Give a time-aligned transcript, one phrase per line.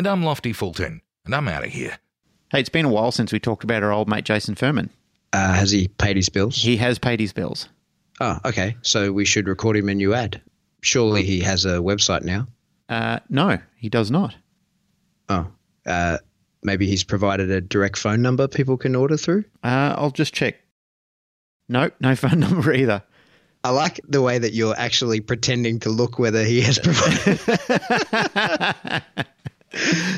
[0.00, 1.98] And I'm Lofty Fulton, and I'm out of here.
[2.50, 4.88] Hey, it's been a while since we talked about our old mate Jason Furman.
[5.34, 6.56] Uh, has he paid his bills?
[6.56, 7.68] He has paid his bills.
[8.18, 8.78] Oh, okay.
[8.80, 10.40] So we should record him a new ad.
[10.80, 12.46] Surely he has a website now.
[12.88, 14.34] Uh, no, he does not.
[15.28, 15.48] Oh,
[15.84, 16.16] uh,
[16.62, 19.44] maybe he's provided a direct phone number people can order through.
[19.62, 20.56] Uh, I'll just check.
[21.68, 23.02] Nope, no phone number either.
[23.62, 27.38] I like the way that you're actually pretending to look whether he has provided.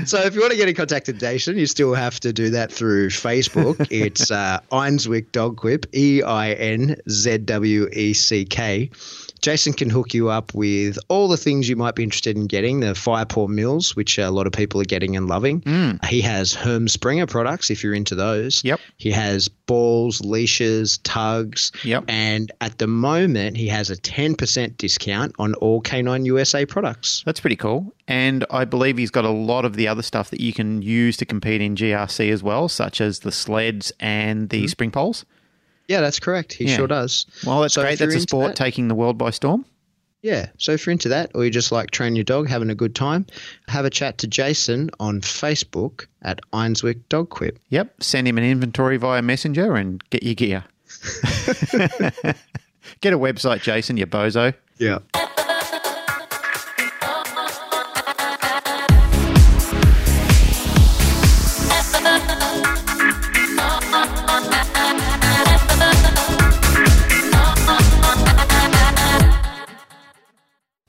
[0.07, 2.51] so if you want to get in contact with Jason, you still have to do
[2.51, 3.87] that through Facebook.
[3.93, 8.91] It's uh, Einzweck Dog Quip, E I N Z W E C K.
[9.43, 12.79] Jason can hook you up with all the things you might be interested in getting
[12.79, 15.61] the Firepaw mills, which a lot of people are getting and loving.
[15.63, 16.05] Mm.
[16.05, 18.63] He has Herm Sprenger products if you're into those.
[18.63, 18.79] Yep.
[18.99, 21.73] He has balls, leashes, tugs.
[21.83, 22.05] Yep.
[22.07, 27.25] And at the moment, he has a 10% discount on all Canine USA products.
[27.27, 27.93] That's pretty cool.
[28.07, 31.17] And I believe he's got a lot of the other stuff that you can use
[31.17, 35.25] to compete in GRC as well, such as the sleds and the spring poles.
[35.93, 36.55] Yeah, that's correct.
[36.55, 36.77] He Yeah.
[36.77, 37.27] sure does.
[37.47, 37.99] Well, that's So great.
[37.99, 39.67] That's a sport that- taking the world by storm.
[40.23, 40.47] Yeah.
[40.57, 42.95] So if you're into that or you just like train your dog, having a good
[42.95, 43.27] time,
[43.69, 47.59] have a chat to Jason on Facebook at Einzweck Dog Quip.
[47.71, 48.03] Yep.
[48.03, 50.65] Send him an inventory via Messenger and get your gear.
[53.01, 54.55] get a website, Jason, you bozo.
[54.79, 54.99] Yeah.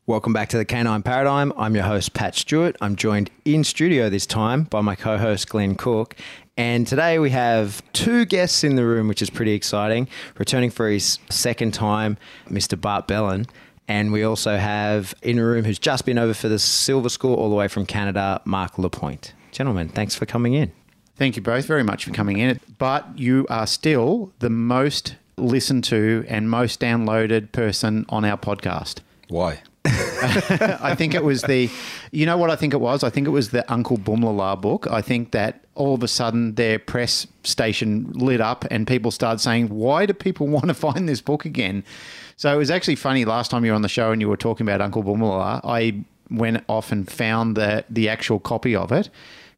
[0.06, 1.54] Welcome back to the Canine Paradigm.
[1.56, 2.76] I'm your host, Pat Stuart.
[2.82, 6.18] I'm joined in studio this time by my co host, Glenn Cooke.
[6.58, 10.10] And today we have two guests in the room, which is pretty exciting.
[10.38, 12.18] Returning for his second time,
[12.50, 12.80] Mr.
[12.80, 13.46] Bart Bellon.
[13.88, 17.36] And we also have in the room who's just been over for the Silver School
[17.36, 19.34] all the way from Canada, Mark Lapointe.
[19.54, 20.74] Gentlemen, thanks for coming in.
[21.16, 22.60] Thank you both very much for coming in.
[22.78, 29.00] But you are still the most listened to and most downloaded person on our podcast.
[29.30, 29.62] Why?
[30.82, 31.70] I think it was the,
[32.12, 33.04] you know what I think it was?
[33.04, 34.88] I think it was the Uncle Boomlala book.
[34.90, 39.40] I think that all of a sudden their press station lit up and people started
[39.40, 41.84] saying, why do people want to find this book again?
[42.38, 44.38] So it was actually funny last time you were on the show and you were
[44.38, 45.62] talking about Uncle Boomlala.
[45.64, 49.10] I went off and found the, the actual copy of it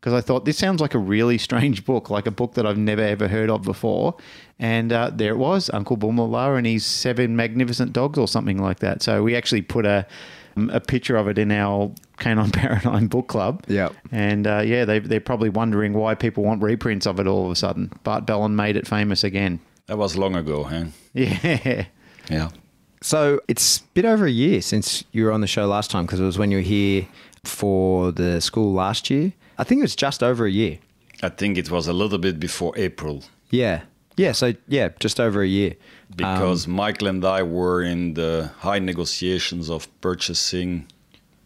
[0.06, 2.78] because I thought this sounds like a really strange book, like a book that I've
[2.78, 4.16] never ever heard of before.
[4.60, 8.80] And uh, there it was, Uncle Boomlala and his seven magnificent dogs, or something like
[8.80, 9.02] that.
[9.02, 10.06] So we actually put a
[10.58, 13.64] a picture of it in our Canine Paradigm book club.
[13.68, 13.94] Yep.
[14.12, 17.52] And uh, yeah, they, they're probably wondering why people want reprints of it all of
[17.52, 17.92] a sudden.
[18.04, 19.60] Bart Bellon made it famous again.
[19.88, 20.86] That was long ago, huh?
[21.14, 21.86] Yeah.
[22.30, 22.50] Yeah.
[23.02, 26.20] So it's been over a year since you were on the show last time because
[26.20, 27.08] it was when you were here
[27.44, 29.32] for the school last year.
[29.60, 30.80] I think it was just over a year.
[31.22, 33.82] I think it was a little bit before April Yeah.
[34.18, 34.34] Yeah.
[34.34, 35.74] So, yeah, just over a year.
[36.16, 40.86] because um, Michael and I were in the high negotiations of purchasing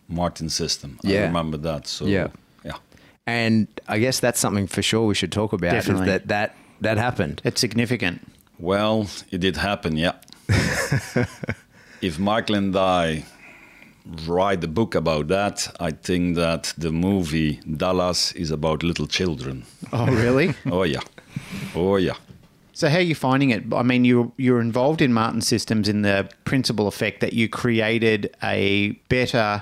[0.07, 1.00] Martin System.
[1.06, 1.22] I Yeah.
[1.28, 1.88] remember that.
[1.88, 2.28] So Yeah.
[2.66, 2.78] yeah.
[3.25, 5.74] And I guess that's something for sure we should talk about.
[5.75, 6.08] is Definitely.
[6.08, 7.41] that that that happened.
[7.44, 8.19] It's significant.
[8.59, 10.13] Well, it did happen, yeah.
[12.02, 13.24] if Michael and I
[14.28, 19.63] write a book about that, I think that the movie Dallas is about little children.
[19.91, 20.53] Oh, really?
[20.72, 21.02] Oh yeah.
[21.75, 22.16] Oh yeah.
[22.79, 23.73] So how are you finding it?
[23.73, 28.34] I mean, you you're involved in Martin Systems in the principal effect that you created
[28.41, 29.62] a better,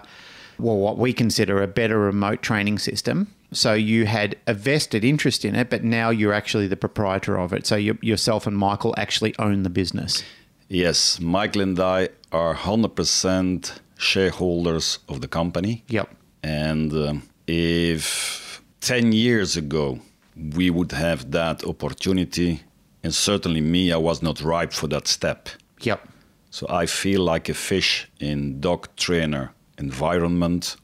[0.59, 3.33] well, what we consider a better remote training system.
[3.51, 7.53] So you had a vested interest in it, but now you're actually the proprietor of
[7.53, 7.66] it.
[7.66, 10.23] So you, yourself and Michael actually own the business.
[10.67, 15.84] Yes, Michael and I are 100% shareholders of the company.
[15.87, 16.14] Yep.
[16.43, 20.02] And um, if 10 years ago
[20.35, 22.61] we would have that opportunity,
[23.07, 25.47] and certainly me, I was not ripe for that step.
[25.79, 26.05] Yep.
[26.49, 30.75] So I feel like a fish in dog trainer environment,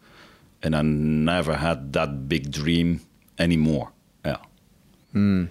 [0.62, 3.02] and I never had that big dream
[3.38, 3.92] anymore.
[4.24, 4.38] Yeah.
[5.12, 5.48] Hmm.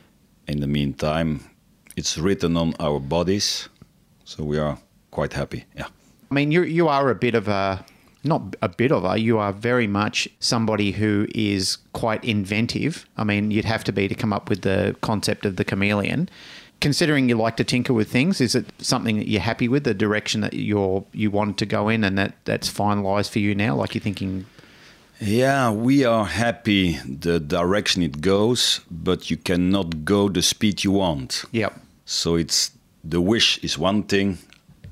[0.48, 1.40] In the meantime,
[1.94, 3.68] it's written on our bodies,
[4.24, 4.78] so we are
[5.10, 5.66] quite happy.
[5.76, 5.88] Yeah.
[6.30, 7.84] I mean, you you are a bit of a
[8.24, 13.06] not a bit of a, you are very much somebody who is quite inventive.
[13.18, 16.30] I mean, you'd have to be to come up with the concept of the chameleon.
[16.82, 19.94] Considering you like to tinker with things, is it something that you're happy with, the
[19.94, 23.76] direction that you're you wanted to go in, and that that's finalised for you now?
[23.76, 24.46] Like you're thinking,
[25.20, 30.90] Yeah, we are happy the direction it goes, but you cannot go the speed you
[30.92, 31.44] want.
[31.52, 31.72] yep,
[32.04, 32.72] So it's
[33.04, 34.38] the wish is one thing,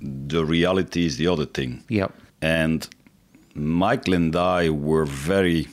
[0.01, 1.83] the reality is the other thing.
[1.89, 2.89] yep, And
[3.55, 5.67] Michael and I were very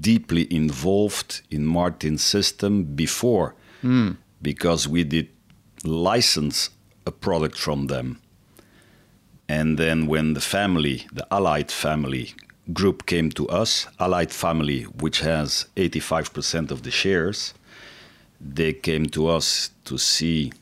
[0.00, 4.10] deeply involved in Martin's system before hmm.
[4.40, 5.28] because we did
[5.84, 6.70] license
[7.06, 8.20] a product from them.
[9.48, 12.34] And then when the family, the Allied family
[12.72, 17.54] group came to us, Allied family, which has 85% of the shares,
[18.40, 20.52] they came to us to see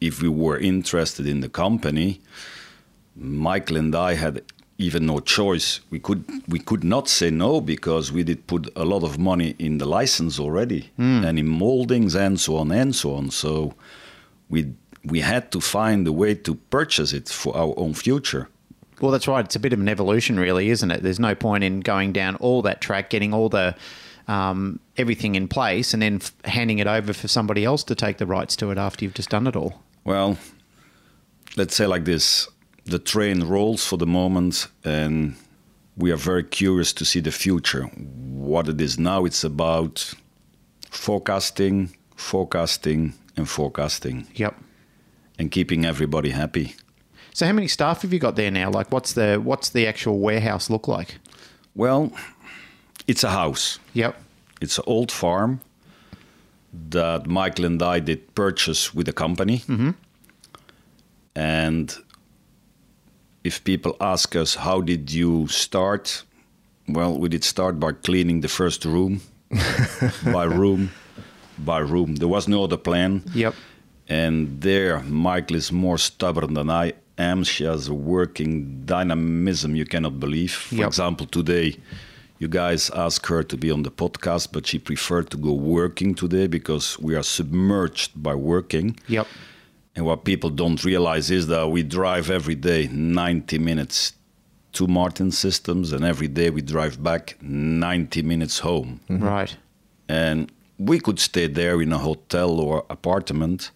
[0.00, 2.20] if we were interested in the company.
[3.16, 4.42] Michael and I had
[4.78, 5.80] even no choice.
[5.90, 9.54] We could we could not say no because we did put a lot of money
[9.58, 11.24] in the license already hmm.
[11.24, 13.30] and in moldings and so on and so on.
[13.30, 13.74] So
[14.50, 14.74] we
[15.04, 18.48] we had to find a way to purchase it for our own future.
[19.00, 19.42] Well, that's right.
[19.44, 21.02] It's a bit of an evolution, really, isn't it?
[21.02, 23.74] There's no point in going down all that track, getting all the
[24.28, 28.18] um, everything in place, and then f- handing it over for somebody else to take
[28.18, 29.82] the rights to it after you've just done it all.
[30.04, 30.36] Well,
[31.56, 32.48] let's say like this
[32.84, 35.34] the train rolls for the moment, and
[35.96, 37.84] we are very curious to see the future.
[37.84, 40.12] What it is now, it's about
[40.90, 44.54] forecasting, forecasting, and forecasting, Yep.
[45.38, 46.74] and keeping everybody happy.
[47.32, 48.70] So, how many staff have you got there now?
[48.70, 51.18] Like, what's the what's the actual warehouse look like?
[51.74, 52.12] Well,
[53.06, 53.78] it's a house.
[53.94, 54.20] Yep.
[54.60, 55.60] It's an old farm
[56.90, 59.58] that Michael and I did purchase with a company.
[59.60, 59.90] Mm-hmm.
[61.34, 61.96] And
[63.44, 66.24] if people ask us, how did you start?
[66.88, 69.20] Well, we did start by cleaning the first room,
[70.24, 70.90] by room,
[71.64, 72.16] by room.
[72.16, 73.22] There was no other plan.
[73.34, 73.54] Yep.
[74.08, 77.44] And there, Michael is more stubborn than I am.
[77.44, 80.52] She has a working dynamism you cannot believe.
[80.52, 80.86] For Yep.
[80.88, 81.76] example, today,
[82.38, 86.14] you guys asked her to be on the podcast, but she preferred to go working
[86.14, 88.96] today because we are submerged by working.
[89.08, 89.26] Yep.
[89.96, 94.14] And what people don't realize is that we drive every day 90 minutes
[94.72, 99.56] to Martin Systems, and every day we drive back 90 minutes home Right.
[100.08, 100.50] and
[100.80, 103.70] we could stay there in a hotel or apartment.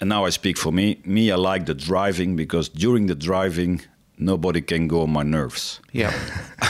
[0.00, 1.00] And now I speak for me.
[1.04, 3.82] Me, I like the driving because during the driving,
[4.18, 5.80] nobody can go on my nerves.
[5.92, 6.12] Yeah.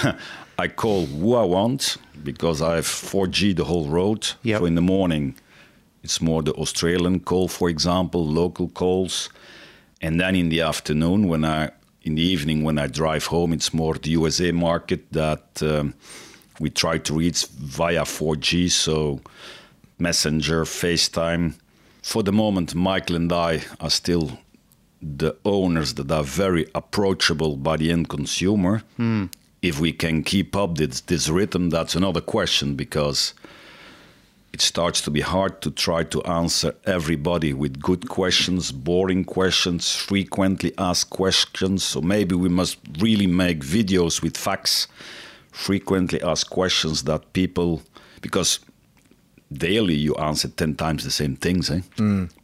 [0.58, 4.28] I call who I want because I have 4G the whole road.
[4.42, 4.60] Yep.
[4.60, 5.34] So in the morning,
[6.02, 9.30] it's more the Australian call, for example, local calls.
[10.02, 11.70] And then in the afternoon, when I,
[12.02, 15.94] in the evening, when I drive home, it's more the USA market that um,
[16.60, 18.70] we try to reach via 4G.
[18.70, 19.20] So
[19.98, 21.54] Messenger, FaceTime.
[22.02, 24.38] For the moment, Michael and I are still
[25.02, 28.82] the owners that are very approachable by the end consumer.
[28.96, 29.26] Hmm.
[29.62, 33.34] If we can keep up this, this rhythm, that's another question because
[34.52, 39.94] it starts to be hard to try to answer everybody with good questions, boring questions,
[39.94, 41.84] frequently asked questions.
[41.84, 44.86] So maybe we must really make videos with facts,
[45.56, 47.82] frequently asked questions that people,
[48.20, 48.60] because
[49.50, 51.80] daily you answer 10 times the same things, eh?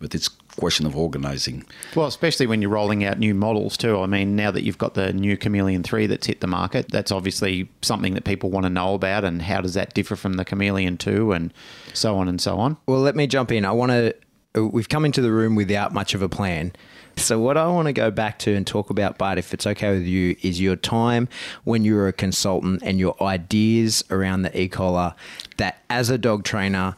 [0.00, 1.64] But it's question of organizing.
[1.95, 4.00] Well, especially when you're rolling out new models too.
[4.00, 7.12] I mean, now that you've got the new Chameleon 3 that's hit the market, that's
[7.12, 10.45] obviously something that people want to know about and how does that differ from the
[10.45, 11.52] Chameleon 2 and
[11.92, 12.76] so on and so on.
[12.87, 13.64] Well, let me jump in.
[13.64, 14.14] I want to.
[14.54, 16.73] We've come into the room without much of a plan.
[17.16, 19.92] So, what I want to go back to and talk about, Bart, if it's okay
[19.92, 21.28] with you, is your time
[21.64, 25.14] when you were a consultant and your ideas around the e collar
[25.57, 26.97] that as a dog trainer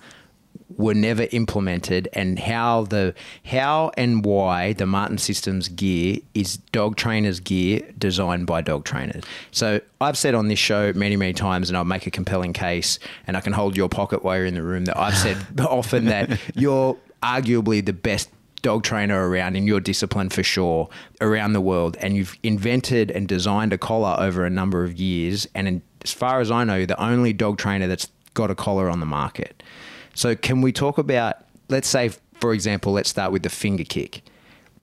[0.77, 6.97] were never implemented and how the how and why the Martin Systems gear is dog
[6.97, 9.23] trainers gear designed by dog trainers.
[9.51, 12.99] So I've said on this show many many times and I'll make a compelling case
[13.27, 16.07] and I can hold your pocket while you're in the room that I've said often
[16.07, 18.31] that you're arguably the best
[18.65, 20.89] dog trainer around in your discipline for sure
[21.21, 25.47] around the world and you've invented and designed a collar over a number of years
[25.55, 28.55] and in, as far as I know you're the only dog trainer that's got a
[28.55, 29.63] collar on the market.
[30.15, 32.09] So can we talk about let's say
[32.41, 34.23] for example let's start with the finger kick.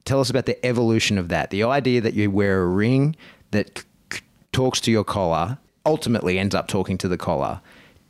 [0.05, 1.49] Tell us about the evolution of that.
[1.49, 3.15] The idea that you wear a ring
[3.49, 3.83] that
[4.13, 4.21] c-
[4.51, 5.57] talks to your collar
[5.87, 7.61] ultimately ends up talking to the collar.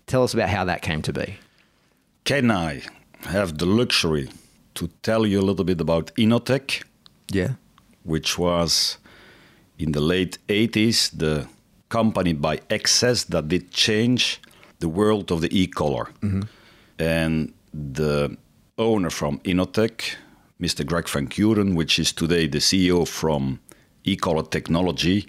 [0.05, 1.37] Tell us about how that came to be.
[2.25, 2.81] Can I
[3.23, 4.29] have the luxury
[4.75, 6.83] to tell you a little bit about Innotek,
[7.31, 7.53] Yeah.
[8.03, 8.97] which was
[9.77, 11.47] in the late 80s the
[11.89, 14.39] company by excess that did change
[14.79, 16.05] the world of the e-collar.
[16.21, 16.41] Mm-hmm.
[16.99, 18.37] And the
[18.77, 20.15] owner from Innotek,
[20.59, 20.85] Mr.
[20.85, 23.59] Greg Van Curen, which is today the CEO from
[24.03, 25.27] e-collar technology,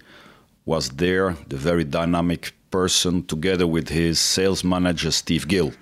[0.64, 5.72] was there, the very dynamic person, together with his sales manager, Steve Gill.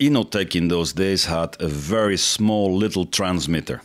[0.00, 3.82] Innotek in those days had a very small little transmitter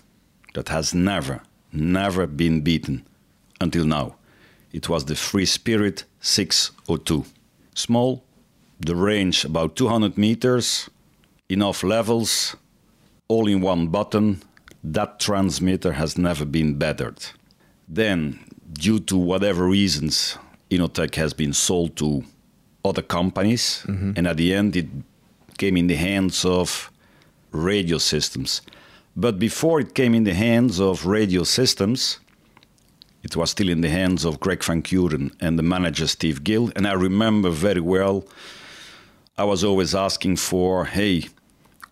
[0.53, 1.41] that has never,
[1.73, 3.05] never been beaten
[3.59, 4.15] until now.
[4.71, 7.25] It was the Free Spirit 602.
[7.73, 8.23] Small,
[8.79, 10.89] the range about 200 meters,
[11.49, 12.55] enough levels,
[13.27, 14.41] all in one button.
[14.85, 17.25] That transmitter has never been bettered.
[17.89, 18.39] Then,
[18.71, 20.37] due to whatever reasons,
[20.71, 22.23] Innotek has been sold to
[22.85, 24.13] other companies, mm-hmm.
[24.15, 24.87] and at the end, it
[25.57, 26.91] came in the hands of
[27.51, 28.61] radio systems.
[29.15, 32.19] But before it came in the hands of radio systems,
[33.23, 36.71] it was still in the hands of Greg Van Curen and the manager Steve Gill.
[36.75, 38.25] And I remember very well,
[39.37, 41.29] I was always asking for, hey,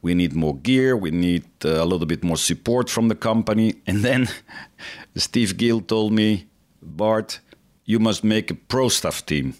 [0.01, 3.75] we need more gear, we need uh, a little bit more support from the company.
[3.87, 4.29] And then
[5.15, 6.45] Steve Gill told me,
[6.81, 7.39] Bart,
[7.85, 9.55] you must make a pro staff team.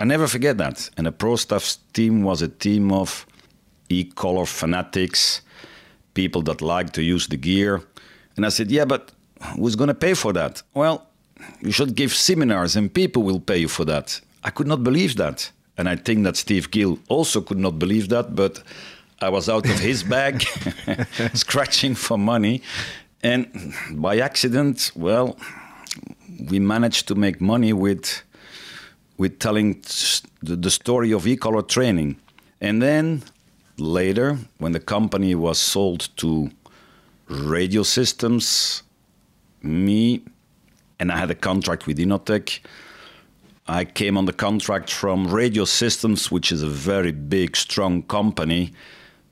[0.00, 0.90] I never forget that.
[0.96, 3.26] And a pro staff team was a team of
[3.88, 5.42] e-collar fanatics,
[6.14, 7.82] people that like to use the gear.
[8.36, 9.12] And I said, yeah, but
[9.56, 10.62] who's going to pay for that?
[10.74, 11.06] Well,
[11.60, 14.20] you should give seminars and people will pay you for that.
[14.42, 15.50] I could not believe that.
[15.76, 18.62] And I think that Steve Gill also could not believe that, but
[19.20, 20.42] I was out of his bag,
[21.34, 22.62] scratching for money.
[23.22, 25.36] And by accident, well,
[26.50, 28.22] we managed to make money with,
[29.16, 29.82] with telling
[30.42, 32.16] the, the story of e-collar training.
[32.60, 33.22] And then
[33.78, 36.50] later, when the company was sold to
[37.28, 38.82] radio systems,
[39.62, 40.22] me
[41.00, 42.60] and I had a contract with Innotek.
[43.66, 48.72] I came on the contract from Radio Systems, which is a very big, strong company,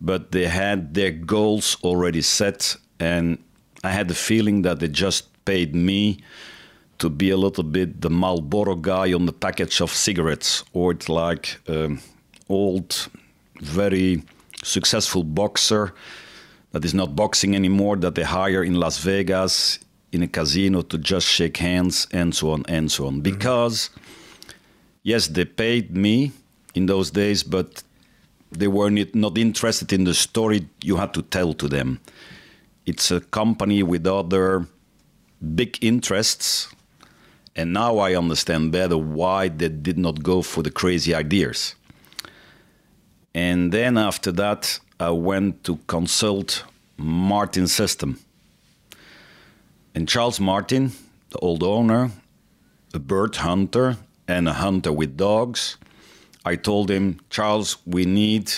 [0.01, 3.39] but they had their goals already set, and
[3.85, 6.19] I had the feeling that they just paid me
[6.99, 11.09] to be a little bit the Marlboro guy on the package of cigarettes, or it's
[11.09, 12.01] like um,
[12.49, 13.09] old,
[13.61, 14.23] very
[14.62, 15.95] successful boxer
[16.73, 19.78] that is not boxing anymore that they hire in Las Vegas
[20.12, 23.14] in a casino to just shake hands and so on and so on.
[23.14, 23.23] Mm-hmm.
[23.23, 23.90] Because,
[25.02, 26.33] yes, they paid me
[26.75, 27.83] in those days, but
[28.50, 32.00] they were not not interested in the story you had to tell to them.
[32.85, 34.66] It's a company with other
[35.54, 36.69] big interests.
[37.54, 41.75] And now I understand better why they did not go for the crazy ideas.
[43.35, 46.65] And then after that, I went to consult
[46.97, 48.19] Martin System.
[49.95, 50.93] And Charles Martin,
[51.31, 52.11] the old owner,
[52.95, 53.97] a bird hunter
[54.29, 55.77] and a hunter with dogs,
[56.45, 58.53] I told him, Charles, we need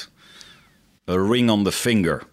[1.07, 2.25] a ring on the finger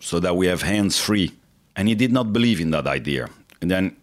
[0.00, 1.32] so that we have hands free.
[1.76, 3.28] And he did not believe in that idea.
[3.60, 3.96] And then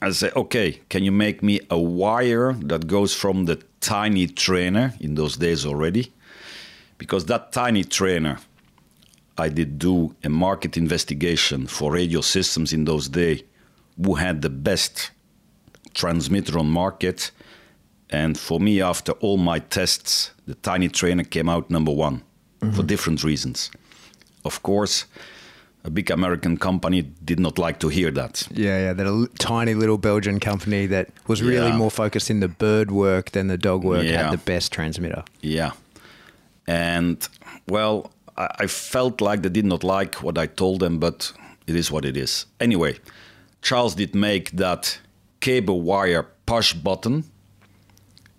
[0.00, 4.94] I said, okay, can you make me a wire that goes from the tiny trainer
[5.00, 6.12] in those days already?
[7.02, 8.38] Because that tiny trainer,
[9.36, 13.42] I did do a market investigation for radio systems in those days
[14.00, 15.10] who had the best
[15.94, 17.32] transmitter on market.
[18.08, 22.22] And for me, after all my tests, the tiny trainer came out number one
[22.60, 22.86] for mm-hmm.
[22.86, 23.72] different reasons.
[24.44, 25.06] Of course,
[25.82, 28.46] a big American company did not like to hear that.
[28.52, 28.92] Yeah, yeah.
[28.92, 31.76] That a l- tiny little Belgian company that was really Yeah.
[31.76, 34.22] more focused in the bird work than the dog work Yeah.
[34.22, 35.24] had the best transmitter.
[35.40, 35.72] Yeah.
[36.66, 37.26] And
[37.68, 41.32] well, I, felt like they did not like what I told them, but
[41.66, 42.46] it is what it is.
[42.60, 42.98] Anyway,
[43.60, 44.98] Charles did make that
[45.40, 47.24] cable wire push button,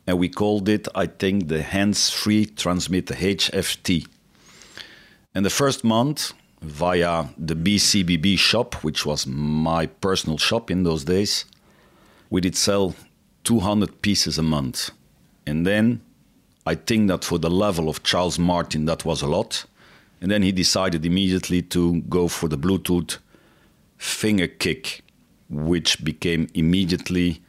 [0.08, 4.08] and we called it, I think, the hands free transmitter HFT.
[5.36, 11.03] And the first month, via the BCBB shop, which was my personal shop in those
[11.03, 11.46] days,
[12.30, 12.96] we did sell
[13.44, 14.92] 200 pieces a month.
[15.46, 16.01] And then
[16.65, 19.65] I think that for the level of Charles Martin, that was a lot.
[20.22, 23.17] And then he decided immediately to go for the Bluetooth
[23.98, 25.01] finger kick,
[25.50, 27.41] which became immediately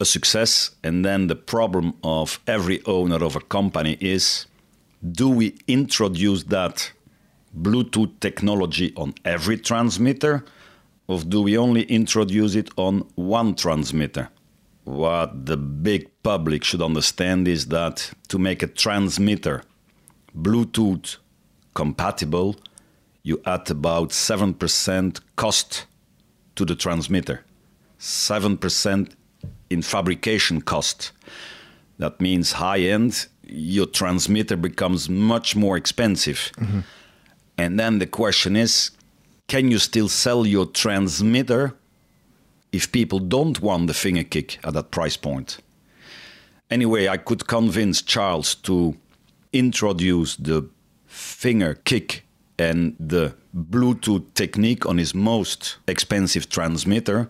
[0.00, 0.70] a success.
[0.82, 4.46] And then the problem of every owner of a company is
[5.12, 6.90] do we introduce that
[7.56, 10.44] Bluetooth technology on every transmitter,
[11.06, 14.28] or do we only introduce it on one transmitter?
[14.86, 19.64] What the big public should understand is that to make a transmitter
[20.32, 21.16] Bluetooth
[21.74, 22.54] compatible,
[23.24, 25.86] you add about 7% cost
[26.54, 27.44] to the transmitter,
[27.98, 29.10] 7%
[29.70, 31.10] in fabrication cost.
[31.98, 36.52] That means high end, your transmitter becomes much more expensive.
[36.58, 36.80] Mm-hmm.
[37.58, 38.92] And then the question is
[39.48, 41.74] can you still sell your transmitter
[42.76, 45.58] if people don't want the finger kick at that price point?
[46.70, 48.96] Anyway, I could convince Charles to
[49.52, 50.68] introduce the
[51.06, 52.24] finger kick
[52.58, 57.28] and the Bluetooth technique on his most expensive transmitter.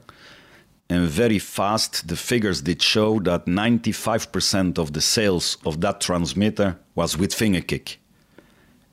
[0.88, 6.78] And very fast, the figures did show that 95% of the sales of that transmitter
[6.94, 7.98] was with finger kick.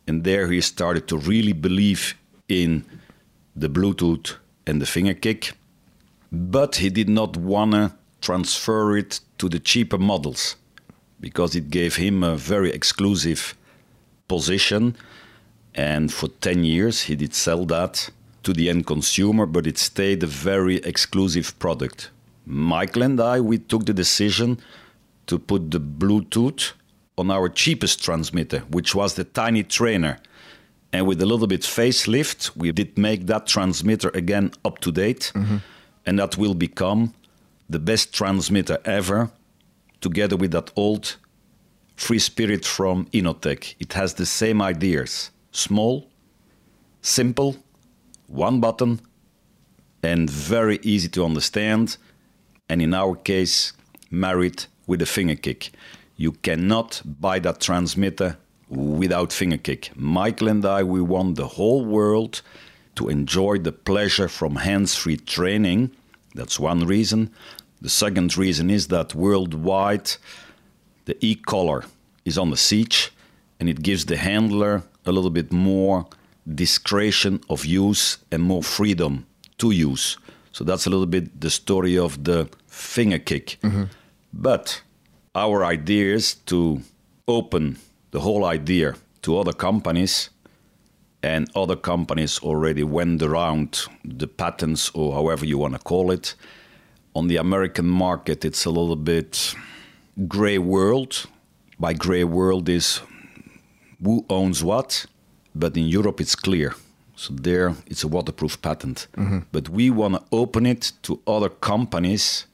[0.08, 2.16] And there he started to really believe
[2.50, 2.84] in
[3.56, 4.36] the Bluetooth
[4.68, 5.54] and the finger kick.
[6.34, 10.56] But he did not want to transfer it to the cheaper models
[11.20, 13.56] because it gave him a very exclusive
[14.28, 14.96] position.
[15.76, 18.10] And for 10 years, he did sell that
[18.42, 22.10] to the end consumer, but it stayed a very exclusive product.
[22.46, 24.60] Michael and I, we took the decision
[25.28, 26.74] to put the Bluetooth
[27.18, 30.18] on our cheapest transmitter, which was the Tiny Trainer.
[30.92, 35.32] And with a little bit facelift, we did make that transmitter again up to date.
[35.36, 35.58] Mm-hmm.
[36.06, 37.14] And that will become
[37.70, 39.32] the best transmitter ever,
[40.02, 41.18] together with that old
[41.96, 43.76] Free Spirit from Innotek.
[43.80, 46.10] It has the same ideas small,
[47.02, 47.56] simple,
[48.28, 49.00] one button,
[50.02, 51.98] and very easy to understand.
[52.68, 53.74] And in our case,
[54.10, 55.72] married with a finger kick.
[56.16, 58.38] You cannot buy that transmitter
[58.70, 59.92] without finger kick.
[59.96, 62.42] Michael and I, we want the whole world
[62.96, 65.92] to enjoy the pleasure from hands free training.
[66.36, 67.32] That's one reason.
[67.82, 70.12] The second reason is that worldwide,
[71.06, 71.84] the e collar
[72.26, 73.12] is on the siege
[73.60, 76.06] and it gives the handler a little bit more
[76.56, 79.26] discretion of use and more freedom
[79.58, 80.18] to use.
[80.52, 83.58] So that's a little bit the story of the finger kick.
[83.64, 83.84] Mm-hmm.
[84.34, 84.82] But
[85.36, 86.82] our idea is to
[87.28, 87.78] open
[88.12, 90.30] the whole idea to other companies,
[91.24, 96.36] and other companies already went around the patents or however you want to call it.
[97.16, 99.56] On the American market, it's a little bit
[100.28, 101.26] gray world.
[101.80, 103.02] By gray world is
[104.04, 105.06] who owns what,
[105.56, 106.76] but in Europe it's clear.
[107.16, 109.08] So there it's a waterproof patent.
[109.18, 109.40] Mm-hmm.
[109.52, 112.48] But we want to open it to other companies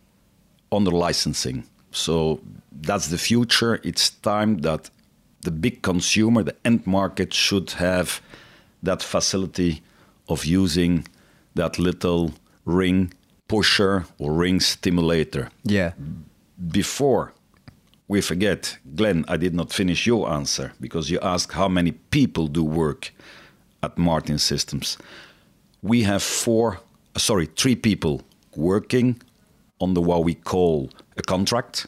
[0.72, 1.64] under licensing.
[1.92, 2.42] So
[2.72, 3.80] that's the future.
[3.84, 4.92] It's time that
[5.42, 8.22] the big consumer, the end market, should have
[8.84, 9.82] that facility
[10.28, 11.06] of using
[11.56, 12.34] that little
[12.66, 13.14] ring
[13.48, 15.50] pusher or ring stimulator.
[15.64, 15.94] Yeah.
[16.72, 17.34] Before
[18.08, 22.48] we forget, Glenn, I did not finish your answer because you asked how many people
[22.48, 23.12] do work
[23.84, 24.98] at Martin Systems.
[25.82, 26.80] We have four,
[27.18, 28.22] sorry, three people
[28.56, 29.22] working
[29.80, 31.88] on the what we call a contract.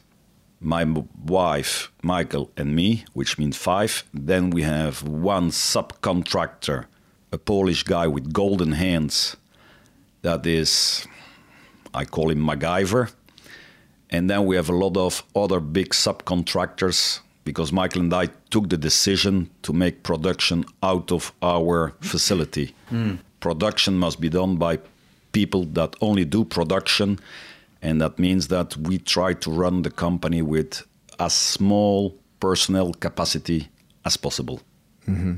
[0.63, 0.85] My
[1.25, 4.03] wife, Michael, and me, which means five.
[4.13, 6.85] Then we have one subcontractor,
[7.31, 9.35] a Polish guy with golden hands.
[10.21, 11.07] That is,
[11.95, 13.11] I call him MacGyver.
[14.11, 18.69] And then we have a lot of other big subcontractors because Michael and I took
[18.69, 22.75] the decision to make production out of our facility.
[22.89, 23.15] Hmm.
[23.39, 24.79] Production must be done by
[25.31, 27.19] people that only do production.
[27.81, 30.85] And that means that we try to run the company with
[31.19, 33.69] as small personnel capacity
[34.05, 34.61] as possible.
[35.07, 35.35] Mm-hmm.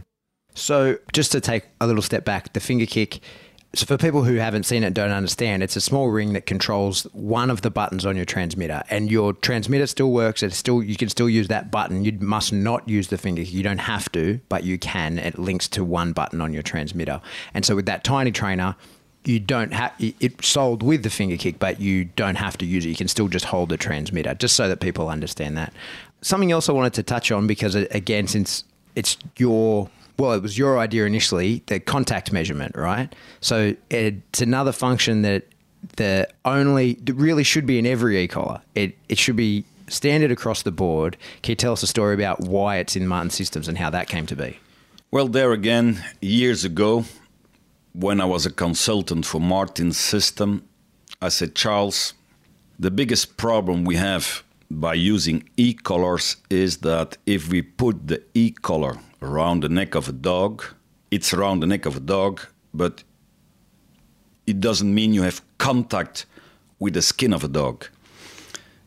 [0.56, 3.22] So, just to take a little step back, the finger kick.
[3.76, 7.04] So, for people who haven't seen it, don't understand, it's a small ring that controls
[7.12, 10.44] one of the buttons on your transmitter, and your transmitter still works.
[10.44, 12.06] It's still you can still use that button.
[12.06, 13.42] You must not use the finger.
[13.42, 15.18] You don't have to, but you can.
[15.18, 17.20] It links to one button on your transmitter,
[17.54, 18.76] and so with that tiny trainer.
[19.26, 22.86] You don't have it sold with the finger kick, but you don't have to use
[22.86, 22.90] it.
[22.90, 25.74] You can still just hold the transmitter, just so that people understand that.
[26.22, 28.64] Something else I wanted to touch on because uh, again, since
[28.96, 33.14] it's your well, it was your idea initially, the contact measurement, right?
[33.42, 35.44] So it's another function that
[35.98, 38.62] the only that really should be in every e-collar.
[38.76, 41.18] It it should be standard across the board.
[41.42, 44.08] Can you tell us a story about why it's in Martin Systems and how that
[44.08, 44.60] came to be?
[45.12, 47.06] Well, there again, years ago,
[47.94, 50.64] when I was a consultant for Martin's system,
[51.22, 52.14] I said, Charles,
[52.80, 58.24] the biggest problem we have by using e collars is that if we put the
[58.34, 60.64] e collar around the neck of a dog,
[61.12, 62.42] it's around the neck of a dog,
[62.74, 63.04] but
[64.48, 66.26] it doesn't mean you have contact
[66.80, 67.86] with the skin of a dog.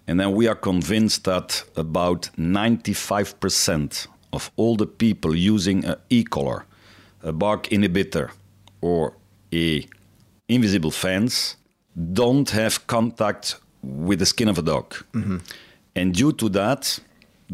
[0.08, 6.66] And then we are convinced that about 95% of all the people using an e-collar,
[7.22, 8.30] a bark inhibitor,
[8.86, 9.12] or
[9.52, 9.86] a
[10.48, 11.56] invisible fence
[12.12, 14.86] don't have contact with the skin of a dog.
[15.12, 15.38] Mm-hmm.
[15.94, 17.00] And due to that,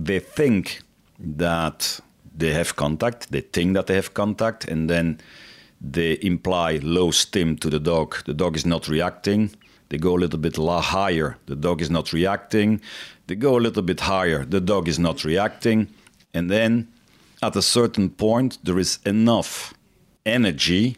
[0.09, 0.83] they think
[1.19, 2.01] that
[2.37, 5.19] they have contact, they think that they have contact, and then
[5.81, 8.09] they imply low stim to the dog.
[8.25, 9.51] The dog is not reacting.
[9.89, 12.81] They go a little bit higher, the dog is not reacting.
[13.27, 15.89] They go a little bit higher, the dog is not reacting.
[16.35, 16.89] And then
[17.43, 19.75] at a certain point, there is enough
[20.25, 20.97] energy,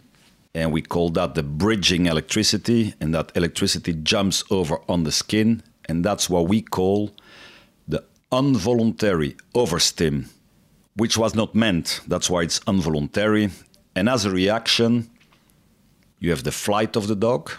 [0.55, 5.63] and we call that the bridging electricity, and that electricity jumps over on the skin,
[5.87, 7.11] and that's what we call
[7.89, 10.29] the involuntary overstim,
[10.97, 12.01] which was not meant.
[12.07, 13.51] That's why it's involuntary.
[13.97, 15.11] And as a reaction,
[16.21, 17.51] you have the flight of the dog,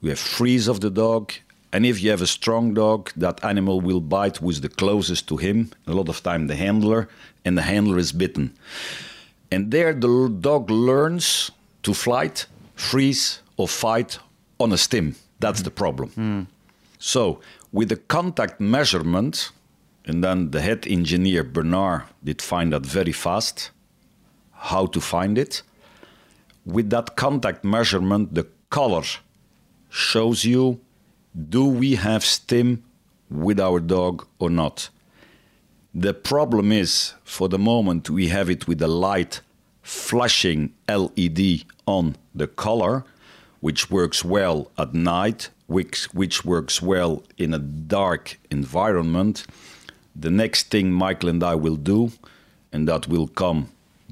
[0.00, 1.32] you have freeze of the dog,
[1.72, 5.36] and if you have a strong dog, that animal will bite is the closest to
[5.36, 7.08] him, a lot of time the handler,
[7.44, 8.54] and the handler is bitten.
[9.50, 11.50] And there the dog learns
[11.82, 14.18] to flight, freeze, or fight
[14.58, 15.16] on a stim.
[15.38, 15.64] That's mm.
[15.64, 16.10] the problem.
[16.10, 16.46] Mm.
[16.98, 17.40] So,
[17.72, 19.50] with the contact measurement,
[20.04, 23.70] and then the head engineer Bernard did find that very fast,
[24.52, 25.62] how to find it.
[26.66, 29.02] With that contact measurement, the color
[29.88, 30.80] shows you
[31.48, 32.82] do we have stim
[33.30, 34.90] with our dog or not.
[35.94, 39.40] The problem is, for the moment, we have it with a light
[39.90, 43.04] flashing LED on the collar,
[43.58, 49.44] which works well at night, which, which works well in a dark environment.
[50.14, 52.12] The next thing Michael and I will do,
[52.72, 53.68] and that will come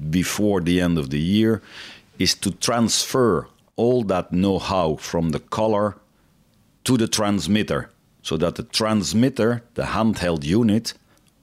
[0.09, 1.61] before the end of the year,
[2.17, 5.95] is to transfer all that know how from the collar
[6.83, 7.89] to the transmitter
[8.21, 10.93] so that the transmitter, the handheld unit,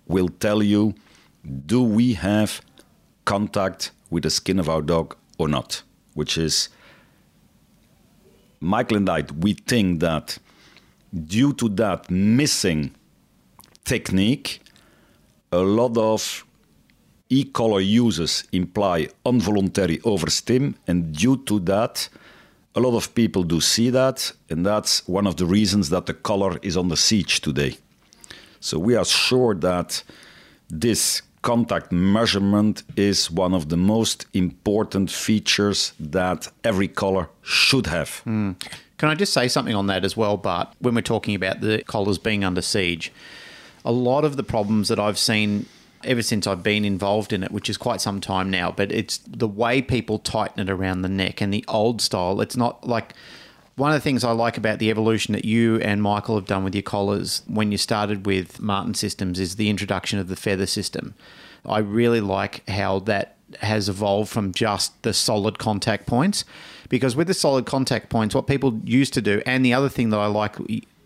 [0.07, 0.95] will tell you
[1.65, 2.61] do we have
[3.25, 5.83] contact with the skin of our dog or not?
[6.15, 6.71] Which is,
[8.61, 10.39] Michael and I, we think that
[11.13, 12.95] due to that missing
[13.85, 14.61] technique,
[15.53, 16.47] a lot of
[17.29, 22.09] e-collar users imply involuntary overstim, and due to that,
[22.75, 26.15] a lot of people do see that, and that's one of the reasons that the
[26.15, 27.77] color is on the siege today.
[28.61, 30.03] So we are sure that
[30.71, 38.23] this contact measurement is one of the most important features that every collar should have.
[38.27, 38.57] Mm.
[38.99, 40.69] Can I just say something on that as well, Bart?
[40.79, 43.13] When we're talking about the collars being under siege,
[43.85, 45.67] a lot of the problems that I've seen
[46.05, 48.73] ever since I've been involved in it, which is quite some time now.
[48.73, 52.41] But it's the way people tighten it around the neck and the old style.
[52.41, 53.13] It's not like
[53.77, 56.65] one of the things I like about the evolution that you and Michael have done
[56.65, 60.67] with your collars when you started with Martin Systems is the introduction of the feather
[60.67, 61.15] system.
[61.65, 66.45] I really like how that has evolved from just the solid contact points
[66.89, 70.11] because with the solid contact points what people used to do and the other thing
[70.11, 70.57] that I like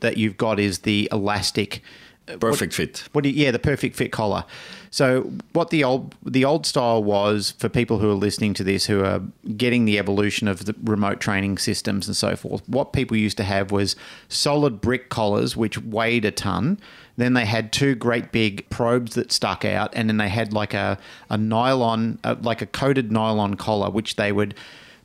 [0.00, 1.83] that you've got is the elastic
[2.28, 3.09] uh, perfect what, fit.
[3.12, 4.44] What do you, yeah, the perfect fit collar.
[4.90, 8.87] So what the old the old style was for people who are listening to this
[8.87, 9.20] who are
[9.57, 12.68] getting the evolution of the remote training systems and so forth.
[12.68, 13.94] What people used to have was
[14.29, 16.81] solid brick collars which weighed a ton.
[17.16, 20.74] Then they had two great big probes that stuck out, and then they had like
[20.74, 20.98] a
[21.29, 24.55] a nylon, uh, like a coated nylon collar, which they would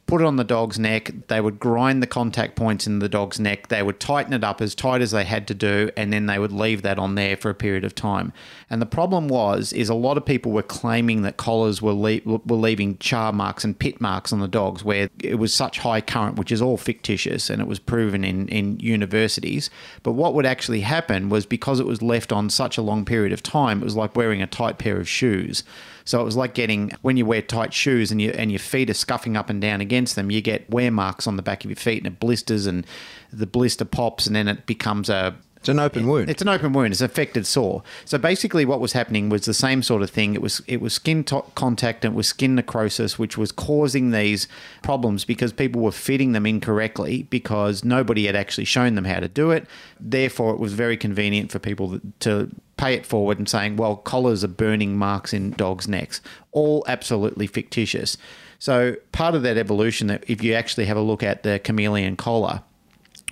[0.07, 1.11] put it on the dog's neck.
[1.27, 3.69] They would grind the contact points in the dog's neck.
[3.69, 6.37] They would tighten it up as tight as they had to do, and then they
[6.37, 8.31] would leave that on there for a period of time.
[8.69, 12.21] And the problem was, is a lot of people were claiming that collars were le-
[12.25, 16.01] were leaving char marks and pit marks on the dogs, where it was such high
[16.01, 19.71] current, which is all fictitious, and it was proven in in universities.
[20.03, 23.33] But what would actually happen was because it was left on such a long period
[23.33, 25.63] of time, it was like wearing a tight pair of shoes.
[26.05, 28.89] So it was like getting when you wear tight shoes and you and your feet
[28.91, 31.71] are scuffing up and down against them, you get wear marks on the back of
[31.71, 32.85] your feet and it blisters and
[33.33, 36.29] the blister pops and then it becomes a it's an open wound.
[36.29, 36.93] It's an open wound.
[36.93, 37.81] It's an affected sore.
[38.05, 40.35] So basically, what was happening was the same sort of thing.
[40.35, 44.11] It was it was skin to- contact and it was skin necrosis, which was causing
[44.11, 44.47] these
[44.83, 49.27] problems because people were fitting them incorrectly because nobody had actually shown them how to
[49.27, 49.65] do it.
[49.99, 54.43] Therefore, it was very convenient for people to pay it forward and saying, well, collars
[54.43, 56.21] are burning marks in dogs' necks.
[56.51, 58.17] All absolutely fictitious.
[58.59, 62.17] So part of that evolution, that if you actually have a look at the chameleon
[62.17, 62.61] collar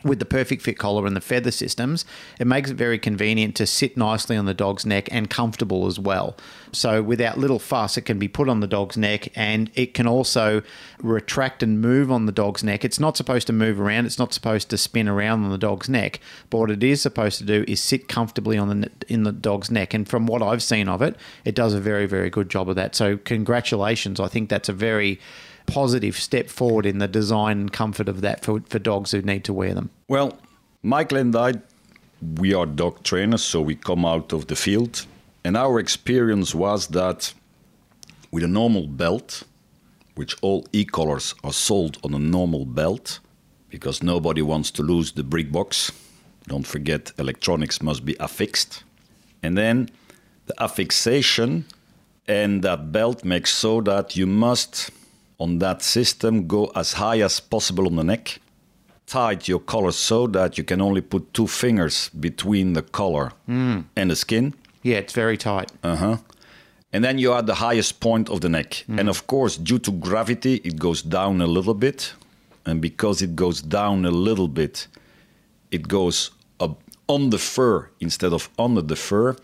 [0.03, 2.05] with the perfect fit collar and the feather systems,
[2.39, 5.99] it makes it very convenient to sit nicely on the dog's neck and comfortable as
[5.99, 6.35] well.
[6.71, 10.07] So, without little fuss, it can be put on the dog's neck and it can
[10.07, 10.61] also
[11.01, 12.83] retract and move on the dog's neck.
[12.83, 15.87] It's not supposed to move around, it's not supposed to spin around on the dog's
[15.87, 19.31] neck, but what it is supposed to do is sit comfortably on the in the
[19.31, 19.93] dog's neck.
[19.93, 22.75] And from what I've seen of it, it does a very, very good job of
[22.75, 22.95] that.
[22.95, 24.19] So, congratulations.
[24.19, 25.19] I think that's a very
[25.65, 29.43] positive step forward in the design and comfort of that for, for dogs who need
[29.45, 29.89] to wear them?
[30.07, 30.37] Well,
[30.81, 31.53] Michael and I,
[32.37, 35.05] we are dog trainers, so we come out of the field
[35.45, 37.33] And our experience was that
[38.31, 39.43] with a normal belt,
[40.15, 43.19] which all e-collars are sold on a normal belt,
[43.69, 45.91] because nobody wants to lose the brick box.
[46.47, 48.83] Don't forget, electronics must be affixed.
[49.41, 49.89] And then
[50.45, 51.65] the affixation
[52.27, 54.91] and that belt makes so that you must,
[55.39, 58.39] on that system, go as high as possible on the neck.
[59.05, 64.09] Tight your collar so that you can only put two fingers between the collar and
[64.09, 64.53] the skin.
[64.81, 65.71] Yeah, it's very tight.
[65.83, 66.17] Uh-huh.
[66.91, 68.85] And then you are at the highest point of the neck.
[68.87, 72.13] And of course, due to gravity, it goes down a little bit.
[72.65, 74.87] And because it goes down a little bit,
[75.71, 79.35] it goes up on the fur instead of under the fur.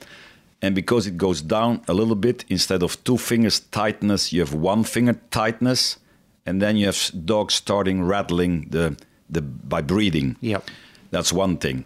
[0.61, 4.53] And because it goes down a little bit, instead of two fingers tightness, you have
[4.53, 5.99] one finger tightness.
[6.45, 8.97] And then you have dogs starting rattling the,
[9.29, 10.35] the by breathing.
[10.41, 10.69] Yep.
[11.11, 11.85] That's one thing.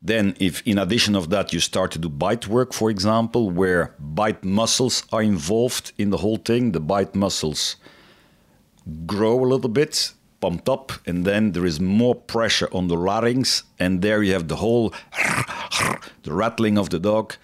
[0.00, 3.94] Then, if in addition of that you start to do bite work, for example, where
[3.98, 7.76] bite muscles are involved in the whole thing, the bite muscles
[9.06, 13.62] grow a little bit, pumped up, and then there is more pressure on the larynx,
[13.78, 14.92] and there you have the whole
[16.22, 17.36] the rattling of the dog.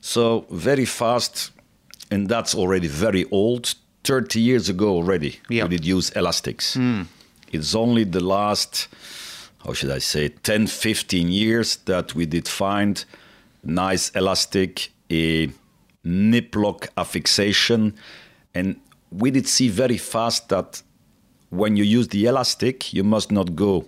[0.00, 1.50] So very fast,
[2.10, 3.74] and that's already very old.
[4.04, 5.64] 30 years ago already, Yeah.
[5.64, 6.74] we did use elastics.
[6.74, 7.02] Hmm.
[7.50, 8.86] It's only the last
[9.66, 13.04] how should I say, 10, 15 years that we did find
[13.64, 15.50] nice elastic, a
[16.04, 17.94] nip lock affixation.
[18.54, 18.76] And
[19.10, 20.82] we did see very fast that
[21.50, 23.86] when you use the elastic, you must not go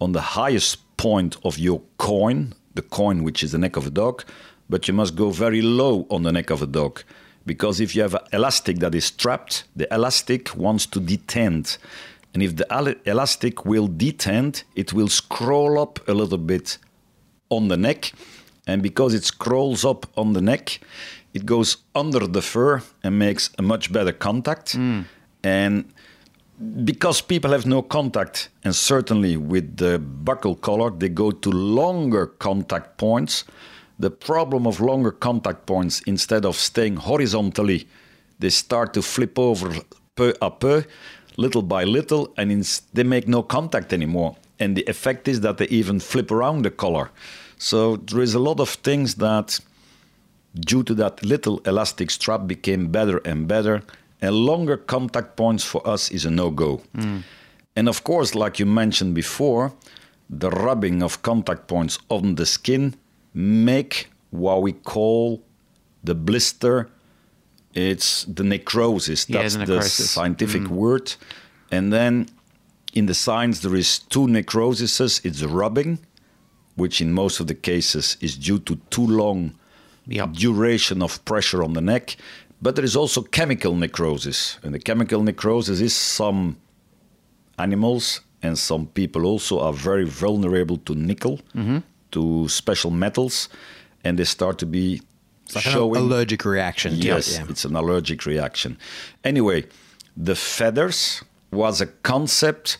[0.00, 3.90] on the highest point of your coin, the coin which is the neck of a
[3.90, 4.24] dog,
[4.70, 7.02] but you must go very low on the neck of a dog.
[7.44, 11.76] Because if you have an elastic that is trapped, the elastic wants to detend.
[12.32, 16.78] And if the elastic will detend, it will scroll up a little bit
[17.48, 18.12] on the neck.
[18.66, 20.80] And because it scrolls up on the neck,
[21.34, 24.72] it goes under the fur and makes a much better contact.
[24.72, 25.02] Hmm.
[25.42, 25.92] And
[26.84, 32.26] because people have no contact, and certainly with the buckle collar, they go to longer
[32.26, 33.44] contact points.
[34.00, 37.86] The problem of longer contact points, instead of staying horizontally,
[38.38, 39.74] they start to flip over
[40.16, 40.84] peu à peu,
[41.36, 44.36] little by little, and ins- they make no contact anymore.
[44.58, 47.10] And the effect is that they even flip around the collar.
[47.58, 49.60] So there is a lot of things that
[50.54, 53.82] due to that little elastic strap became better and better
[54.22, 57.18] and longer contact points for us is a no-go hmm.
[57.76, 59.72] and of course like you mentioned before
[60.28, 62.94] the rubbing of contact points on the skin
[63.34, 65.42] make what we call
[66.04, 66.88] the blister
[67.74, 70.10] it's the necrosis that's the the, necrosis.
[70.10, 70.68] scientific mm.
[70.68, 71.14] word
[71.70, 72.26] and then
[72.94, 75.98] in the science there is two necrosises it's rubbing
[76.74, 79.52] which in most of the cases is due to too long
[80.06, 80.32] Yep.
[80.32, 82.16] duration of pressure on the neck.
[82.62, 84.58] But there is also chemical necrosis.
[84.62, 86.56] And the chemical necrosis is some
[87.58, 91.78] animals and some people also are very vulnerable to nickel, mm-hmm.
[92.12, 93.48] To special metals,
[94.04, 95.00] and they start to be
[95.54, 96.00] Like an showing.
[96.02, 96.92] allergic reaction.
[96.92, 97.46] it, Yes, yeah.
[97.48, 98.76] it's an allergic reaction.
[99.24, 99.64] Anyway,
[100.16, 102.78] the feathers was a concept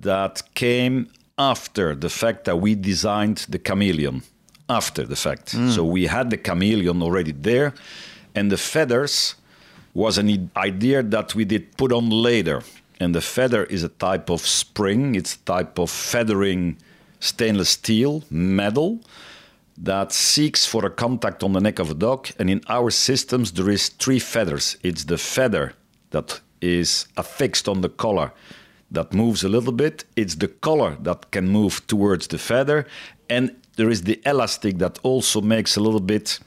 [0.00, 4.22] that came after the fact that we designed the chameleon.
[4.68, 5.52] After the fact.
[5.52, 5.70] Hmm.
[5.70, 7.72] So we had the chameleon already there,
[8.34, 9.34] and the feathers
[9.94, 12.62] was an idea that we did put on later.
[13.00, 16.76] And the feather is a type of spring, it's a type of feathering
[17.20, 19.00] stainless steel, metal
[19.76, 22.28] that seeks for a contact on the neck of a dog.
[22.38, 24.76] And in our systems, there is three feathers.
[24.82, 25.74] It's the feather
[26.10, 28.32] that is affixed on the collar
[28.90, 30.04] that moves a little bit.
[30.16, 32.86] It's the collar that can move towards the feather.
[33.30, 36.40] And there is the elastic that also makes a little bit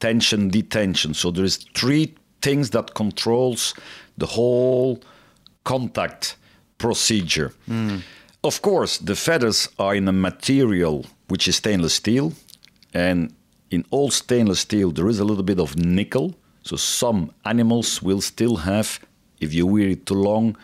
[0.00, 1.14] tension, detention.
[1.14, 3.74] So there is three things that controls
[4.18, 5.00] the whole
[5.64, 6.36] contact
[6.78, 7.52] procedure.
[7.66, 7.98] Hmm.
[8.44, 12.32] Of course, the feathers are in a material which is stainless steel,
[12.94, 13.34] and
[13.70, 16.34] in all stainless steel there is a little bit of nickel.
[16.62, 19.00] So some animals will still have,
[19.40, 20.56] if you wear it too long,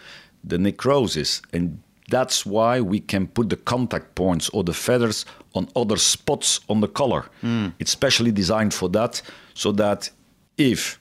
[0.44, 5.68] the necrosis, and that's why we can put the contact points or the feathers on
[5.74, 7.24] other spots on the collar.
[7.40, 7.68] Hmm.
[7.78, 9.22] It's specially designed for that,
[9.54, 10.10] so that
[10.58, 11.00] if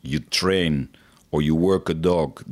[0.00, 0.88] you train
[1.30, 2.42] or you work a dog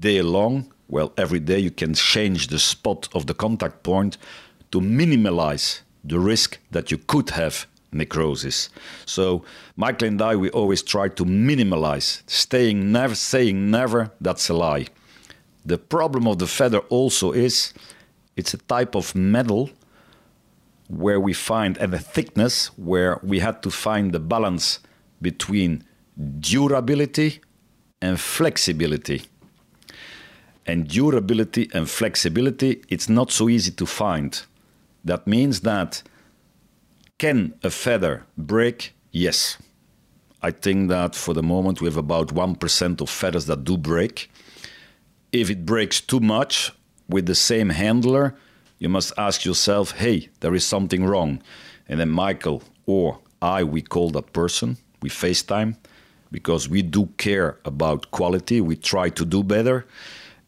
[0.00, 4.18] day long, well, every day you can change the spot of the contact point
[4.70, 8.68] to minimize the risk that you could have necrosis.
[9.06, 9.42] So
[9.74, 12.22] Michael and I, we always try to minimize.
[12.26, 14.88] Staying never, saying never, that's a lie.
[15.64, 17.72] The problem of the feather also is
[18.36, 19.70] it's a type of metal
[20.88, 24.80] where we find and a thickness where we had to find the balance
[25.22, 25.84] between
[26.40, 27.40] durability
[28.02, 29.22] and flexibility.
[30.66, 34.40] And durability and flexibility, it's not so easy to find.
[35.04, 36.02] That means that
[37.18, 38.94] can a feather break?
[39.10, 39.58] Yes.
[40.42, 44.30] I think that for the moment we have about 1% of feathers that do break.
[45.30, 46.72] If it breaks too much
[47.08, 48.34] with the same handler,
[48.78, 51.40] you must ask yourself, hey, there is something wrong.
[51.88, 55.76] And then Michael or I, we call that person, we FaceTime
[56.32, 59.86] because we do care about quality, we try to do better.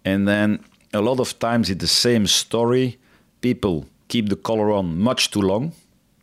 [0.05, 2.99] And then a lot of times it's the same story.
[3.41, 5.73] People keep the collar on much too long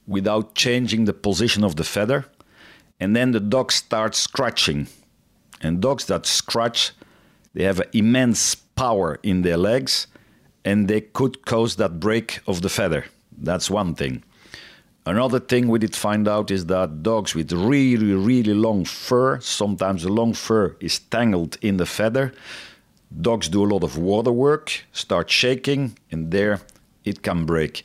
[0.08, 2.26] without changing the position of the feather.
[3.00, 4.88] And then the dog starts scratching.
[5.62, 6.92] And dogs that scratch,
[7.54, 10.08] they have immense power in their legs
[10.64, 13.06] and they could cause that break of the feather.
[13.38, 14.24] That's one thing.
[15.06, 20.04] Another thing we did find out is that dogs with really, really long fur, sometimes
[20.04, 22.34] the long fur is tangled in the feather.
[23.20, 26.62] Dogs do a lot of water work, start shaking, and there
[27.04, 27.84] it can break.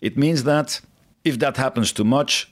[0.00, 0.80] It means that
[1.24, 2.50] if that happens too much,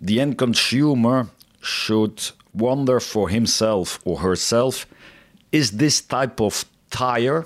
[0.00, 1.28] the end consumer
[1.60, 2.22] should
[2.54, 4.86] wonder for himself or herself
[5.52, 7.44] is this type of tire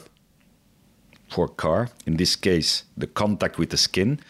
[1.29, 4.21] for a car, in this case, the contact with the skin,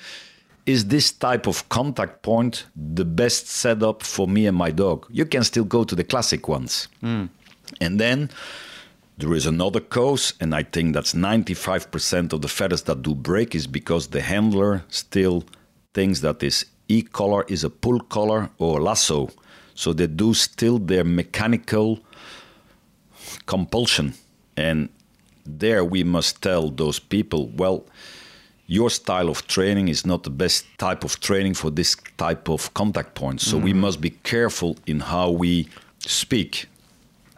[0.64, 5.06] is this type of contact point the best setup for me and my dog?
[5.10, 6.88] You can still go to the classic ones.
[7.02, 7.28] Mm.
[7.80, 8.30] And then
[9.18, 13.54] there is another cause, and I think that's 95% of the feathers that do break
[13.54, 15.44] is because the handler still
[15.94, 19.30] thinks that this e collar is a pull collar or lasso.
[19.74, 22.00] So they do still their mechanical
[23.46, 24.14] compulsion.
[24.56, 24.88] And
[25.44, 27.86] there we must tell those people, well,
[28.66, 32.74] your style of training is not the best type of training for this type of
[32.74, 33.40] contact point.
[33.40, 33.62] So mm.
[33.62, 35.68] we must be careful in how we
[36.00, 36.66] speak.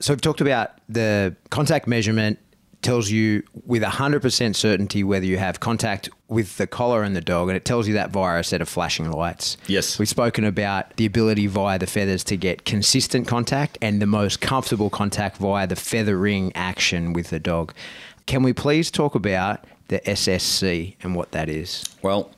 [0.01, 2.39] So we've talked about the contact measurement
[2.83, 7.49] tells you with 100% certainty whether you have contact with the collar and the dog,
[7.49, 9.57] and it tells you that via a set of flashing lights.
[9.67, 9.99] Yes.
[9.99, 14.41] We've spoken about the ability via the feathers to get consistent contact and the most
[14.41, 17.75] comfortable contact via the feathering action with the dog.
[18.27, 21.85] Can we please talk about the SSC and what that is?
[22.03, 22.31] Well,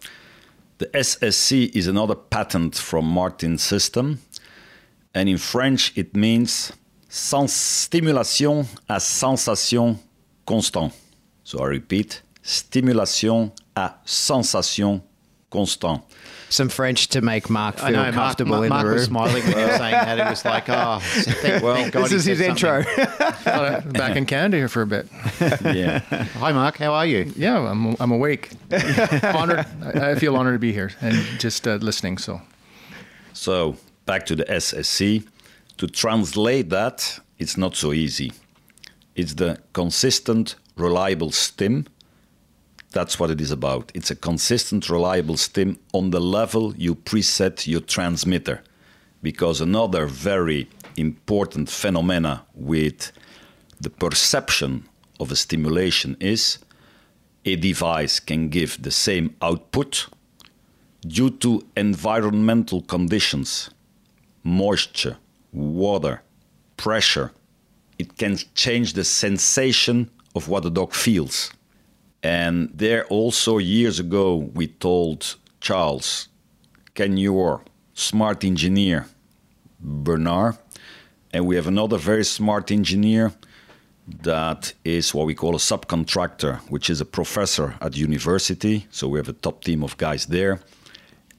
[0.79, 4.23] the SSC is another patent from Martin's system,
[5.13, 6.73] and in French it means
[7.11, 9.99] sans stimulation à sensation
[10.47, 10.93] constant.
[11.45, 15.03] So I repeat, stimulation à sensation
[15.51, 16.03] constant
[16.51, 19.13] some French to make Mark feel know, comfortable Mark, in Mark the room.
[19.13, 20.19] Mark was smiling when you were saying that.
[20.19, 22.83] It was like, oh, thank, well, thank God this is his intro.
[23.45, 25.09] Back in Canada here for a bit.
[25.65, 26.01] yeah.
[26.01, 26.77] Hi, Mark.
[26.77, 27.33] How are you?
[27.37, 28.51] Yeah, I'm, I'm awake.
[29.23, 29.65] honored.
[29.83, 32.19] I feel honored to be here and just uh, listening.
[32.19, 32.43] So,
[33.33, 35.27] so back to the SSC.
[35.81, 38.33] To translate that, it's not so easy.
[39.15, 41.87] It's the consistent, reliable stim
[42.93, 43.93] that's what it is about.
[43.95, 48.63] It's a consistent, reliable stim on the level you preset your transmitter.
[49.23, 53.13] Because another very important phenomena with
[53.81, 54.89] the perception
[55.21, 56.59] of a stimulation is
[57.45, 60.09] a device can give the same output
[61.07, 63.71] due to environmental conditions,
[64.43, 65.17] moisture,
[65.53, 66.23] water,
[66.77, 67.33] pressure.
[67.99, 71.53] It can change the sensation of what the dog feels.
[72.23, 76.29] And there also years ago we told Charles,
[76.95, 77.63] can your
[77.95, 79.07] smart engineer
[79.81, 80.59] Bernard,
[81.33, 83.33] and we have another very smart engineer
[84.23, 88.87] that is what we call a subcontractor, which is a professor at university.
[88.91, 90.61] So we have a top team of guys there.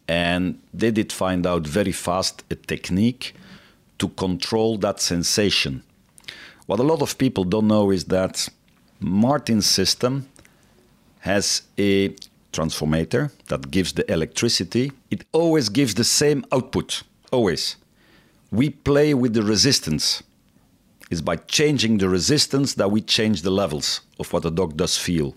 [0.07, 3.35] And they did find out very fast a technique
[4.01, 5.83] to control that sensation.
[6.65, 8.49] What a lot of people don't know is that
[8.99, 10.27] Martin's system
[11.19, 12.15] has a
[12.51, 17.03] transformator that gives the electricity, it always gives the same output.
[17.31, 17.75] Always.
[18.51, 20.23] We play with the resistance.
[21.11, 24.97] It's by changing the resistance that we change the levels of what the dog does
[24.97, 25.35] feel.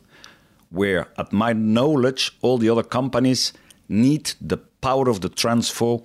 [0.71, 3.53] Where, at my knowledge, all the other companies
[3.91, 5.99] need the power of the transfer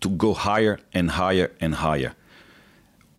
[0.00, 2.14] to go higher and higher and higher.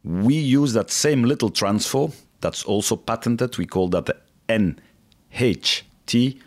[0.03, 2.09] We use that same little transfer
[2.41, 3.57] that's also patented.
[3.57, 4.17] We call that the
[4.47, 6.39] NH T,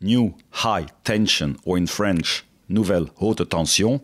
[0.00, 4.00] new high tension, or in French, nouvelle haute tension.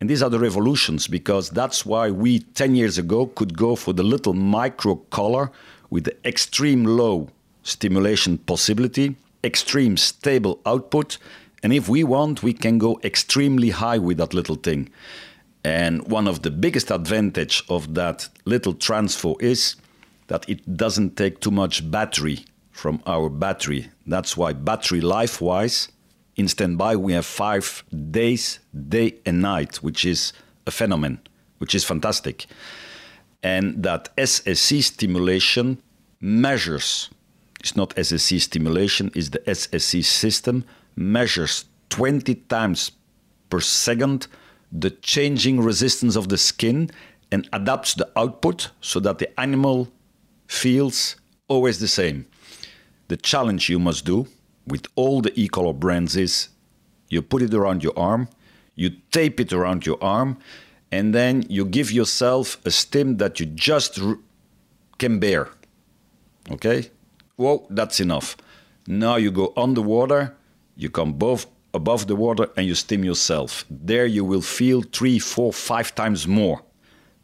[0.00, 3.92] And these are the revolutions because that's why we 10 years ago could go for
[3.92, 5.50] the little micro collar
[5.90, 7.28] with the extreme low
[7.62, 11.18] stimulation possibility, extreme stable output.
[11.62, 14.90] And if we want, we can go extremely high with that little thing.
[15.64, 19.76] And one of the biggest advantage of that little transfer is
[20.28, 23.90] that it doesn't take too much battery from our battery.
[24.06, 25.88] That's why battery life-wise,
[26.36, 30.32] in standby we have five days, day and night, which is
[30.66, 31.20] a phenomenon,
[31.58, 32.46] which is fantastic.
[33.42, 35.82] And that SSC stimulation
[36.20, 37.10] measures,
[37.60, 40.64] it's not SSC stimulation, it's the SSC system,
[40.98, 42.92] measures 20 times
[43.50, 44.26] per second
[44.70, 46.90] the changing resistance of the skin
[47.32, 49.88] and adapts the output so that the animal
[50.46, 52.26] feels always the same.
[53.08, 54.26] The challenge you must do
[54.66, 56.48] with all the e-collar brands is
[57.08, 58.28] you put it around your arm,
[58.74, 60.38] you tape it around your arm,
[60.92, 63.98] and then you give yourself a stim that you just
[64.98, 65.48] can bear.
[66.50, 66.90] Okay?
[67.36, 68.36] Well, that's enough.
[68.86, 70.34] Now you go underwater,
[70.78, 73.64] you come above, above the water, and you stim yourself.
[73.68, 76.62] There you will feel three, four, five times more.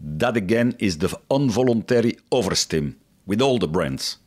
[0.00, 4.18] That again is the involuntary overstim with all the brands.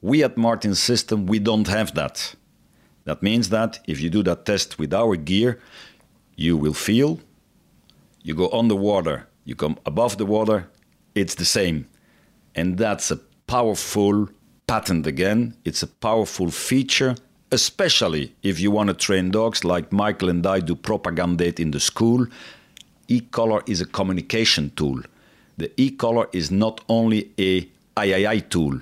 [0.00, 2.34] We at Martin System, we don't have that.
[3.04, 5.60] That means that if you do that test with our gear,
[6.34, 7.20] you will feel,
[8.22, 10.68] you go underwater, you come above the water,
[11.14, 11.86] it's the same.
[12.54, 14.28] And that's a powerful
[14.66, 15.54] patent again.
[15.64, 17.16] It's a powerful feature,
[17.52, 21.80] especially if you want to train dogs like Michael and I do propagandate in the
[21.80, 22.26] school.
[23.08, 25.02] E-collar is a communication tool.
[25.58, 27.68] The e-collar is not only a
[28.00, 28.80] III tool.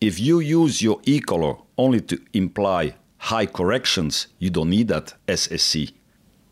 [0.00, 5.92] If you use your e-collar only to imply high corrections, you don't need that SSC.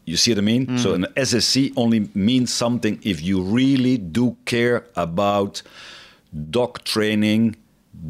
[0.05, 0.79] You see what I mean?
[0.79, 5.63] So an SSC only means something if you really do care about
[6.51, 7.57] dog training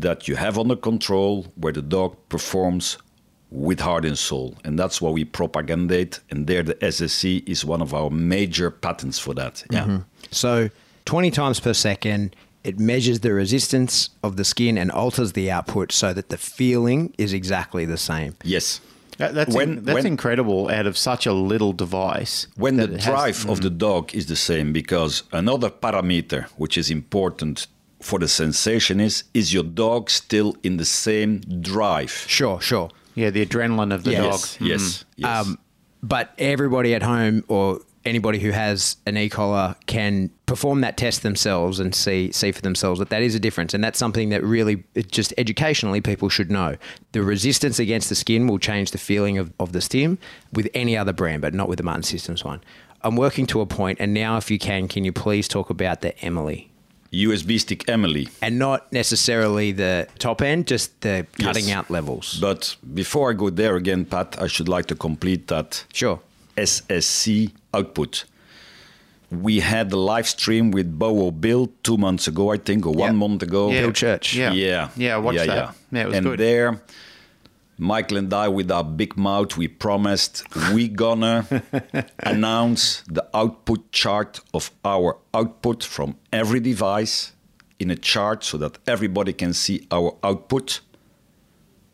[0.01, 2.99] that you have under control, where the dog performs
[3.51, 4.55] with heart and soul.
[4.65, 6.21] And that's why we propagandate.
[6.31, 9.65] And there, the SSC is one of our major patents for that.
[9.71, 9.85] Yeah.
[9.85, 9.97] Mm-hmm.
[10.31, 10.71] So
[11.07, 15.93] 20 times per second, it measures the resistance of the skin and alters the output
[15.93, 18.35] so that the feeling is exactly the same.
[18.45, 18.81] Yes.
[19.17, 22.47] That, that's When- in- that's when- incredible out of such a little device.
[22.57, 23.63] When the that it has- drive of mm.
[23.63, 27.67] the dog is the same, because another parameter which is important
[28.01, 32.13] for the sensation is is your dog still in the same drive?
[32.29, 32.91] Sure, sure.
[33.19, 34.23] Yeah, the adrenaline of the Yes.
[34.57, 34.67] dog.
[34.67, 35.47] Yes, yes, yes.
[35.47, 35.59] Um,
[36.03, 41.81] but everybody at home or anybody who has an e-collar can perform that test themselves
[41.81, 44.83] and see see for themselves that that is a difference and that's something that really
[45.09, 46.77] just educationally people should know
[47.13, 50.17] the resistance against the skin will change the feeling of, of the stim
[50.53, 52.63] with any other brand but not with the Martin Systems one
[53.03, 56.01] I'm working to a point and now if you can can you please talk about
[56.01, 56.71] the Emily
[57.13, 58.29] USB stick Emily.
[58.43, 61.77] and not necessarily the top end just the cutting Yes.
[61.77, 65.85] out levels But before I go there again, Pat, I should like to complete that
[65.93, 66.21] sure
[66.57, 68.25] SSC output.
[69.31, 73.13] We had the live stream with Bowo Bill two months ago, I think, or one
[73.13, 73.13] Yeah.
[73.29, 73.71] month ago.
[73.71, 73.81] Yeah.
[73.83, 74.53] Bill Church Yeah.
[74.55, 74.89] Yeah.
[74.97, 75.75] Yeah, I watched that.
[75.93, 76.39] Yeah, it was and good.
[76.41, 76.81] there,
[77.81, 81.47] Michael and I, with our big mouth, we promised we gonna
[82.19, 87.33] announce the output chart of our output from every device
[87.79, 90.81] in a chart so that everybody can see our output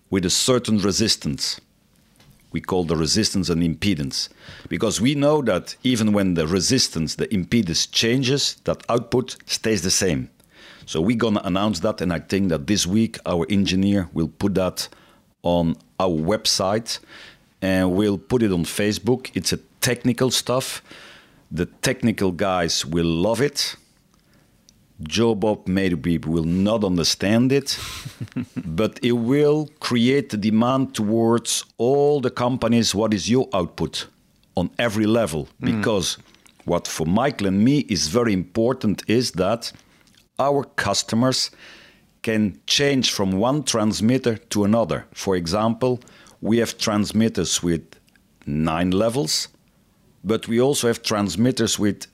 [0.08, 1.60] with a certain resistance.
[2.50, 4.30] We call the resistance an impedance
[4.70, 9.90] because we know that even when the resistance, the impedance changes, that output stays the
[9.90, 10.30] same.
[10.86, 14.54] So we're gonna announce that, and I think that this week our engineer will put
[14.54, 14.88] that
[15.44, 16.98] on our website
[17.62, 19.30] and we'll put it on Facebook.
[19.34, 20.82] It's a technical stuff.
[21.50, 23.76] The technical guys will love it.
[25.02, 27.78] Joe Bob maybe will not understand it,
[28.64, 32.94] but it will create the demand towards all the companies.
[32.94, 34.06] What is your output
[34.56, 35.48] on every level?
[35.60, 35.78] Mm.
[35.78, 36.18] Because
[36.64, 39.72] what for Michael and me is very important is that
[40.38, 41.50] our customers
[42.24, 45.04] can change from one transmitter to another.
[45.12, 46.00] For example,
[46.40, 47.82] we have transmitters with
[48.46, 49.48] nine levels,
[50.24, 52.06] but we also have transmitters with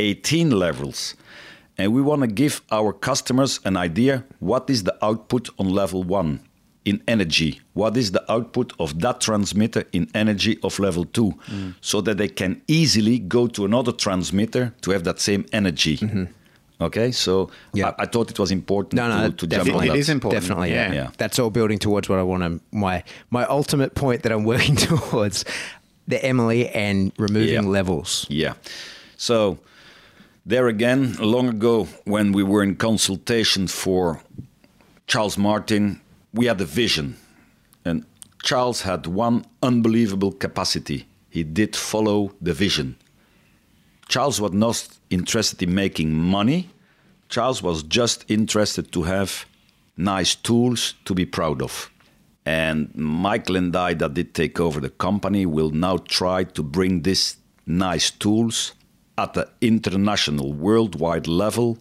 [0.00, 1.14] 18 levels.
[1.76, 6.02] And we want to give our customers an idea what is the output on level
[6.02, 6.40] one
[6.84, 7.60] in energy?
[7.74, 11.32] What is the output of that transmitter in energy of level two?
[11.46, 11.74] Mm.
[11.82, 15.98] So that they can easily go to another transmitter to have that same energy.
[15.98, 16.24] Mm-hmm.
[16.80, 17.88] Okay, so Yeah.
[17.98, 19.88] I, I thought it was important No, no, to, to jump definitely.
[19.88, 19.98] on It that.
[19.98, 20.42] is important.
[20.42, 20.88] Definitely, yeah.
[20.92, 20.94] Yeah.
[20.94, 21.10] Yeah.
[21.18, 24.76] That's all building towards what I want to my my ultimate point that I'm working
[24.76, 25.44] towards
[26.06, 27.78] the Emily and removing Yeah.
[27.78, 28.26] levels.
[28.30, 28.54] Yeah.
[29.16, 29.58] So
[30.46, 34.20] there again, long ago, when we were in consultation for
[35.06, 36.00] Charles Martin,
[36.32, 37.16] we had a vision,
[37.84, 38.04] and
[38.42, 41.06] Charles had one unbelievable capacity.
[41.28, 42.96] He did follow the vision.
[44.08, 46.70] Charles was not interested in making money.
[47.28, 49.46] Charles was just interested to have
[49.96, 51.90] nice tools to be proud of.
[52.46, 57.02] And Michael and I, that did take over the company, will now try to bring
[57.02, 57.36] these
[57.66, 58.72] nice tools
[59.18, 61.78] at the international, worldwide level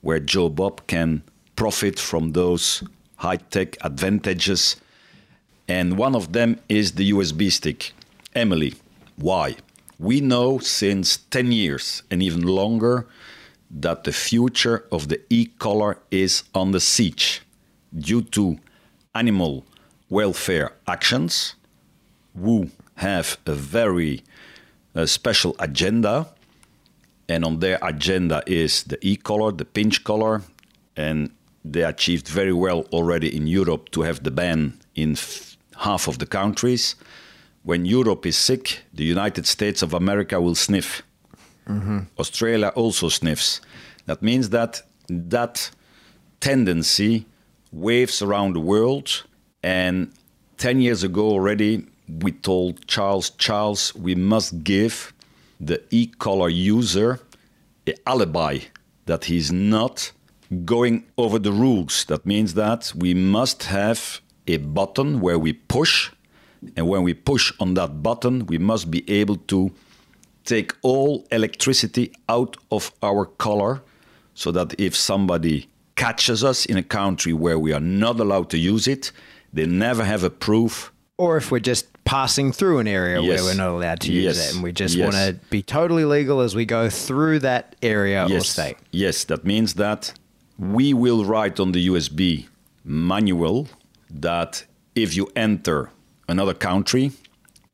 [0.00, 1.22] where Joe Bob can
[1.56, 2.82] profit from those
[3.16, 4.76] high tech advantages.
[5.66, 7.92] And one of them is the USB stick.
[8.34, 8.74] Emily,
[9.16, 9.56] why?
[9.98, 13.06] We know since 10 years and even longer
[13.70, 17.42] that the future of the e collar is on the siege
[17.96, 18.58] due to
[19.14, 19.64] animal
[20.08, 21.54] welfare actions
[22.40, 24.22] who have a very
[24.94, 26.28] uh, special agenda
[27.28, 30.42] and on their agenda is the e-collar, the pinch collar,
[30.96, 31.30] and
[31.64, 35.16] they achieved very well already in Europe to have the ban in
[35.76, 36.94] half of the countries.
[37.68, 41.02] When Europe is sick, the United States of America will sniff.
[41.68, 41.98] Mm-hmm.
[42.18, 43.60] Australia also sniffs.
[44.06, 45.70] That means that that
[46.40, 47.26] tendency
[47.70, 49.24] waves around the world.
[49.62, 50.10] And
[50.56, 55.12] 10 years ago already, we told Charles, Charles, we must give
[55.60, 57.20] the e-collar user
[57.86, 58.60] an alibi
[59.04, 60.10] that he's not
[60.64, 62.06] going over the rules.
[62.06, 66.10] That means that we must have a button where we push,
[66.76, 69.70] and when we push on that button, we must be able to
[70.44, 73.82] take all electricity out of our collar
[74.34, 78.56] so that if somebody catches us in a country where we are not allowed to
[78.58, 79.12] use it,
[79.52, 83.28] they never have a proof Or if we're just passing through an area Yes.
[83.28, 84.38] where we're not allowed to use Yes.
[84.50, 85.04] it and we just Yes.
[85.04, 88.48] want to be totally legal as we go through that area or yes.
[88.48, 88.76] state.
[88.92, 90.12] Yes, that means that
[90.58, 92.46] we will write on the USB
[92.84, 93.66] manual
[94.10, 95.90] that if you enter
[96.28, 97.12] another country,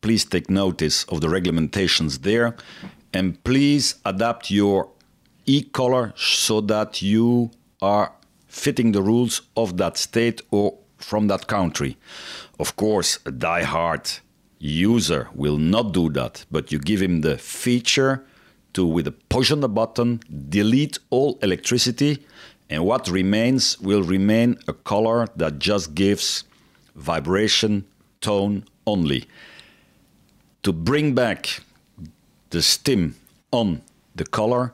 [0.00, 2.56] please take notice of the regulations there
[3.12, 4.90] and please adapt your
[5.46, 7.50] e-collar so that you
[7.82, 8.12] are
[8.48, 11.96] fitting the rules of that state or from that country.
[12.58, 14.10] Of course, a die-hard
[14.58, 18.24] user will not do that, but you give him the feature
[18.72, 22.24] to, with a push on the button, delete all electricity,
[22.70, 26.44] and what remains will remain a color that just gives
[26.96, 27.84] vibration,
[28.24, 29.24] tone only.
[30.62, 31.60] To bring back
[32.50, 33.14] the stim
[33.50, 33.82] on
[34.14, 34.72] the color,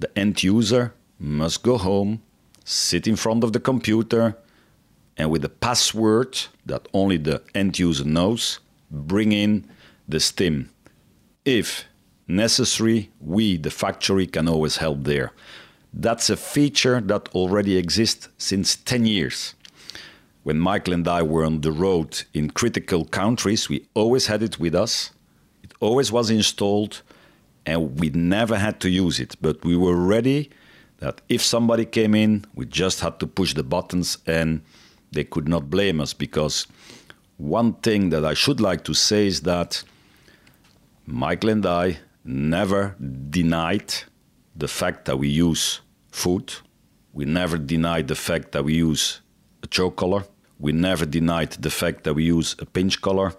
[0.00, 2.20] the end user must go home,
[2.64, 4.36] sit in front of the computer,
[5.16, 9.64] and with a password that only the end user knows, bring in
[10.08, 10.70] the stim.
[11.44, 11.84] If
[12.26, 15.32] necessary, we, the factory, can always help there.
[15.92, 19.54] That's a feature that already exists since 10 years.
[20.48, 24.58] When Michael and I were on the road in critical countries, we always had it
[24.58, 25.10] with us.
[25.62, 27.02] It always was installed,
[27.66, 29.36] and we never had to use it.
[29.42, 30.48] But we were ready
[31.00, 34.62] that if somebody came in, we just had to push the buttons and
[35.12, 36.66] they could not blame us because
[37.36, 39.84] one thing that I should like to say is that
[41.04, 42.96] Michael and I never
[43.28, 43.92] denied
[44.56, 46.54] the fact that we use food.
[47.12, 49.20] We never denied the fact that we use
[49.62, 50.24] a choke collar.
[50.58, 53.34] We never denied the fact that we use a pinch collar.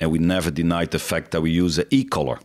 [0.00, 2.38] And we never denied the fact that we use an e collar.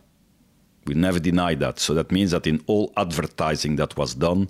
[0.86, 1.78] We never denied that.
[1.78, 4.48] So that means that in all advertising that was done,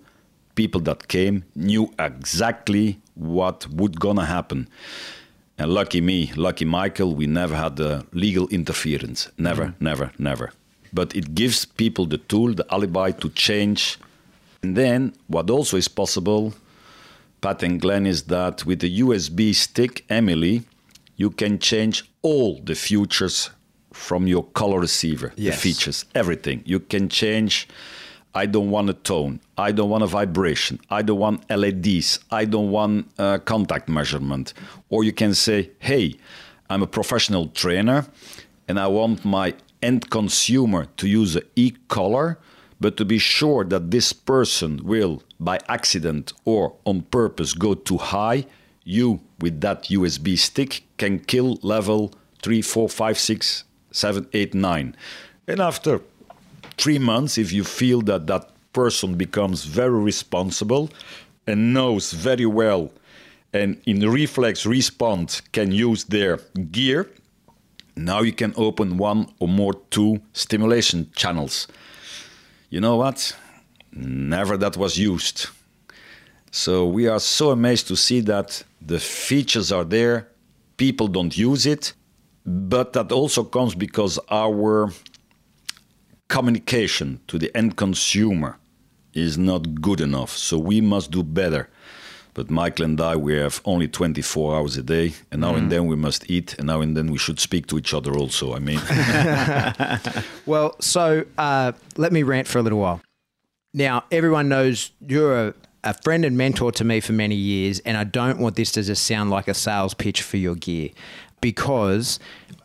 [0.55, 4.68] people that came knew exactly what would gonna happen.
[5.59, 9.31] And lucky me, lucky Michael, we never had the legal interference.
[9.37, 9.85] Never, mm-hmm.
[9.85, 10.53] never, never.
[10.93, 13.99] But it gives people the tool, the alibi to change.
[14.62, 16.55] And then what also is possible,
[17.43, 20.62] Pat and Glenn, is that with the USB stick, Emily,
[21.16, 23.51] you can change all the features
[23.93, 25.32] from your color receiver.
[25.36, 25.57] Yes.
[25.57, 26.62] The features, everything.
[26.64, 27.68] You can change.
[28.34, 29.40] I don't want a tone.
[29.59, 30.80] I don't want a vibration.
[30.88, 32.20] I don't want LEDs.
[32.30, 34.55] I don't want uh, contact measurement.
[34.88, 36.14] Or you can say, hey,
[36.70, 38.07] I'm a professional trainer
[38.68, 42.38] and I want my end consumer to use an e collar,
[42.83, 47.99] but to be sure that this person will, by accident or on purpose, go too
[47.99, 48.45] high,
[48.85, 52.12] you, with that USB stick, can kill level
[52.43, 54.97] 3, 4, 5, 6, 7, 8, 9.
[55.47, 56.01] And after
[56.76, 60.91] three months, if you feel that that person becomes very responsible
[61.47, 62.91] and knows very well
[63.53, 66.39] and in reflex response can use their
[66.70, 67.11] gear,
[67.97, 71.68] now you can open one or more two stimulation channels.
[72.73, 73.37] You know what?
[73.93, 75.49] Never that was used.
[76.51, 80.29] So we are so amazed to see that the features are there,
[80.79, 81.93] people don't use it,
[82.47, 84.91] but that also comes because our
[86.29, 88.59] communication to the end consumer
[89.12, 90.31] is not good enough.
[90.31, 91.68] So we must do better.
[92.35, 95.87] But Michael and I, we have only 24 hours a day, and now and then
[95.87, 98.55] we must eat, and now and then we should speak to each other also.
[98.55, 98.80] I mean,
[100.47, 103.03] Well, so uh, let me rant for a little while.
[103.74, 105.55] Now, everyone knows you're a,
[105.85, 108.83] a friend and mentor to me for many years, and I don't want this to
[108.83, 110.89] just sound like a sales pitch for your gear
[111.43, 112.18] because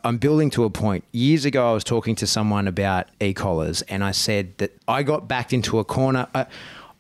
[0.06, 1.04] I'm building to a point.
[1.12, 5.04] Years ago, I was talking to someone about e collars, and I said that I
[5.04, 6.28] got backed into a corner.
[6.34, 6.46] I,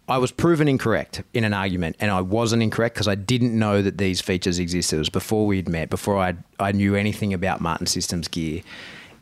[0.09, 3.81] I was proven incorrect in an argument, and I wasn't incorrect because I didn't know
[3.81, 4.95] that these features existed.
[4.95, 8.61] It was before we'd met, before I I knew anything about Martin Systems gear.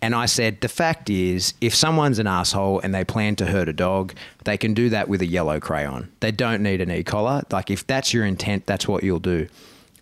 [0.01, 3.67] And I said, the fact is, if someone's an asshole and they plan to hurt
[3.67, 4.13] a dog,
[4.43, 6.11] they can do that with a yellow crayon.
[6.19, 7.41] They don't need an e collar.
[7.51, 9.47] Like, if that's your intent, that's what you'll do.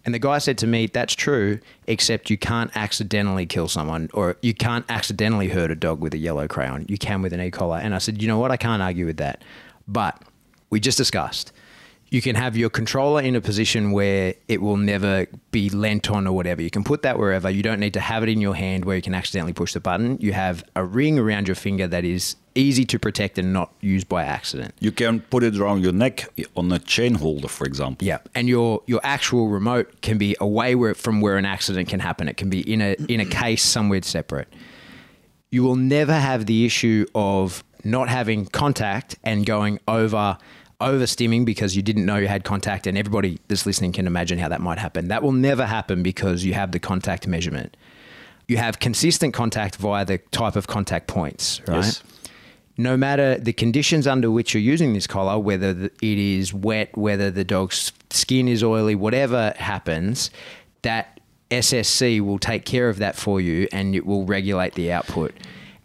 [0.04, 4.36] And the guy said to me, that's true, except you can't accidentally kill someone or
[4.42, 6.86] you can't accidentally hurt a dog with a yellow crayon.
[6.90, 7.78] You can with an e collar.
[7.78, 8.52] And I said, you know what?
[8.52, 9.42] I can't argue with that.
[9.88, 10.22] But
[10.74, 11.54] we just discussed
[12.14, 16.28] you can have your controller in a position where it will never be lent on
[16.28, 16.62] or whatever.
[16.62, 17.50] You can put that wherever.
[17.50, 19.80] You don't need to have it in your hand where you can accidentally push the
[19.80, 20.20] button.
[20.22, 24.08] You have a ring around your finger that is easy to protect and not used
[24.08, 24.76] by accident.
[24.80, 28.06] you can put it around your neck on a chain holder, for example.
[28.06, 32.00] Yeah, and your your actual remote can be away where from where an accident can
[32.00, 32.28] happen.
[32.28, 34.50] It can be in a in a case somewhere separate.
[35.50, 40.38] You will never have the issue of not having contact and going over
[40.84, 44.38] over stimming because you didn't know you had contact and everybody that's listening can imagine
[44.38, 45.08] how that might happen.
[45.08, 47.76] That will never happen because you have the contact measurement.
[48.48, 51.78] You have consistent contact via the type of contact points, right?
[51.78, 52.04] Yes.
[52.78, 57.32] no matter the conditions under which you're using this collar, whether it is wet, whether
[57.32, 60.30] the dog's skin is oily, whatever happens,
[60.82, 61.20] that
[61.52, 65.34] SSC will take care of that for you and it will regulate the output.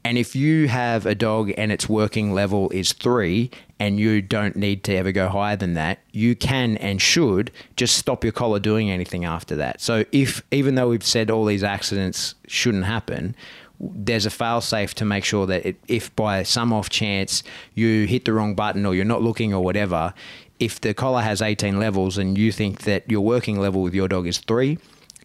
[0.04, 3.50] And if you have a dog and its working level is three
[3.80, 7.96] and you don't need to ever go higher than that, you can and should just
[7.96, 9.80] stop your collar doing anything after that.
[9.80, 13.36] So if even though we've said all these accidents shouldn't happen,
[13.80, 17.42] there's a fail safe to make sure that it, if by some off chance
[17.74, 20.12] you hit the wrong button or you're not looking or whatever,
[20.58, 24.08] if the collar has 18 levels and you think that your working level with your
[24.08, 24.78] dog is three,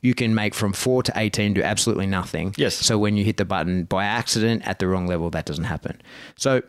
[0.04, 2.54] you can make from four to 18 do absolutely nothing.
[2.58, 2.76] Yes.
[2.76, 6.00] So when you hit the button by accident at the wrong level, that doesn't happen.
[6.36, 6.62] So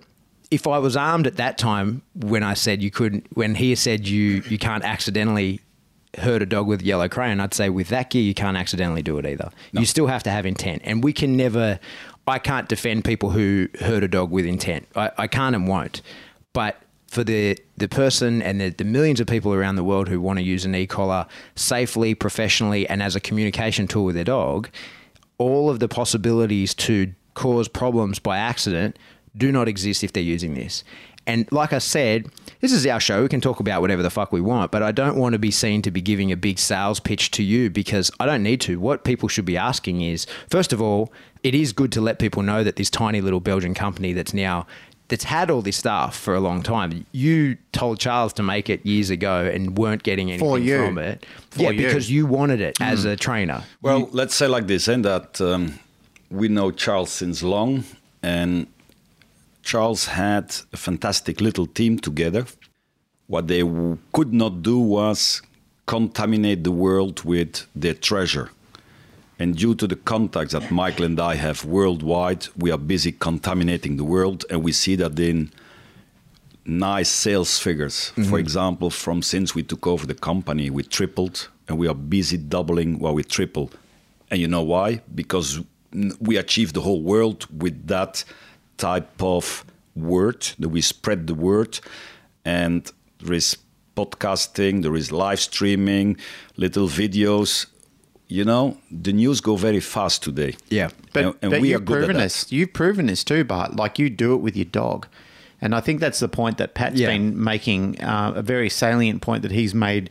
[0.55, 4.07] if I was armed at that time when I said you couldn't, when he said
[4.07, 5.61] you you can't accidentally
[6.19, 9.19] hurt a dog with yellow crayon, I'd say with that gear you can't accidentally do
[9.19, 9.51] it either.
[9.73, 11.81] You still have to have intent, and we can never.
[12.27, 14.87] I can't defend people who hurt a dog with intent.
[14.97, 16.01] I, I can't and won't.
[16.55, 20.21] But for the the person and the, the millions of people around the world who
[20.21, 21.27] want to use an e-collar
[21.57, 24.69] safely, professionally, and as a communication tool with their dog,
[25.39, 28.97] all of the possibilities to cause problems by accident
[29.37, 30.85] do not exist if they're using this.
[31.27, 32.27] And like I said,
[32.61, 33.23] this is our show.
[33.23, 35.51] We can talk about whatever the fuck we want, but I don't want to be
[35.51, 38.79] seen to be giving a big sales pitch to you because I don't need to.
[38.79, 41.13] What people should be asking is, first of all,
[41.43, 44.67] it is good to let people know that this tiny little Belgian company that's now
[45.09, 47.05] that's had all this stuff for a long time.
[47.13, 50.87] You told Charles to make it years ago and weren't getting anything For you.
[50.87, 51.27] from it.
[51.51, 51.87] For yeah, you.
[51.87, 53.65] because you wanted it as a trainer.
[53.83, 55.79] Well, let's say like this, and that um,
[56.31, 57.85] we know Charles since long,
[58.23, 58.67] and
[59.65, 62.45] Charles had a fantastic little team together.
[63.27, 65.41] What they w- could not do was
[65.87, 68.51] contaminate the world with their treasure.
[69.39, 73.97] And due to the contacts that Michael and I have worldwide, we are busy contaminating
[73.97, 75.51] the world, and we see that in
[76.65, 78.11] nice sales figures.
[78.11, 78.37] For mm-hmm.
[78.37, 82.99] example, from since we took over the company, we tripled, and we are busy doubling
[82.99, 83.71] while we triple.
[84.31, 85.01] And you know why?
[85.15, 85.61] Because
[86.21, 88.25] we achieved the whole world with that
[88.77, 89.65] type of
[89.95, 91.81] word, that we spread the word,
[92.45, 93.57] and there is
[93.97, 96.17] podcasting, there is live streaming,
[96.57, 97.67] little videos.
[98.27, 100.57] You know, the news go very fast today.
[100.71, 100.89] Yeah.
[101.13, 102.51] But, and, and but we you've are good proven this.
[102.51, 103.77] You've proven this too, Bart.
[103.77, 105.07] Like you do it with your dog,
[105.61, 107.09] and I think that's the point that Pat's Yeah.
[107.09, 108.01] been making.
[108.01, 110.11] Uh, a very salient point that he's made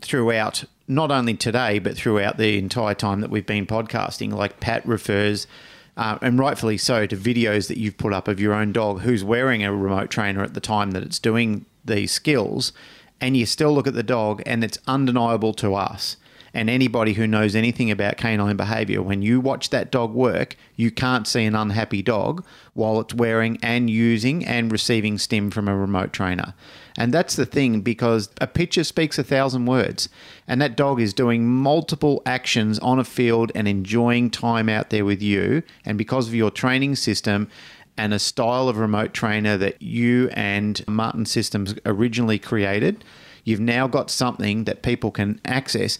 [0.00, 4.32] throughout, not only today but throughout the entire time that we've been podcasting.
[4.32, 5.46] Like Pat refers.
[5.98, 9.24] Uh, and rightfully so, to videos that you've put up of your own dog who's
[9.24, 12.72] wearing a remote trainer at the time that it's doing these skills,
[13.20, 16.16] and you still look at the dog, and it's undeniable to us
[16.58, 20.90] and anybody who knows anything about canine behavior, when you watch that dog work, you
[20.90, 22.44] can't see an unhappy dog
[22.74, 26.54] while it's wearing and using and receiving stim from a remote trainer.
[26.96, 30.08] And that's the thing because a picture speaks a thousand words.
[30.48, 35.04] And that dog is doing multiple actions on a field and enjoying time out there
[35.04, 35.62] with you.
[35.84, 37.48] And because of your training system,
[37.96, 43.04] and a style of remote trainer that you and Martin Systems originally created.
[43.42, 45.98] You've now got something that people can access.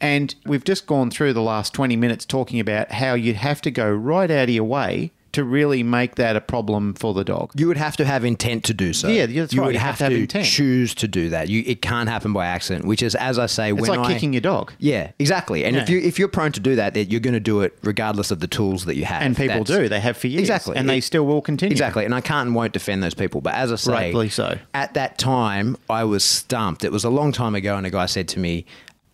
[0.00, 3.70] And we've just gone through the last 20 minutes talking about how you'd have to
[3.70, 7.52] go right out of your way to really make that a problem for the dog.
[7.54, 9.06] You would have to have intent to do so.
[9.06, 9.66] Yeah, that's you right.
[9.66, 10.44] would You have, have to have intent.
[10.46, 11.48] choose to do that.
[11.48, 12.84] You, it can't happen by accident.
[12.84, 14.72] Which is, as I say, when It's when like I, kicking your dog.
[14.80, 15.64] Yeah, exactly.
[15.64, 18.32] And if you if you're prone to do that, you're going to do it regardless
[18.32, 19.22] of the tools that you have.
[19.22, 19.88] And people That's- do.
[19.88, 20.40] They have for years.
[20.40, 20.76] Exactly.
[20.76, 21.70] And they still will continue.
[21.74, 22.04] Exactly.
[22.04, 23.40] And I can't and won't defend those people.
[23.40, 24.58] But as I say, Rightly so.
[24.74, 26.82] at that time, I was stumped.
[26.82, 28.66] It was a long time ago, and a guy said to me,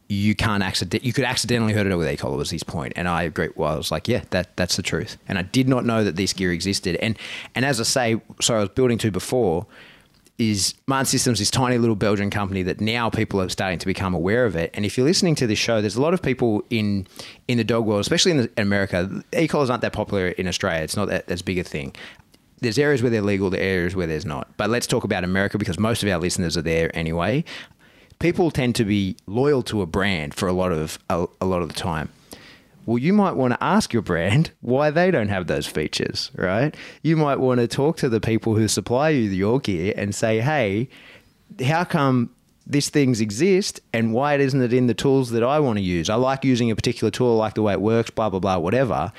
[0.09, 2.16] you can't accident you could accidentally hurt it with E.
[2.16, 4.82] collar was his point and I agree well I was like yeah that that's the
[4.82, 7.18] truth and I did not know that this gear existed and
[7.54, 9.66] and as I say sorry I was building to before
[10.38, 14.14] is Martin Systems this tiny little Belgian company that now people are starting to become
[14.14, 14.70] aware of it.
[14.74, 17.07] And if you're listening to this show, there's a lot of people in
[17.48, 19.22] in the dog world, especially in, the, in America.
[19.36, 19.48] E.
[19.48, 20.82] collars aren't that popular in Australia.
[20.82, 21.94] It's not that as big a thing.
[22.61, 24.48] There's areas where they're legal, there areas where there's not.
[24.57, 27.44] But let's talk about America because most of our listeners are there anyway.
[28.18, 31.62] People tend to be loyal to a brand for a lot of a, a lot
[31.62, 32.08] of the time.
[32.86, 36.74] Well, you might want to ask your brand why they don't have those features, right?
[37.02, 40.40] You might want to talk to the people who supply you your gear and say,
[40.40, 40.88] hey,
[41.64, 42.30] how come
[42.64, 46.08] this things exist and why isn't it in the tools that I want to use?
[46.08, 48.58] I like using a particular tool, I like the way it works, blah, blah, blah,
[48.58, 49.12] whatever.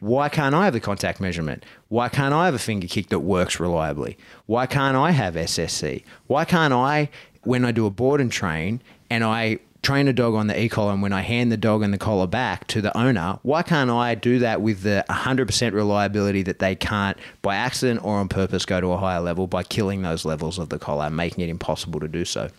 [0.00, 1.64] Why can't I have the contact measurement?
[1.88, 4.16] Why can't I have a finger kick that works reliably?
[4.46, 6.04] Why can't I have SSC?
[6.28, 7.08] Why can't I,
[7.48, 10.92] when I do a board and train and I train a dog on the e-collar
[10.92, 13.88] and when I hand the dog and the collar back to the owner, why can't
[13.88, 18.66] I do that with the 100% reliability that they can't by accident or on purpose
[18.66, 21.48] go to a higher level by killing those levels of the collar, and making it
[21.48, 22.50] impossible to do so?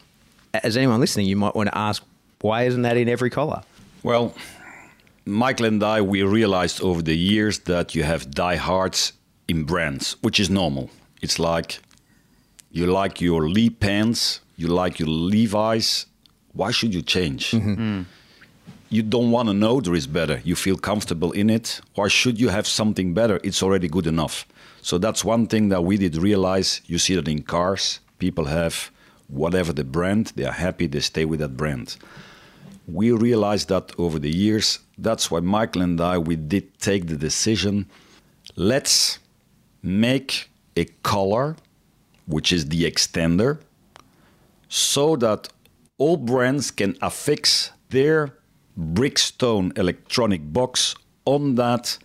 [0.55, 2.03] As anyone listening, you might want to ask,
[2.41, 3.61] why isn't that in every collar?
[4.01, 4.33] Well,
[5.23, 9.13] Michael and I, we realized over the years that you have diehards
[9.47, 10.89] in brands, which is normal.
[11.21, 11.79] It's like
[12.71, 16.05] you like your Lee pants, you like your Levi's.
[16.53, 17.51] Why should you change?
[17.51, 18.03] Mm-hmm.
[18.89, 20.41] You don't want to know there is better.
[20.43, 21.81] You feel comfortable in it.
[21.95, 23.39] Why should you have something better?
[23.43, 24.47] It's already good enough.
[24.81, 26.81] So that's one thing that we did realize.
[26.85, 28.91] You see that in cars, people have
[29.27, 31.97] whatever the brand, they are happy, they stay with that brand
[32.91, 34.79] we realized that over the years.
[34.97, 37.87] That's why Michael and I we did take the decision.
[38.55, 39.19] Let's
[39.81, 41.55] make a color,
[42.25, 43.59] which is the extender,
[44.69, 45.49] so that
[45.97, 48.35] all brands can affix their
[48.77, 50.95] Brickstone electronic box
[51.25, 51.97] on that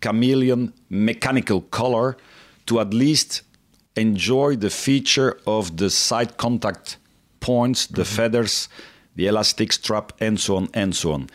[0.00, 2.16] chameleon mechanical color
[2.66, 3.42] to at least
[3.96, 6.96] enjoy the feature of the side contact
[7.40, 8.16] points, the mm-hmm.
[8.16, 8.68] feathers,
[9.14, 11.28] the elastic strap, and so on and so on.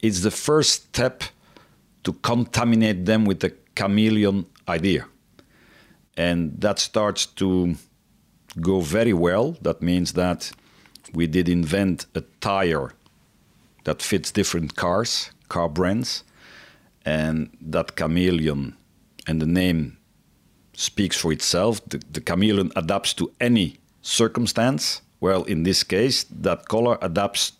[0.00, 1.24] It's the first step
[2.04, 5.06] to contaminate them with the chameleon idea.
[6.16, 7.74] And that starts to
[8.60, 9.56] go very well.
[9.62, 10.52] That means that
[11.12, 12.92] we did invent a tire
[13.84, 16.24] that fits different cars, car brands,
[17.04, 18.76] and that chameleon
[19.26, 19.98] and the name
[20.74, 21.80] speaks for itself.
[21.88, 25.02] The, the chameleon adapts to any circumstance.
[25.20, 27.52] Well, in this case, that color adapts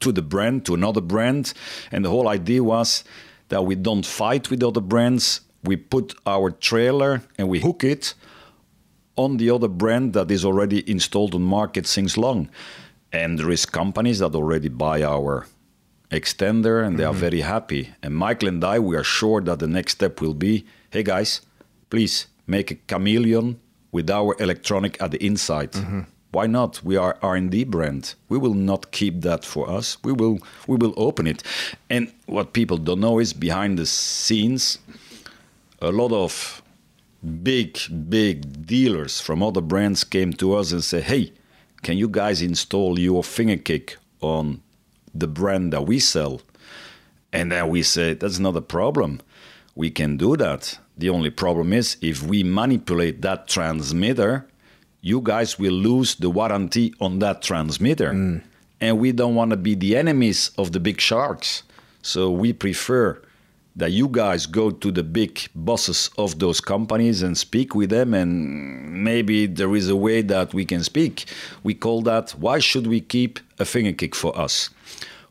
[0.00, 1.54] to the brand, to another brand.
[1.90, 3.04] And the whole idea was
[3.48, 5.40] that we don't fight with other brands.
[5.64, 8.14] We put our trailer and we hook it
[9.16, 12.48] on the other brand that is already installed on market since long.
[13.12, 15.46] And there is companies that already buy our
[16.10, 17.20] extender and they are mm-hmm.
[17.20, 17.90] very happy.
[18.02, 21.40] And Michael and I, we are sure that the next step will be, hey guys,
[21.90, 23.60] please make a chameleon
[23.90, 25.72] with our electronic at the inside.
[25.72, 26.00] Mm-hmm.
[26.32, 26.82] Why not?
[26.82, 28.14] We are R&D brand.
[28.30, 29.98] We will not keep that for us.
[30.02, 31.42] We will we will open it.
[31.90, 34.78] And what people don't know is behind the scenes,
[35.82, 36.61] a lot of
[37.22, 41.32] big big dealers from other brands came to us and said, "Hey,
[41.82, 44.60] can you guys install your finger kick on
[45.14, 46.40] the brand that we sell?"
[47.32, 49.20] And then we said, "That's not a problem.
[49.74, 50.78] We can do that.
[50.98, 54.46] The only problem is if we manipulate that transmitter,
[55.00, 58.12] you guys will lose the warranty on that transmitter.
[58.12, 58.42] Mm.
[58.80, 61.62] And we don't want to be the enemies of the big sharks.
[62.02, 63.20] So we prefer
[63.76, 68.12] that you guys go to the big bosses of those companies and speak with them
[68.12, 71.24] and maybe there is a way that we can speak.
[71.62, 74.70] We call that why should we keep a finger kick for us?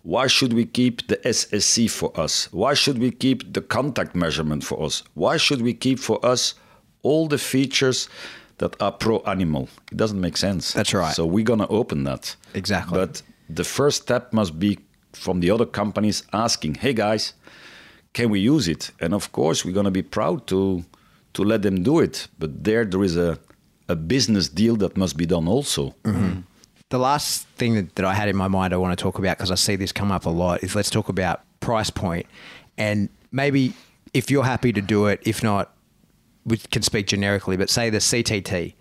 [0.04, 2.52] Why should we keep the ssc for us?
[2.52, 5.04] Why should we keep the contact measurement for us?
[5.14, 6.56] Why should we keep for us
[7.04, 8.10] all the features
[8.58, 9.70] that are pro animal?
[9.92, 10.74] It doesn't make sense.
[10.74, 11.14] That's right.
[11.14, 12.36] so we're to open that.
[12.56, 12.98] Exactly.
[12.98, 14.80] but the first step must be
[15.14, 17.34] from the other companies asking hey guys
[18.14, 18.91] can we use it?
[18.99, 20.84] And of course, we're going to be proud to
[21.34, 22.28] to let them do it.
[22.39, 23.39] But there, there is a,
[23.88, 25.95] a business deal that must be done also.
[26.03, 26.41] Mm-hmm.
[26.89, 29.38] The last thing that, that I had in my mind I want to talk about
[29.38, 32.26] because I see this come up a lot is let's talk about price point.
[32.26, 32.28] point
[32.78, 33.74] and maybe
[34.14, 35.72] if you're happy to do it, if not,
[36.45, 38.74] we can speak generically, but say the CTT,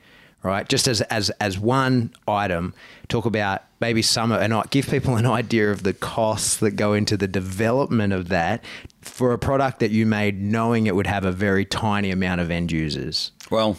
[0.43, 0.69] right?
[0.69, 2.75] Just as as as one item,
[3.09, 7.17] talk about maybe some and give people an idea of the costs that go into
[7.17, 8.65] the development of that
[9.01, 12.51] for a product that you made knowing it would have a very tiny amount of
[12.51, 13.33] end users.
[13.51, 13.77] Well,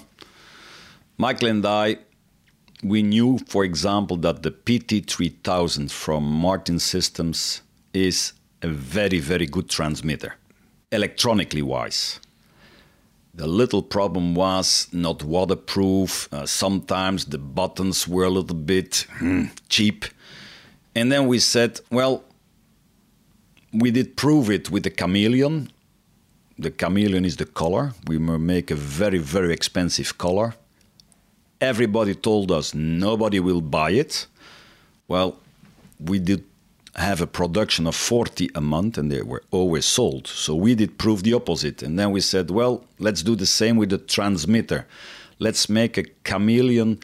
[1.17, 1.97] Michael and I,
[2.83, 7.61] we knew, for example, that the PT3000 from Martin Systems
[7.93, 10.35] is a very, very good transmitter,
[10.91, 12.19] electronically wise.
[13.33, 16.27] The little problem was not waterproof.
[16.33, 20.05] Uh, sometimes the buttons were a little bit hmm, cheap.
[20.95, 22.23] And then we said, well,
[23.73, 25.69] we did prove it with the chameleon.
[26.57, 27.93] The chameleon is the color.
[28.07, 30.55] We make a very, very expensive color.
[31.59, 34.27] Everybody told us nobody will buy it.
[35.07, 35.37] Well,
[35.99, 36.43] we did
[36.95, 40.27] have a production of 40 a month and they were always sold.
[40.27, 41.81] So we did prove the opposite.
[41.81, 44.85] And then we said, well, let's do the same with the transmitter.
[45.39, 46.99] Let's make a chameleon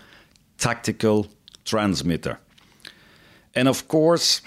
[0.58, 1.28] tactical
[1.64, 2.40] transmitter.
[3.56, 4.42] And of course,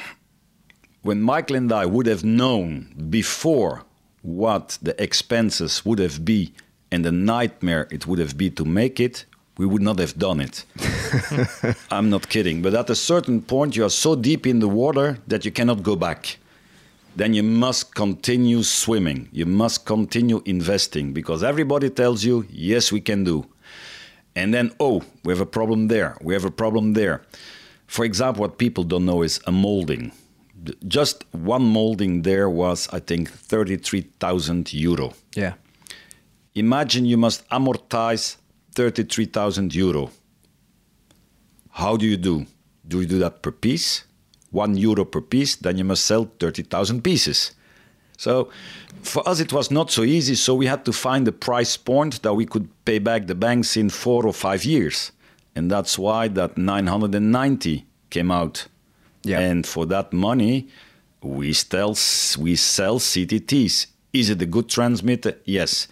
[1.03, 3.85] when Michael and I would have known before
[4.23, 6.53] what the expenses would have been
[6.93, 9.25] and the nightmare it would have been to make it,
[9.57, 10.65] we would not have done it.
[11.91, 12.63] I'm not kidding.
[12.63, 15.83] But at a certain point, you are so deep in the water that you cannot
[15.83, 16.39] go back.
[17.17, 19.29] Then you must continue swimming.
[19.33, 23.47] You must continue investing because everybody tells you, yes, we can do.
[24.37, 26.17] And then, oh, we have a problem there.
[26.23, 27.23] We have a problem there.
[27.87, 30.13] For example, what people don't know is a molding.
[30.87, 35.15] Just one molding there was, I think, 33,000 euro.
[35.35, 35.55] Yeah.
[36.55, 38.37] Imagine you must amortize
[38.75, 40.11] 33,000 euro.
[41.71, 42.47] How do you do?
[42.87, 44.05] Do you do that per piece?
[44.51, 47.53] One euro per piece, then you must sell 30,000 pieces.
[48.19, 48.51] So
[49.03, 50.35] for us, it was not so easy.
[50.35, 53.77] So we had to find a price point that we could pay back the banks
[53.77, 55.13] in four or five years.
[55.55, 58.67] And that's why that 990 came out.
[59.23, 59.41] Yeah.
[59.41, 60.69] And for that money,
[61.23, 61.97] we still
[62.39, 63.87] we sell CTTs.
[64.13, 65.37] Is it a good transmitter?
[65.45, 65.89] Yes.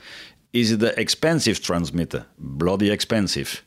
[0.53, 2.27] Is it an expensive transmitter?
[2.39, 3.63] Bloody expensive.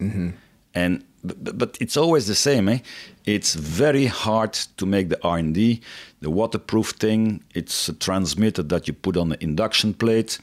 [0.73, 2.67] And but, but it's always the same.
[2.67, 2.79] Eh?
[3.25, 5.81] It's very hard to make the R&D.
[6.21, 7.43] The waterproof thing.
[7.53, 10.39] It's a transmitter that you put on the induction plate.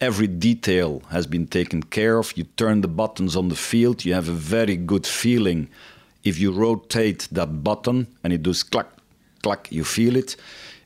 [0.00, 2.36] Every detail has been taken care of.
[2.36, 4.04] You turn the buttons on the field.
[4.04, 5.68] You have a very good feeling.
[6.24, 8.88] If you rotate that button and it does clack,
[9.42, 10.36] clack, you feel it.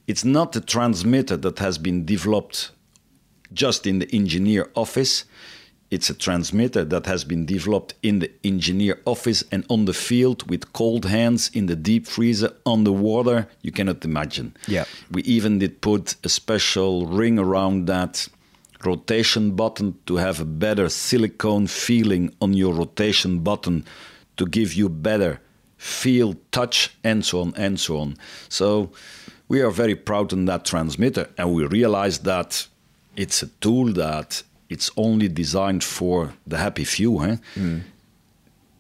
[0.07, 2.70] It's not a transmitter that has been developed
[3.53, 5.24] just in the engineer office.
[5.91, 10.49] It's a transmitter that has been developed in the engineer office and on the field
[10.49, 13.47] with cold hands in the deep freezer on the water.
[13.61, 14.57] You cannot imagine.
[14.66, 14.87] Yeah.
[15.11, 18.26] We even did put a special ring around that
[18.85, 23.85] rotation button to have a better silicone feeling on your rotation button
[24.37, 25.41] to give you better
[25.76, 28.16] feel, touch, and so on and so on.
[28.49, 28.93] So
[29.49, 32.66] we are very proud on that transmitter, and we realize that
[33.16, 37.37] it's a tool that it's only designed for the happy few, huh?
[37.55, 37.78] Hmm.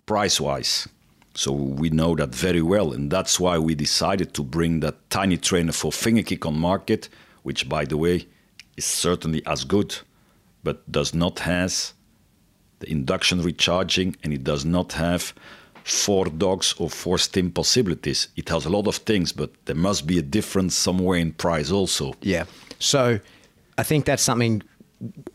[0.06, 0.88] price wise.
[1.34, 5.38] So we know that very well, and that's why we decided to bring that tiny
[5.38, 7.08] trainer for finger kick on market,
[7.42, 8.26] which, by the way,
[8.76, 9.98] is certainly as good,
[10.62, 11.94] but does not has
[12.82, 15.32] the induction recharging, and it does not have
[15.84, 18.28] four dogs or four stim possibilities.
[18.36, 21.70] It has a lot of things, but there must be a difference somewhere in price
[21.70, 22.14] also.
[22.20, 22.44] Yeah.
[22.78, 23.18] So
[23.78, 24.62] I think that's something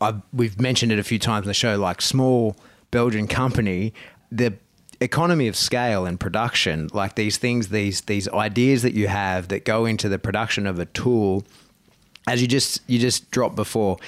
[0.00, 1.76] I've, we've mentioned it a few times in the show.
[1.76, 2.56] Like small
[2.90, 3.92] Belgian company,
[4.32, 4.54] the
[5.00, 9.64] economy of scale and production, like these things, these these ideas that you have that
[9.64, 11.44] go into the production of a tool.
[12.26, 13.98] As you just you just dropped before,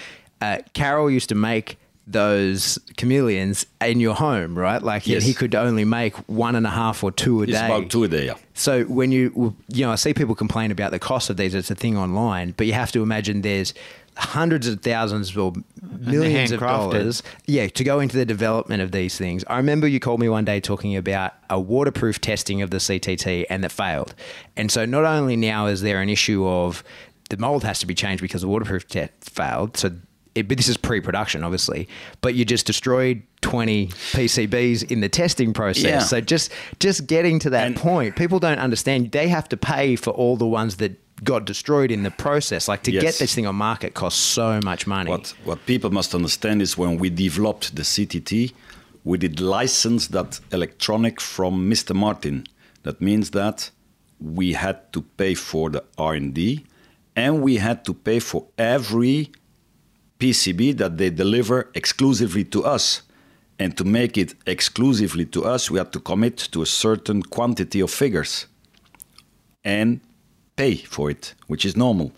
[0.41, 1.77] uh, Carol used to make
[2.13, 4.83] those chameleons in your home, right?
[4.83, 5.25] Like he- Yes.
[5.25, 7.67] he could only make one and a half or two a day.
[7.67, 8.27] about two a day.
[8.27, 8.35] Yeah.
[8.55, 11.71] So when you you know I see people complain about the cost of these, it's
[11.71, 13.75] a thing online, but you have to imagine there's
[14.17, 15.53] hundreds of thousands or
[16.01, 19.45] millions of dollars, yeah, to go into the development of these things.
[19.47, 23.47] I remember you called me one day talking about a waterproof testing of the CTT
[23.49, 24.15] and that failed.
[24.57, 26.83] And so not only now is there an issue of
[27.31, 29.93] the mold has to be changed because the waterproof test failed, so
[30.35, 31.89] it, but this is pre-production, obviously.
[32.21, 35.85] But you just destroyed 20 PCBs in the testing process.
[35.85, 35.99] Yeah.
[36.01, 39.11] So just just getting to that And- point, people don't understand.
[39.13, 40.93] They have to pay for all the ones that
[41.25, 42.69] got destroyed in the process.
[42.69, 43.03] Like to Yes.
[43.03, 45.11] get this thing on market costs so much money.
[45.11, 48.53] What what people must understand is when we developed the CTT,
[49.05, 51.95] we did license that electronic from Mr.
[51.95, 52.45] Martin.
[52.85, 53.71] That means that
[54.21, 56.65] we had to pay for the R&D
[57.17, 59.31] and we had to pay for every
[60.21, 63.03] PCB that they deliver exclusively to us.
[63.59, 67.81] And to make it exclusively to us, we had to commit to a certain quantity
[67.81, 68.47] of figures
[69.65, 70.01] and
[70.57, 72.13] pay for it, which is normal.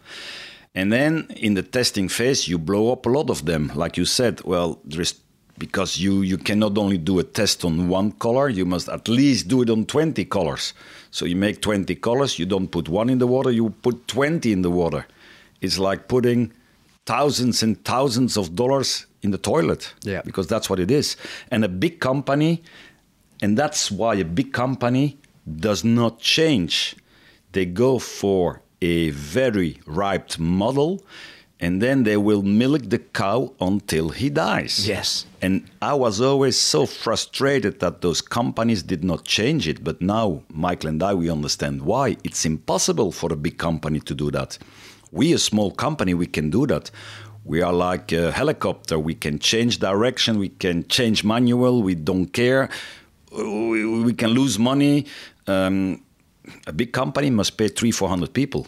[0.75, 3.73] And then in the testing phase, you blow up a lot of them.
[3.75, 5.15] Like you said, well, there is
[5.59, 9.49] because you, you cannot only do a test on one color, you must at least
[9.49, 10.73] do it on 20 colors.
[11.11, 14.51] So you make 20 colors, you don't put one in the water, you put 20
[14.51, 15.07] in the water.
[15.61, 16.53] It's like putting
[17.07, 19.95] thousands and thousands of dollars in the toilet.
[20.03, 20.23] Yeah.
[20.25, 21.17] Because that's what it is.
[21.51, 22.63] And a big company,
[23.41, 26.97] and that's why a big company does not change.
[27.53, 31.03] They go for a very ripe model
[31.63, 34.87] and then they will milk the cow until he dies.
[34.87, 35.27] Yes.
[35.41, 39.85] And I was always so frustrated that those companies did not change it.
[39.85, 42.17] But now, Michael and I, we understand why.
[42.25, 44.59] It's impossible for a big company to do that.
[45.13, 46.91] We, a small company, we can do that.
[47.45, 48.99] We are like a helicopter.
[48.99, 50.39] We can change direction.
[50.39, 51.83] We can change manual.
[51.83, 52.69] We don't care.
[53.31, 55.07] We, we can lose money.
[55.47, 56.03] Um,
[56.67, 58.67] a big company must pay three, four hundred people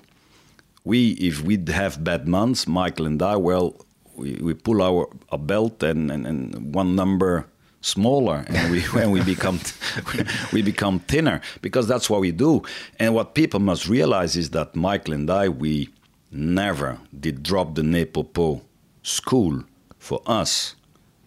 [0.85, 3.75] we if we have bad months michael and i well
[4.17, 7.47] we, we pull our a belt and, and, and one number
[7.81, 9.59] smaller and we when we become
[10.53, 12.63] we become thinner because that's what we do
[12.99, 15.89] and what people must realize is that michael and i we
[16.35, 18.61] never did drop the nepopo
[19.03, 19.65] school
[19.99, 20.75] for us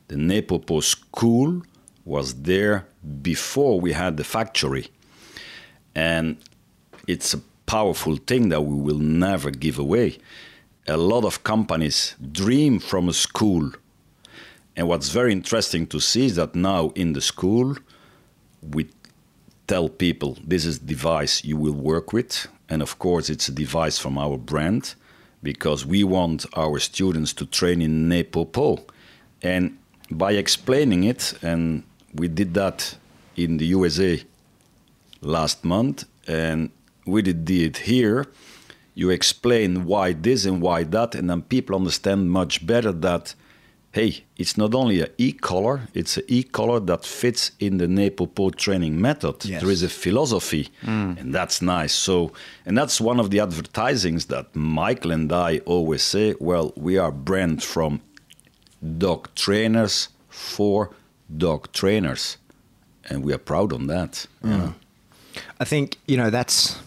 [0.07, 1.61] the nepopo school
[2.05, 2.85] was there
[3.21, 4.87] before we had the factory
[5.95, 6.37] and
[7.07, 10.17] it's a powerful thing that we will never give away.
[10.87, 13.71] A lot of companies dream from a school.
[14.75, 17.75] And what's very interesting to see is that now in the school,
[18.61, 18.89] we
[19.67, 22.47] tell people this is the device you will work with.
[22.69, 24.95] And of course, it's a device from our brand
[25.41, 28.83] because we want our students to train in Nepopo.
[29.41, 29.77] And
[30.11, 32.97] by explaining it, and we did that
[33.35, 34.23] in the USA
[35.21, 36.69] last month, and
[37.05, 38.25] we did it here.
[38.95, 43.35] You explain why this and why that, and then people understand much better that,
[43.97, 49.01] hey, it's not only a e-collar, it's an e-collar that fits in the Nepopo training
[49.01, 49.35] method.
[49.45, 49.61] Yes.
[49.61, 51.93] There is a philosophy, and that's nice.
[51.93, 52.31] So,
[52.65, 56.35] and that's one of the advertisings that Michael and I always say.
[56.39, 57.99] Well, we are brand from
[58.97, 60.89] dog trainers for
[61.37, 62.37] dog trainers,
[63.09, 64.27] and we are proud on that.
[64.43, 64.73] you know.
[65.59, 66.77] I think you know that's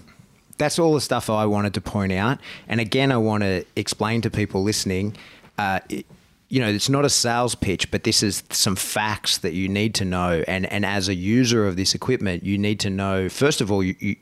[0.59, 2.39] that's all the stuff I wanted to point out.
[2.69, 5.17] And again, I want to explain to people listening.
[5.59, 6.07] Uh, it-
[6.51, 9.95] you know, it's not a sales pitch, but this is some facts that you need
[9.95, 10.43] to know.
[10.47, 13.29] And and as a user of this equipment, you need to know.
[13.29, 14.17] First of all, you, you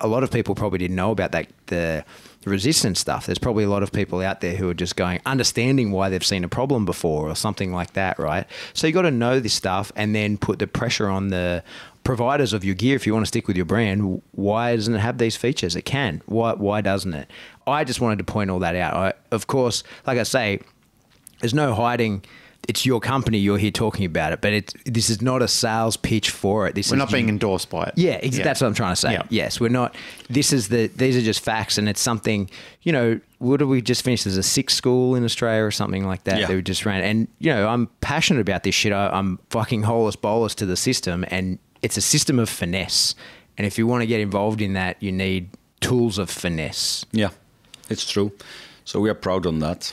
[0.00, 2.04] a lot of people probably didn't know about that the
[2.44, 3.26] resistance stuff.
[3.26, 6.24] There's probably a lot of people out there who are just going understanding why they've
[6.24, 8.46] seen a problem before or something like that, right?
[8.72, 11.64] So you got to know this stuff and then put the pressure on the
[12.04, 14.22] providers of your gear if you want to stick with your brand.
[14.32, 15.74] Why doesn't it have these features?
[15.74, 16.22] It can.
[16.26, 17.30] Why why doesn't it?
[17.66, 18.94] I just wanted to point all that out.
[18.94, 20.60] I, of course, like I say,
[21.46, 22.24] there's no hiding.
[22.66, 23.38] It's your company.
[23.38, 26.74] You're here talking about it, but it's this is not a sales pitch for it.
[26.74, 27.92] This We're is not being you- endorsed by it.
[27.96, 29.12] yeah, ex- that's what I'm trying to say.
[29.12, 29.22] Yeah.
[29.30, 29.94] Yes, we're not.
[30.28, 30.88] This is the.
[30.88, 32.50] These are just facts, and it's something.
[32.82, 34.24] You know, what did we just finish?
[34.24, 36.46] There's a sixth school in Australia or something like that Yeah.
[36.48, 38.92] that we just ran, and you know, I'm passionate about this shit.
[38.92, 43.14] I, I'm fucking holus bolus to the system, and it's a system of finesse.
[43.56, 47.06] And if you want to get involved in that, you need tools of finesse.
[47.12, 47.28] Yeah,
[47.88, 48.32] it's true.
[48.84, 49.92] So we are proud on that.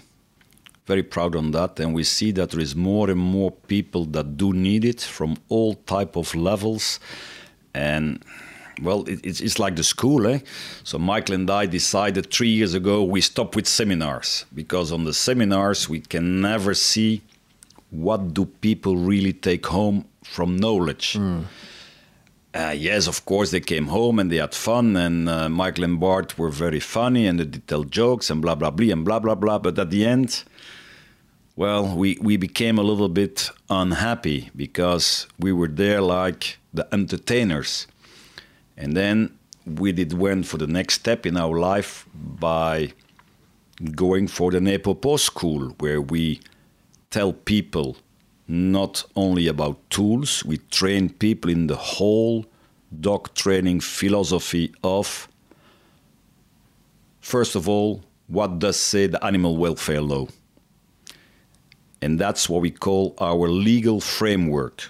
[0.85, 4.35] Very proud on that, and we see that there is more and more people that
[4.35, 6.99] do need it from all type of levels,
[7.73, 8.21] and
[8.81, 10.39] well, it, it's, it's like the school, eh?
[10.83, 15.13] So Michael and I decided three years ago we stop with seminars because on the
[15.13, 17.21] seminars we can never see
[17.91, 21.15] what do people really take home from knowledge.
[22.55, 25.99] Uh, yes, of course, they came home and they had fun, and uh, Michael and
[25.99, 29.19] Bart were very funny and they did tell jokes and blah, blah, blah, and blah,
[29.19, 29.57] blah, blah.
[29.57, 30.43] But at the end,
[31.55, 37.87] well, we, we became a little bit unhappy because we were there like the entertainers.
[38.75, 42.93] And then we did went for the next step in our life by
[43.95, 46.39] going for the Nepopo school, where we
[47.11, 47.97] tell people
[48.47, 52.45] not only about tools, we train people in the whole
[52.99, 55.27] dog training philosophy of
[57.21, 60.27] first of all, what does say the animal welfare law?
[62.03, 64.89] And that's what we call our legal framework.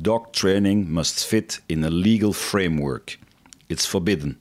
[0.00, 3.18] Dog training must fit in a legal framework.
[3.68, 4.38] It's forbidden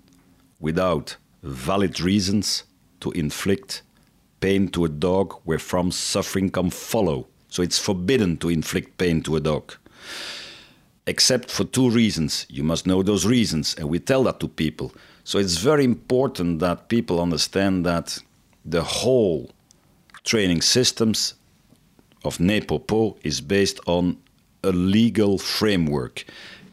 [0.61, 2.63] without valid reasons
[3.01, 3.81] to inflict
[4.39, 7.27] pain to a dog wherefrom suffering can follow.
[7.49, 9.73] So it's forbidden to inflict pain to a dog.
[11.07, 12.45] Except for two reasons.
[12.49, 14.93] You must know those reasons, and we tell that to people.
[15.25, 18.17] So it's very important that people understand that
[18.63, 19.51] the whole
[20.23, 21.33] training systems
[22.25, 24.17] of NEPOPO is based on
[24.63, 26.25] a legal framework.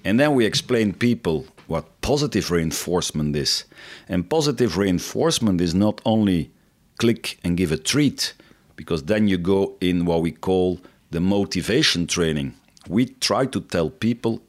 [0.05, 3.65] And then we explain people what positive reinforcement is.
[4.09, 6.51] And positive reinforcement is not only
[6.99, 8.35] click and give a treat,
[8.77, 10.81] because then you go in what we call
[11.11, 12.55] the motivation training.
[12.89, 14.43] We try to tell people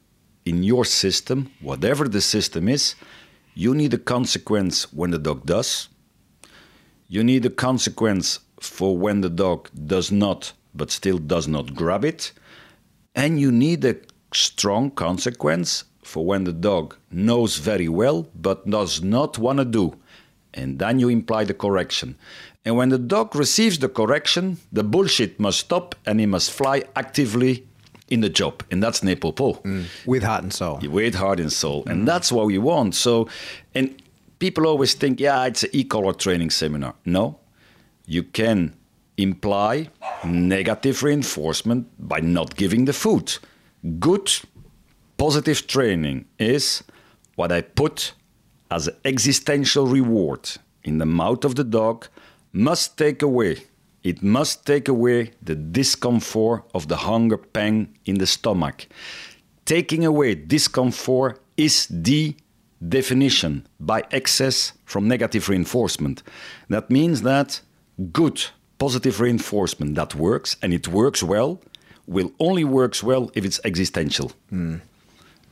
[0.44, 2.94] in your system, whatever the system is,
[3.54, 5.88] you need a consequence when the dog does.
[7.08, 12.04] You need a consequence for when the dog does not, but still does not grab
[12.04, 12.32] it.
[13.14, 13.96] And you need a
[14.32, 19.96] strong consequence for when the dog knows very well, but does not want to do.
[20.52, 22.16] And then you imply the correction.
[22.64, 26.84] And when the dog receives the correction, the bullshit must stop and he must fly
[26.96, 27.66] actively
[28.08, 28.62] in the job.
[28.70, 29.62] And that's Nepopo.
[29.62, 29.86] Mm.
[30.06, 30.80] With heart and soul.
[30.82, 31.84] With heart and soul.
[31.84, 31.90] Mm.
[31.90, 32.94] And that's what we want.
[32.94, 33.28] So,
[33.74, 34.00] and
[34.38, 36.94] people always think, yeah, it's an e-collar training seminar.
[37.04, 37.38] No,
[38.06, 38.74] you can
[39.16, 39.88] imply
[40.24, 43.38] negative reinforcement by not giving the food.
[43.98, 44.32] Good,
[45.16, 46.82] positive training is
[47.36, 48.14] what I put
[48.70, 50.50] as an existential reward
[50.82, 52.06] in the mouth of the dog
[52.52, 53.64] must take away.
[54.02, 58.86] It must take away the discomfort of the hunger pang in the stomach.
[59.64, 62.36] Taking away discomfort is the
[62.86, 66.22] definition by excess from negative reinforcement.
[66.68, 67.60] That means that
[68.12, 68.44] good
[68.84, 71.58] positive reinforcement that works and it works well
[72.06, 74.28] will only works well if it's existential.
[74.52, 74.80] Mm.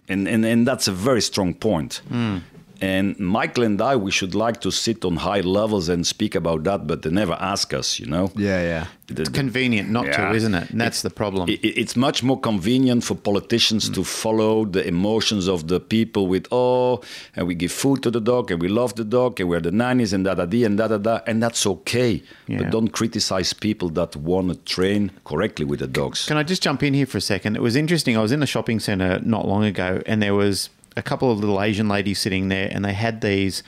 [0.08, 2.02] And, and, and that's a very strong point.
[2.10, 2.42] Mm.
[2.82, 6.64] And Michael and I, we should like to sit on high levels and speak about
[6.64, 8.32] that, but they never ask us, you know?
[8.34, 8.86] Yeah, yeah.
[9.06, 10.30] The, it's convenient not yeah.
[10.30, 10.70] to, isn't it?
[10.70, 11.48] And that's it, the problem.
[11.48, 13.94] It, it's much more convenient for politicians mm.
[13.94, 17.02] to follow the emotions of the people with, oh,
[17.36, 19.70] and we give food to the dog, and we love the dog, and we're the
[19.70, 21.20] nannies, and da da da, and da da da.
[21.26, 22.22] And that's okay.
[22.48, 22.58] Yeah.
[22.58, 26.26] But don't criticize people that want to train correctly with the dogs.
[26.26, 27.54] Can I just jump in here for a second?
[27.54, 28.16] It was interesting.
[28.16, 31.38] I was in a shopping center not long ago, and there was a couple of
[31.38, 33.62] little Asian ladies sitting there, and they had these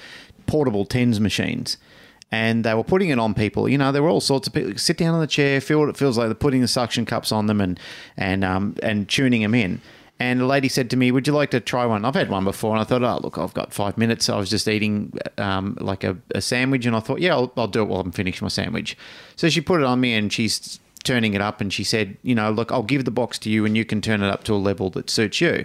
[0.47, 1.77] portable tens machines.
[2.31, 3.69] And they were putting it on people.
[3.69, 4.77] You know, there were all sorts of people.
[4.77, 6.27] Sit down on the chair, feel what it feels like.
[6.27, 7.79] They're putting the suction cups on them and
[8.17, 9.81] and um, and tuning them in.
[10.19, 12.45] And the lady said to me, "Would you like to try one?" I've had one
[12.45, 15.77] before, and I thought, "Oh, look, I've got five minutes." I was just eating um,
[15.81, 18.45] like a, a, sandwich, and I thought, "Yeah, I'll, I'll do it while I'm finishing
[18.45, 18.97] my sandwich."
[19.37, 22.35] So she put it on me, and she's turning it up, and she said, "You
[22.35, 24.55] know, look, I'll give the box to you, and you can turn it up to
[24.55, 25.65] a level that suits you."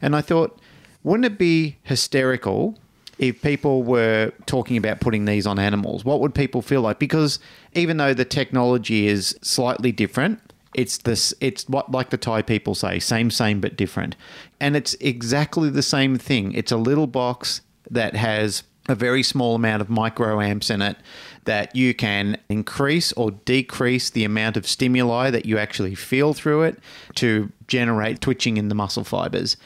[0.00, 0.58] And I thought,
[1.04, 2.78] wouldn't it be hysterical
[3.18, 6.04] if people were talking about putting these on animals?
[6.04, 6.98] What would people feel like?
[6.98, 7.38] Because
[7.74, 10.40] even though the technology is slightly different,
[10.74, 14.16] it's this it's what like the Thai people say, same same but different.
[14.60, 16.52] And it's exactly the same thing.
[16.52, 20.96] It's a little box that has a very small amount of microamps in it
[21.44, 26.62] that you can increase or decrease the amount of stimuli that you actually feel through
[26.62, 26.78] it
[27.14, 29.56] to generate twitching in the muscle fibers.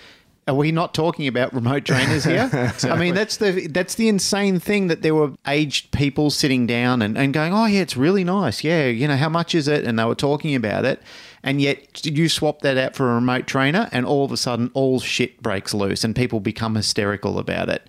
[0.49, 2.45] Are we not talking about remote trainers here?
[2.45, 2.91] exactly.
[2.91, 7.03] I mean, that's the that's the insane thing that there were aged people sitting down
[7.03, 8.63] and, and going, oh yeah, it's really nice.
[8.63, 9.85] Yeah, you know, how much is it?
[9.85, 11.03] And they were talking about it.
[11.43, 14.71] And yet you swap that out for a remote trainer and all of a sudden
[14.75, 17.89] all shit breaks loose and people become hysterical about it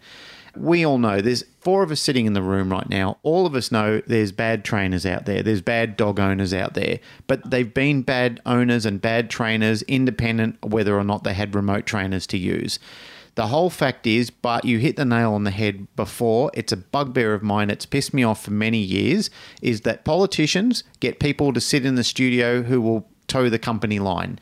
[0.60, 3.18] we all know there's four of us sitting in the room right now.
[3.24, 7.00] All of us know there's bad trainers out there, there's bad dog owners out there,
[7.28, 11.86] but they've been bad owners and bad trainers, independent whether or not they had remote
[11.86, 12.80] trainers to use.
[13.36, 16.78] The whole fact is, but you hit the nail on the head before, it's a
[16.78, 19.30] bugbear of mine, it's pissed me off for many years,
[19.62, 24.00] is that politicians get people to sit in the studio who will toe the company
[24.00, 24.40] line.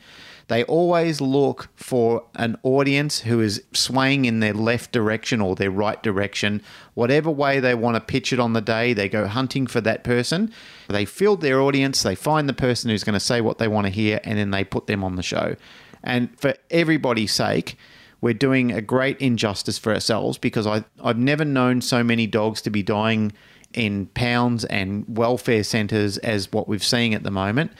[0.48, 5.72] They always look for an audience who is swaying in their left direction or their
[5.72, 6.62] right direction.
[6.94, 10.04] Whatever way they want to pitch it on the day, they go hunting for that
[10.04, 10.52] person.
[10.88, 13.86] They field their audience, they find the person who's going to say what they want
[13.86, 15.56] to hear, and then they put them on the show.
[16.04, 17.76] And for everybody's sake,
[18.20, 22.62] we're doing a great injustice for ourselves because I, I've never known so many dogs
[22.62, 23.32] to be dying
[23.74, 27.72] in pounds and welfare centres as what we've seen at the moment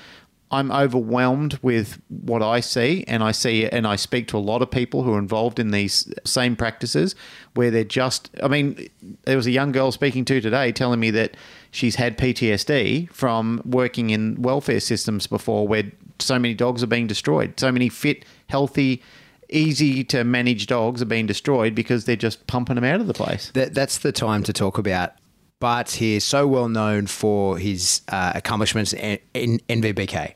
[0.50, 4.62] I'm overwhelmed with what I see, and I see and I speak to a lot
[4.62, 7.16] of people who are involved in these same practices
[7.54, 8.30] where they're just.
[8.42, 8.88] I mean,
[9.24, 11.36] there was a young girl speaking to today telling me that
[11.72, 15.90] she's had PTSD from working in welfare systems before, where
[16.20, 19.02] so many dogs are being destroyed, so many fit, healthy.
[19.48, 23.14] Easy to manage dogs are being destroyed because they're just pumping them out of the
[23.14, 23.52] place.
[23.54, 25.12] That, that's the time to talk about.
[25.58, 30.34] But he's so well known for his uh, accomplishments in, in NVBK.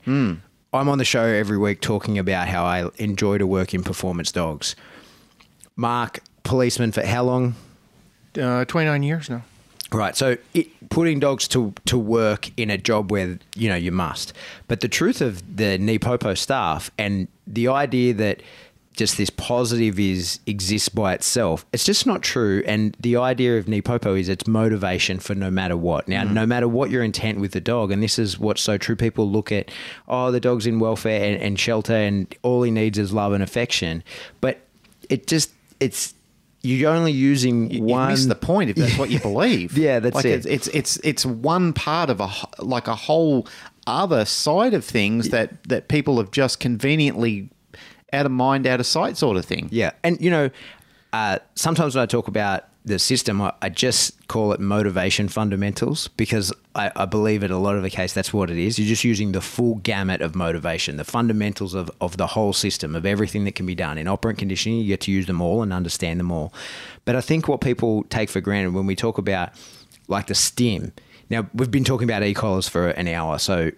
[0.73, 4.31] I'm on the show every week talking about how I enjoy to work in performance
[4.31, 4.75] dogs.
[5.75, 7.55] Mark, policeman for how long?
[8.39, 9.43] Uh, 29 years now.
[9.91, 10.15] Right.
[10.15, 14.31] So it, putting dogs to, to work in a job where, you know, you must.
[14.69, 18.41] But the truth of the Nepopo staff and the idea that
[18.93, 22.63] just this positive is exists by itself, it's just not true.
[22.65, 26.07] And the idea of Nepopo is it's motivation for no matter what.
[26.07, 26.31] Now, mm.
[26.31, 29.29] no matter what your intent with the dog, and this is what's so true, people
[29.29, 29.71] look at,
[30.07, 33.41] oh, the dog's in welfare and, and shelter and all he needs is love and
[33.41, 34.03] affection.
[34.41, 34.59] But
[35.09, 36.13] it just, it's,
[36.63, 39.77] you're only using you, one you miss the point if that's what you believe.
[39.81, 40.45] Yeah, that's like it.
[40.45, 43.47] It's, it's it's it's one part of a like a whole
[43.87, 47.49] other side of things that that people have just conveniently
[48.13, 49.69] out of mind, out of sight, sort of thing.
[49.71, 50.49] Yeah, and you know,
[51.13, 56.07] uh, sometimes when I talk about the system, I, I just call it motivation fundamentals
[56.09, 58.79] because I, I believe in a lot of the case that's what it is.
[58.79, 62.95] You're just using the full gamut of motivation, the fundamentals of, of the whole system,
[62.95, 63.97] of everything that can be done.
[63.97, 66.53] In operant conditioning, you get to use them all and understand them all.
[67.05, 69.51] But I think what people take for granted when we talk about
[70.07, 70.91] like the stim,
[71.29, 73.71] now we've been talking about e-collars for an hour, so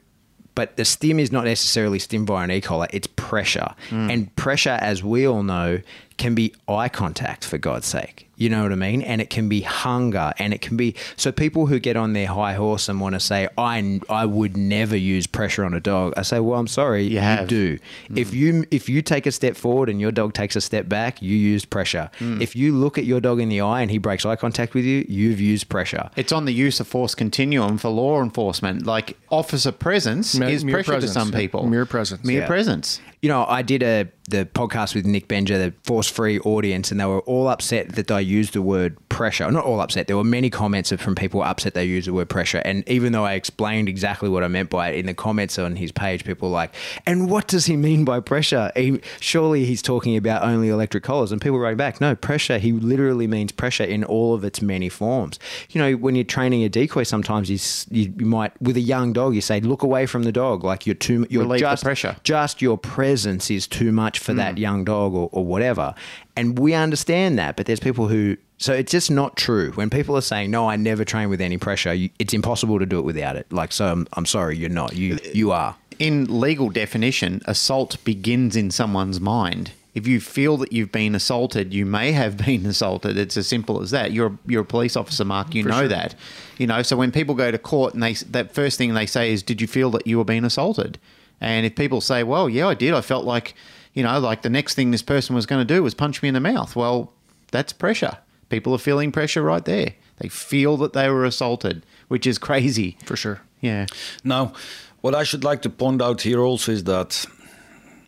[0.55, 3.73] but the stim is not necessarily stim via an e-collar it's pressure.
[3.89, 4.11] Mm.
[4.11, 5.81] And pressure as we all know
[6.17, 9.47] can be eye contact for god's sake you know what i mean and it can
[9.49, 12.99] be hunger and it can be so people who get on their high horse and
[12.99, 16.59] want to say i i would never use pressure on a dog i say well
[16.59, 17.47] i'm sorry you, have.
[17.47, 18.17] do mm.
[18.17, 21.21] if you if you take a step forward and your dog takes a step back
[21.21, 22.41] you used pressure mm.
[22.41, 24.85] if you look at your dog in the eye and he breaks eye contact with
[24.85, 28.85] you you've used pressure It's on the use of force continuum for law enforcement.
[28.85, 31.67] Like officer presence Me- is mere pressure presence, to some people.
[31.67, 32.23] Mere presence.
[32.23, 32.47] Mere Yeah.
[32.47, 32.99] presence.
[33.23, 36.99] You know, I did a the podcast with Nick Benja, the force free audience, and
[36.99, 39.49] they were all upset that I used the word pressure.
[39.51, 40.07] Not all upset.
[40.07, 42.59] There were many comments from people upset they used the word pressure.
[42.59, 45.75] And even though I explained exactly what I meant by it in the comments on
[45.75, 46.73] his page, people were like,
[47.05, 48.71] and what does he mean by pressure?
[48.75, 51.31] He, surely he's talking about only electric collars.
[51.31, 52.57] And people wrote back, no, pressure.
[52.59, 55.37] He literally means pressure in all of its many forms.
[55.71, 57.59] You know, when you're training a decoy, sometimes you,
[57.91, 60.63] you, you might, with a young dog, you say, look away from the dog.
[60.63, 62.15] Like you're too, you're Relieve just, pressure.
[62.23, 64.59] just your presence is too much for that mm.
[64.59, 65.93] young dog or, or whatever.
[66.35, 69.71] And we understand that, but there's people who, so it's just not true.
[69.73, 72.85] When people are saying, no, I never train with any pressure, you, it's impossible to
[72.85, 73.51] do it without it.
[73.51, 74.95] Like, so I'm, I'm sorry, you're not.
[74.95, 75.75] You, you are.
[75.99, 79.71] In legal definition, assault begins in someone's mind.
[79.93, 83.17] If you feel that you've been assaulted, you may have been assaulted.
[83.17, 84.11] It's as simple as that.
[84.11, 85.53] You're you're a police officer, Mark.
[85.53, 86.15] You know that.
[86.57, 86.81] You know.
[86.81, 89.61] So when people go to court and they that first thing they say is, "Did
[89.61, 90.97] you feel that you were being assaulted?"
[91.43, 92.93] And if people say, "Well, yeah, I did.
[92.93, 93.53] I felt like,
[93.93, 96.29] you know, like the next thing this person was going to do was punch me
[96.29, 97.13] in the mouth." Well,
[97.51, 98.17] that's pressure.
[98.49, 99.93] People are feeling pressure right there.
[100.17, 102.97] They feel that they were assaulted, which is crazy.
[103.05, 103.41] For sure.
[103.61, 103.85] Yeah.
[104.23, 104.53] Now,
[105.01, 107.25] what I should like to point out here also is that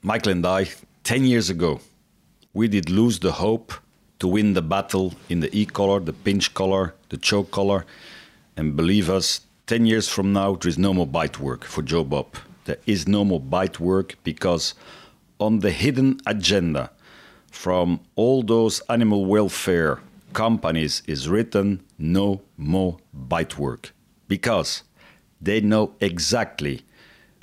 [0.01, 0.69] Michael and I,
[1.03, 1.81] 10 years ago,
[2.53, 3.73] we did lose the hope
[4.19, 7.85] to win the battle in the e collar, the pinch collar, the choke collar.
[8.55, 12.03] And believe us, 10 years from now, there is no more bite work for Joe
[12.03, 12.27] Bob.
[12.65, 14.73] There is no more bite work because
[15.39, 16.91] on the hidden agenda
[17.51, 19.99] from all those animal welfare
[20.33, 23.93] companies is written no more bite work
[24.27, 24.83] because
[25.41, 26.81] they know exactly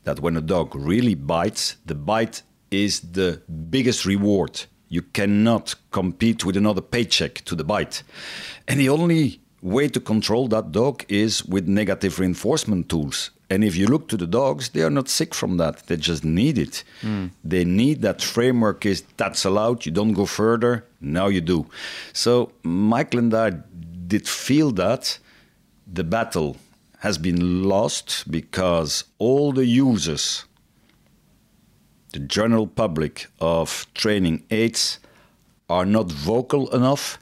[0.05, 3.41] that when a dog really bites, the bite is the
[3.71, 4.65] biggest reward.
[4.89, 8.03] You cannot compete with another paycheck to the bite.
[8.67, 13.31] And the only way to control that dog is with negative reinforcement tools.
[13.53, 15.87] And if you look to the dogs, they are not sick from that.
[15.87, 16.85] They just need it.
[17.03, 17.27] Hmm.
[17.45, 21.67] They need that framework is that's allowed, you don't go further, now you do.
[22.15, 23.51] So Michael and I
[24.07, 25.19] did feel that
[25.87, 26.57] the battle
[27.01, 30.47] has been lost because all the users,
[32.15, 34.99] the general public of training aids,
[35.69, 37.19] are not vocal enough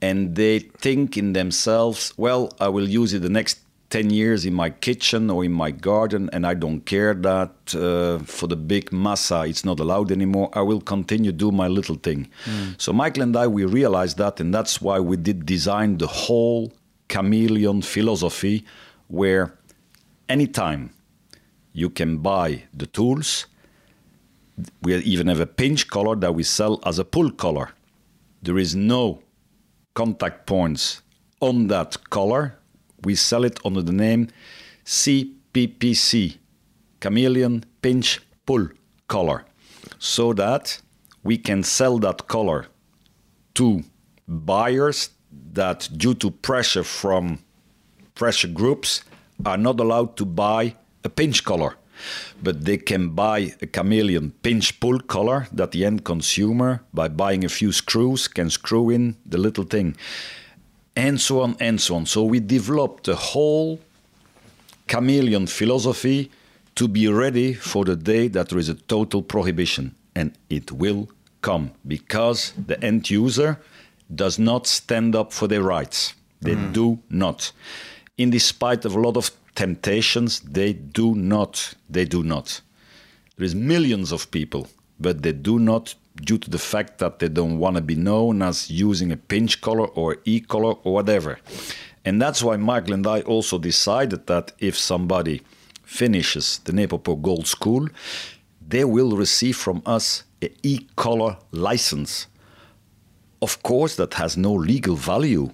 [0.00, 3.58] and they think in themselves, well, I will use it the next
[3.90, 8.18] 10 years in my kitchen or in my garden, and I don't care that uh,
[8.24, 10.50] for the big massa it's not allowed anymore.
[10.52, 12.28] I will continue do my little thing.
[12.76, 16.72] So Michael and I, we realized that, and that's why we did design the whole
[17.08, 18.64] chameleon philosophy,
[19.08, 19.54] where
[20.28, 20.90] anytime
[21.72, 23.46] you can buy the tools.
[24.82, 27.70] We even have a pinch collar that we sell as a pull collar.
[28.42, 29.22] There is no
[29.94, 31.02] contact points
[31.40, 32.57] on that collar.
[33.04, 34.28] We sell it under the name
[34.84, 36.38] CPPC,
[37.00, 38.68] Chameleon Pinch Pull
[39.06, 39.44] Collar,
[39.98, 40.80] so that
[41.22, 42.66] we can sell that collar
[43.54, 43.82] to
[44.26, 45.10] buyers
[45.52, 47.38] that, due to pressure from
[48.14, 49.02] pressure groups,
[49.44, 51.76] are not allowed to buy a pinch collar.
[52.42, 57.44] But they can buy a chameleon pinch pull collar that the end consumer, by buying
[57.44, 59.96] a few screws, can screw in the little thing.
[60.98, 62.06] And so on and so on.
[62.06, 63.78] So we developed a whole
[64.88, 66.28] chameleon philosophy
[66.74, 69.94] to be ready for the day that there is a total prohibition.
[70.16, 71.08] And it will
[71.40, 73.60] come because the end user
[74.12, 76.14] does not stand up for their rights.
[76.40, 76.72] They mm.
[76.72, 77.52] do not.
[78.16, 81.74] In despite of a lot of temptations, they do not.
[81.88, 82.60] They do not.
[83.36, 84.66] There is millions of people,
[84.98, 88.42] but they do not due to the fact that they don't want to be known
[88.42, 91.38] as using a pinch collar or e-collar or whatever.
[92.04, 95.42] And that's why Michael and I also decided that if somebody
[95.82, 97.88] finishes the Nepopo Gold School,
[98.66, 102.26] they will receive from us a e-collar license.
[103.40, 105.52] Of course, that has no legal value,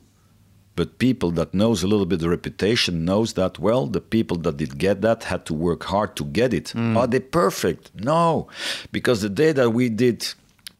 [0.76, 4.56] but people that knows a little bit the reputation knows that well the people that
[4.56, 6.96] did get that had to work hard to get it mm.
[6.96, 8.48] are they perfect no
[8.90, 10.34] because the day that we did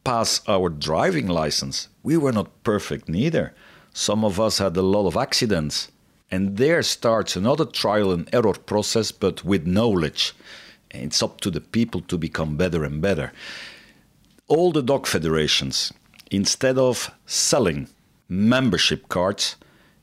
[0.05, 3.53] pass our driving license we were not perfect neither.
[3.91, 5.91] Some of us had a lot of accidents
[6.29, 10.33] and there starts another trial and error process but with knowledge.
[10.91, 13.33] It's up to the people to become better and better.
[14.47, 15.91] All the dog federations,
[16.29, 17.89] instead of selling
[18.29, 19.55] membership cards,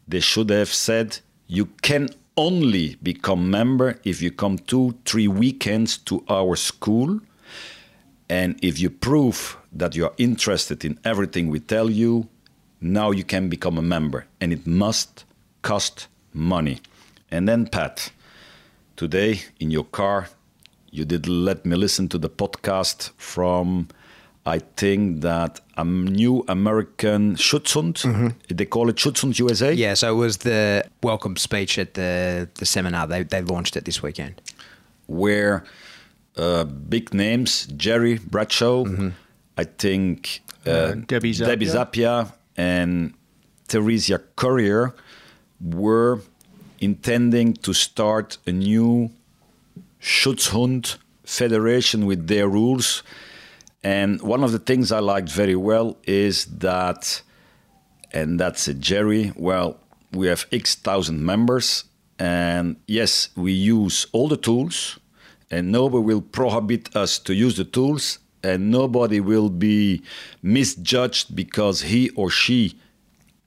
[0.08, 5.98] they should have said you can only become member if you come two, three weekends
[5.98, 7.20] to our school.
[8.28, 12.28] And if you prove that you are interested in everything we tell you,
[12.80, 14.26] now you can become a member.
[14.40, 15.24] And it must
[15.62, 16.80] cost money.
[17.30, 18.12] And then, Pat,
[18.96, 20.28] today in your car,
[20.90, 23.88] you did let me listen to the podcast from,
[24.44, 28.34] I think that a new American Schutzhund.
[28.48, 29.72] They call it Schutzhund USA.
[29.72, 33.06] Yeah, so it was the welcome speech at the, the seminar.
[33.06, 34.34] They, they launched it this weekend.
[35.06, 35.64] where
[36.36, 38.84] uh, big names, Jerry Bradshaw,
[39.56, 41.46] I think uh, Uh, Debbie Zappia.
[41.46, 43.14] Debbie Zappia and
[43.68, 44.94] Theresia Courier
[45.60, 46.20] were
[46.80, 49.10] intending to start a new
[50.00, 53.02] Schutzhund federation with their rules.
[53.84, 57.22] And one of the things I liked very well is that,
[58.12, 59.32] and that's it, Jerry.
[59.36, 59.76] Well,
[60.12, 61.84] we have X thousand members,
[62.18, 64.98] and yes, we use all the tools,
[65.50, 70.02] and nobody will prohibit us to use the tools, and nobody will be
[70.42, 72.74] misjudged because he or she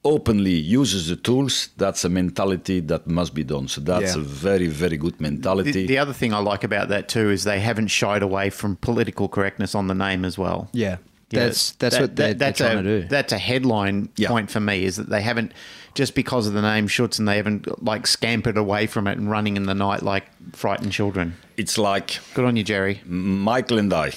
[0.04, 1.70] openly uses the tools.
[1.78, 3.68] That's a mentality that must be done.
[3.68, 4.22] So that's Yeah.
[4.22, 5.72] a very, very good mentality.
[5.72, 8.76] The, the other thing I like about that too is they haven't shied away from
[8.76, 10.70] political correctness on the name as well.
[10.74, 10.98] Yeah.
[11.32, 13.08] Yeah, That's that's that- what they're, that- that's they're a, trying to do.
[13.08, 14.28] That's a headline Yeah.
[14.30, 15.54] point for me is that they haven't
[15.96, 19.58] just because of the name Schutzhund they haven't like scampered away from it and running
[19.58, 21.34] in the night like frightened children.
[21.58, 23.02] it's like Good on you, Jerry.
[23.08, 24.12] Michael and I,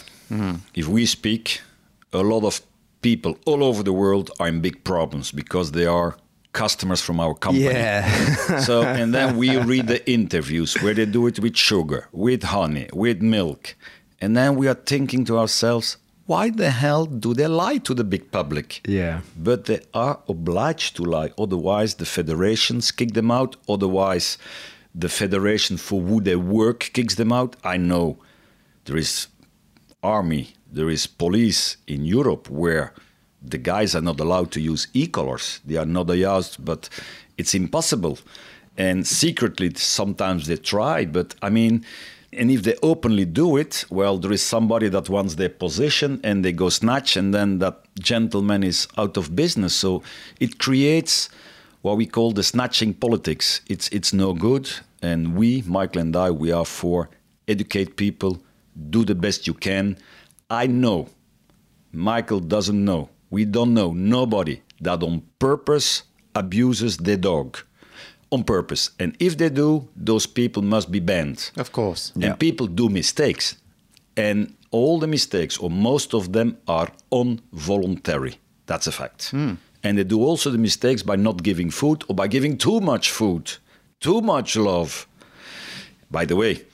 [0.74, 1.60] if we speak,
[2.12, 2.60] a lot of
[3.00, 6.16] people all over the world are in big problems because they are
[6.52, 7.64] customers from our company.
[7.64, 8.58] yeah.
[8.60, 12.88] so and then we read the interviews where they do it with sugar, with honey,
[12.92, 13.76] with milk,
[14.20, 18.04] and then we are thinking to ourselves, why the hell do they lie to the
[18.04, 18.86] big public?
[18.86, 19.20] Yeah.
[19.36, 23.56] But they are obliged to lie, otherwise the federations kick them out.
[23.66, 24.36] Otherwise,
[24.94, 27.56] the federation for who they work kicks them out.
[27.64, 28.18] I know
[28.84, 29.28] there is
[30.02, 32.92] army, there is police in Europe where
[33.42, 35.60] the guys are not allowed to use e-collars.
[35.64, 36.88] They are not allowed, but
[37.36, 38.18] it's impossible.
[38.76, 41.84] And secretly, sometimes they try, but I mean,
[42.32, 46.44] and if they openly do it, well, there is somebody that wants their position and
[46.44, 49.74] they go snatch, and then that gentleman is out of business.
[49.74, 50.02] So
[50.38, 51.30] it creates
[51.82, 53.62] what we call the snatching politics.
[53.66, 54.70] It's it's no good,
[55.00, 57.08] and we, Michael and I, we are for
[57.46, 58.42] educate people,
[58.90, 59.98] do the best you can.
[60.50, 61.08] I know,
[61.92, 63.10] Michael doesn't know.
[63.30, 67.58] We don't know nobody that on purpose abuses their dog.
[68.30, 68.90] On purpose.
[68.98, 71.50] And if they do, those people must be banned.
[71.56, 72.12] Of course.
[72.20, 73.56] And people do mistakes.
[74.16, 78.38] And all the mistakes, or most of them, are involuntary.
[78.66, 79.30] That's a fact.
[79.30, 79.54] Hmm.
[79.82, 83.10] And they do also the mistakes by not giving food or by giving too much
[83.10, 83.52] food,
[84.00, 85.06] too much love.
[86.10, 86.64] By the way,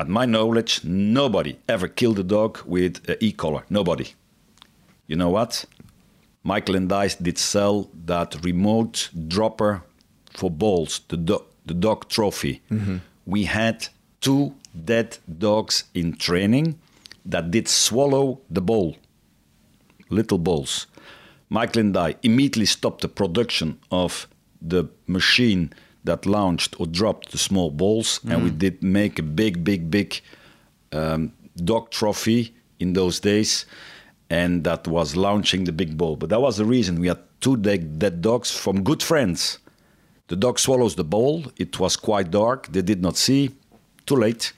[0.00, 3.64] at my knowledge, nobody ever killed a dog with an e-collar.
[3.68, 4.06] Nobody.
[5.06, 5.66] You know what?
[6.42, 9.82] Michael and I did sell that remote dropper
[10.32, 12.62] for balls, the, do- the dog trophy.
[12.70, 12.96] Mm-hmm.
[13.26, 13.88] We had
[14.22, 14.54] two
[14.84, 16.78] dead dogs in training
[17.26, 18.96] that did swallow the ball,
[20.08, 20.86] little balls.
[21.50, 24.26] Michael and I immediately stopped the production of
[24.62, 25.74] the machine
[26.04, 30.20] that launched or dropped the small balls, and we did make a big, big, big
[30.92, 31.32] um,
[31.64, 33.66] dog trophy in those days,
[34.30, 36.16] and that was launching the big ball.
[36.16, 39.58] But that was the reason we had two dead, dead dogs from good friends.
[40.28, 41.44] The dog swallows the ball.
[41.56, 42.68] It was quite dark.
[42.72, 43.50] They did not see.
[44.06, 44.52] Too late.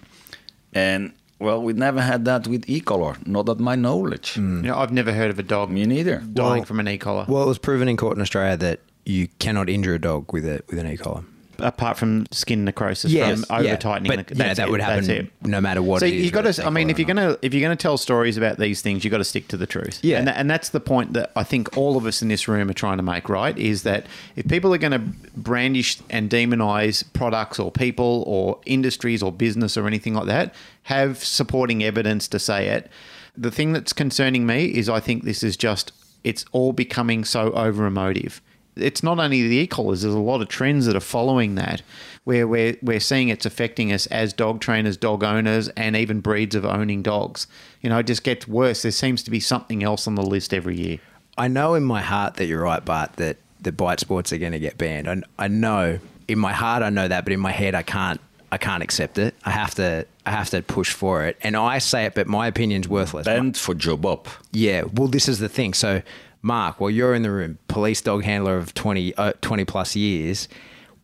[0.74, 4.36] And well, we never had that with e-collar, not at my knowledge.
[4.36, 6.18] You know, I've never heard of a dog Me neither.
[6.18, 7.24] dying Well- from an e-collar.
[7.28, 10.44] Well, it was proven in court in Australia that you cannot injure a dog with
[10.46, 11.24] a with an e-collar.
[11.62, 13.76] Apart from skin necrosis Yes, from over yeah.
[13.76, 14.10] tightening.
[14.14, 16.52] But, the, yeah, that it, would happen no matter what So it is, you got
[16.52, 16.66] to.
[16.66, 19.18] I mean, if you're gonna if you're gonna tell stories about these things, you got
[19.18, 20.00] to stick to the truth.
[20.02, 20.18] Yeah.
[20.18, 22.68] and, that, and that's the point that I think all of us in this room
[22.68, 23.28] are trying to make.
[23.28, 24.06] Right, is that
[24.36, 25.02] if people are going to
[25.36, 31.22] brandish and demonize products or people or industries or business or anything like that, have
[31.22, 32.90] supporting evidence to say it.
[33.36, 35.92] The thing that's concerning me is I think this is just
[36.24, 38.40] it's all becoming so over emotive
[38.76, 40.02] it's not only the e-collars.
[40.02, 41.82] There's a lot of trends that are following that,
[42.24, 46.54] where we're we're seeing it's affecting us as dog trainers, dog owners, and even breeds
[46.54, 47.46] of owning dogs.
[47.80, 48.82] You know, it just gets worse.
[48.82, 50.98] There seems to be something else on the list every year.
[51.36, 54.52] I know in my heart that you're right, Bart, that the bite sports are going
[54.52, 55.08] to get banned.
[55.08, 58.20] I, I know in my heart I know that, but in my head I can't.
[58.50, 59.34] I can't accept it.
[59.46, 60.06] I have to.
[60.26, 63.24] I have to push for it, and I say it, but my opinion's worthless.
[63.24, 64.28] Banned for Joe Bob.
[64.52, 65.72] Yeah, well, this is the thing.
[65.72, 66.02] So,
[66.42, 70.48] Mark, while you're in the room, police dog handler of 20, uh, 20 plus years,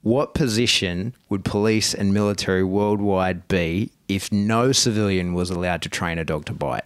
[0.02, 6.18] what position would police and military worldwide be if no civilian was allowed to train
[6.18, 6.84] a dog to bite?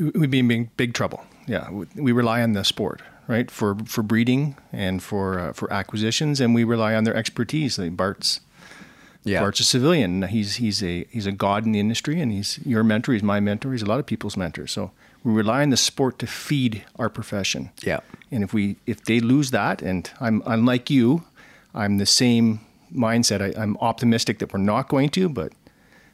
[0.00, 1.24] we, we'd be in big, big trouble.
[1.46, 6.40] Yeah, we, rely on the sport, right, for for breeding and for uh, for acquisitions,
[6.40, 7.78] and we rely on their expertise.
[7.78, 8.40] Like Bart's,
[9.40, 10.22] Bart's a civilian.
[10.22, 13.12] He's he's a he's a god in the industry, and he's your mentor.
[13.12, 13.72] He's my mentor.
[13.72, 14.68] He's a lot of people's mentor.
[14.68, 14.92] So
[15.24, 17.70] we rely on the sport to feed our profession.
[17.82, 18.00] Yeah.
[18.30, 21.24] And if we if they lose that, and I'm unlike you,
[21.74, 22.60] I'm the same
[22.94, 23.40] mindset.
[23.40, 25.52] I, I'm optimistic that we're not going to, but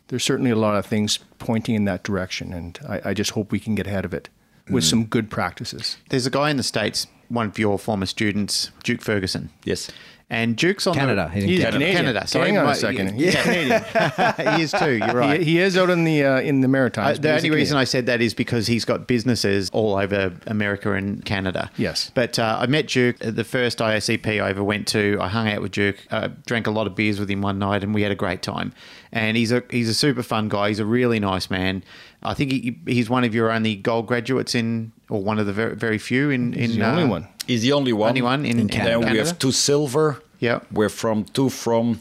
[0.09, 3.53] there's certainly a lot of things pointing in that direction, and I, I just hope
[3.53, 4.29] we can get ahead of it
[4.69, 4.91] with mm.
[4.91, 5.97] some good practices.
[6.11, 9.91] There's a guy in the states, one of your former students, Duke Ferguson, Yes.
[10.31, 11.31] And Duke's on Canada.
[11.33, 11.79] The, He's in he's Canada.
[11.79, 11.97] Canadian.
[12.05, 12.27] Canada.
[12.27, 13.19] So Hang he on a might- second.
[13.19, 14.57] Yeah, Canadian.
[14.59, 14.93] he is too.
[14.97, 15.41] You're right.
[15.41, 17.21] He, he is out in the uh, in the Uh, Maritimes.
[17.21, 21.25] the only reason I said that is because he's got businesses all over America and
[21.25, 21.71] Canada.
[21.79, 22.11] Yes.
[22.15, 25.19] But uh, I met Duke at the first ISCP I ever went to.
[25.21, 27.83] I hung out with Duke, uh, drank a lot of beers with him one night,
[27.83, 28.73] and we had a great time.
[29.13, 30.69] And he's a he's a super fun guy.
[30.69, 31.83] He's a really nice man.
[32.23, 35.53] I think he, he's one of your only gold graduates in, or one of the
[35.53, 36.53] very, very few in.
[36.55, 37.29] in He's the uh, only one.
[37.47, 38.11] He's the only one.
[38.11, 40.21] Only one in, in Then we have two silver.
[40.41, 40.61] Yeah.
[40.73, 42.01] We're from two from.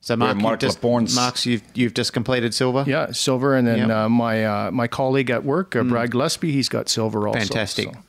[0.00, 2.84] So Mark, you've Mark just, Laporte's- Mark's, you've you've just completed silver.
[2.86, 3.90] Yeah, silver, and then Yep.
[3.90, 7.40] uh, my uh, my colleague at work, uh, Brad Gillespie, he's got silver also.
[7.40, 7.86] Fantastic.
[7.92, 8.00] so.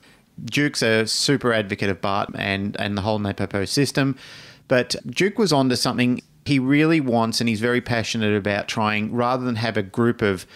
[0.44, 4.16] Duke's a super advocate of Bart and, and the whole Nepopo system.
[4.68, 9.44] But Duke was onto something he really wants and he's very passionate about trying, rather
[9.44, 10.46] than have a group of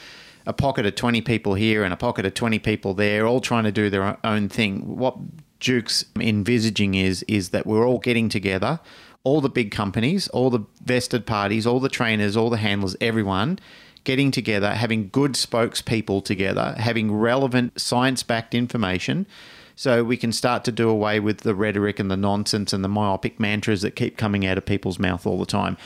[0.47, 3.65] a pocket of 20 people here and a pocket of 20 people there, all trying
[3.65, 4.97] to do their own thing.
[4.97, 5.17] What
[5.61, 8.81] Duke's envisaging is is that we're all getting together,
[9.23, 13.59] all the big companies, all the vested parties, all the trainers, all the handlers, everyone
[14.05, 19.27] getting together, having good spokespeople together, having relevant science backed information.
[19.77, 22.89] So we can start to do away with the rhetoric and the nonsense and the
[22.89, 25.77] myopic mantras that keep coming out of people's mouth all the time.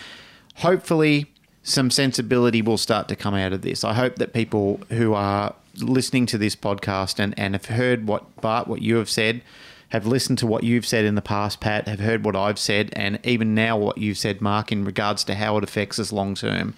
[0.57, 1.27] Hopefully,
[1.63, 3.85] some sensibility will start to come out of this.
[3.85, 8.37] I hope that people who are listening to this podcast and, and have heard what
[8.41, 9.43] Bart, what you have said,
[9.91, 12.91] have listened to what you've said in the past, Pat, have heard what I've said,
[12.93, 16.35] and even now what you've said, Mark, in regards to how it affects us long
[16.35, 16.75] term,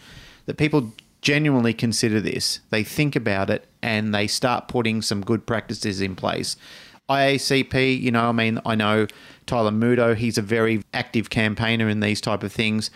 [0.47, 0.93] that people
[1.23, 2.61] genuinely consider this.
[2.71, 6.57] They think about it and they start putting some good practices in place.
[7.11, 9.07] IACP, you know, I mean, I know
[9.47, 12.91] Tyler Muto, he's a very active campaigner in these type of things.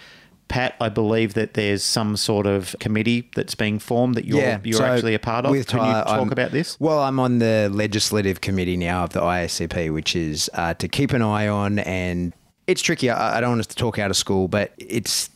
[0.47, 4.79] Pat, I believe that there's some sort of committee that's being formed that you're you're
[4.79, 5.51] so actually a part of.
[5.51, 6.79] with Can you talk I'm- about this?
[6.79, 11.13] Well, I'm on the legislative committee now of the IACP, which is uh, to keep
[11.13, 12.35] an eye on, and
[12.67, 13.11] it's tricky.
[13.11, 15.31] I, I don't want us to talk out of school, but it's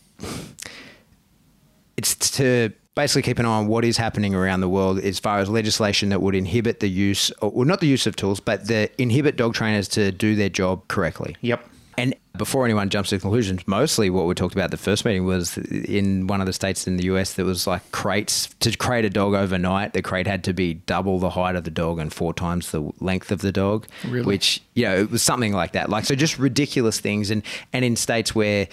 [1.96, 5.38] it's to basically keep an eye on what is happening around the world as far
[5.38, 8.66] as legislation that would inhibit the use, or well, not the use of tools, but
[8.66, 11.36] the inhibit dog trainers to do their job correctly.
[11.42, 11.64] Yep.
[11.96, 15.24] And before anyone jumps to conclusions, mostly what we talked about at the first meeting
[15.24, 19.04] was in one of the states in the US that was like crates to crate
[19.04, 19.92] a dog overnight.
[19.92, 22.90] The crate had to be double the height of the dog and four times the
[22.98, 24.26] length of the dog, Really?
[24.26, 25.88] which you know it was something like that.
[25.88, 27.30] Like so, just ridiculous things.
[27.30, 27.42] And
[27.72, 28.66] and in states where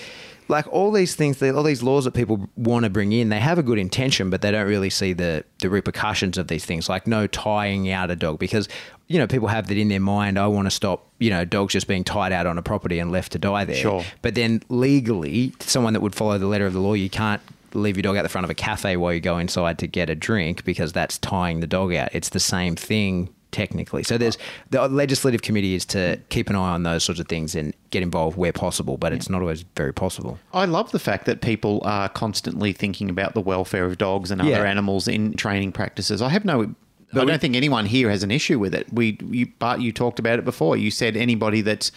[0.48, 3.58] like all these things, all these laws that people want to bring in, they have
[3.58, 7.08] a good intention, but they don't really see the the repercussions of these things, like
[7.08, 8.68] no tying out a dog, because
[9.08, 10.38] you know people have that in their mind.
[10.38, 13.12] I want to stop, you know, dogs just being tied out on a property and
[13.12, 13.76] left to die there.
[13.76, 14.04] Sure.
[14.22, 17.42] But then legally, someone that would follow the letter of the law, you can't
[17.74, 20.10] leave your dog out the front of a cafe while you go inside to get
[20.10, 22.10] a drink because that's tying the dog out.
[22.14, 24.04] It's the same thing technically.
[24.04, 24.38] So there's
[24.70, 28.04] the legislative committee is to keep an eye on those sorts of things and get
[28.04, 30.38] involved where possible, but it's not always very possible.
[30.54, 34.42] I love the fact that people are constantly thinking about the welfare of dogs and
[34.42, 34.64] other Yeah.
[34.64, 36.22] animals in training practices.
[36.22, 36.76] I have no.
[37.14, 38.92] I don't think anyone here has an issue with it.
[38.92, 40.76] We, you, Bart, you talked about it before.
[40.76, 41.90] You said anybody that's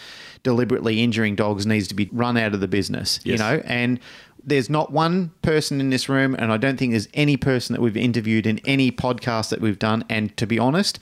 [0.45, 3.19] deliberately injuring dogs needs to be run out of the business.
[3.25, 3.99] You know, and
[4.45, 7.81] there's not one person in this room, and I don't think there's any person that
[7.83, 10.05] we've interviewed in any podcast that we've done.
[10.09, 11.01] And to be honest,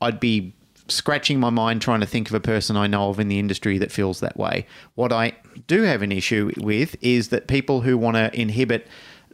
[0.00, 0.54] I'd be
[0.88, 3.78] scratching my mind trying to think of a person I know of in the industry
[3.78, 4.66] that feels that way.
[4.94, 5.32] What I
[5.66, 8.86] do have an issue with is that people who want to inhibit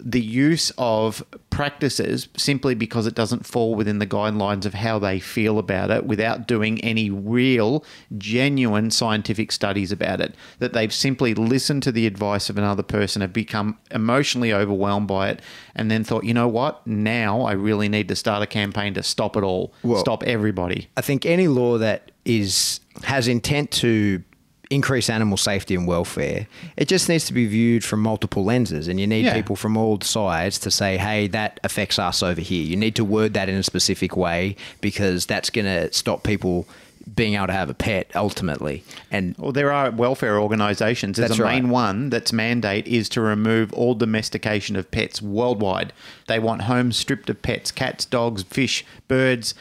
[0.04, 5.20] the use of practices simply because it doesn't fall within the guidelines of how they
[5.20, 7.84] feel about it without doing any real,
[8.18, 10.34] genuine scientific studies about it.
[10.58, 15.28] That they've simply listened to the advice of another person, have become emotionally overwhelmed by
[15.30, 15.40] it,
[15.74, 19.02] and then thought, you know what, now I really need to start a campaign to
[19.02, 20.88] stop it all, Well- stop everybody.
[20.96, 24.22] I think any law that is has intent to
[24.72, 26.46] increase animal safety and welfare,
[26.76, 29.34] it just needs to be viewed from multiple lenses, and you need Yeah.
[29.34, 33.04] people from all sides to say, "Hey, that affects us over here." You need to
[33.04, 36.66] word that in a specific way because that's going to stop people
[37.16, 38.84] being able to have a pet ultimately.
[39.10, 41.16] And Well, there are welfare organisations.
[41.18, 41.60] There's a right.
[41.60, 45.92] main one that's mandate is to remove all domestication of pets worldwide.
[46.28, 49.52] They want homes stripped of pets, cats, dogs, fish, birds.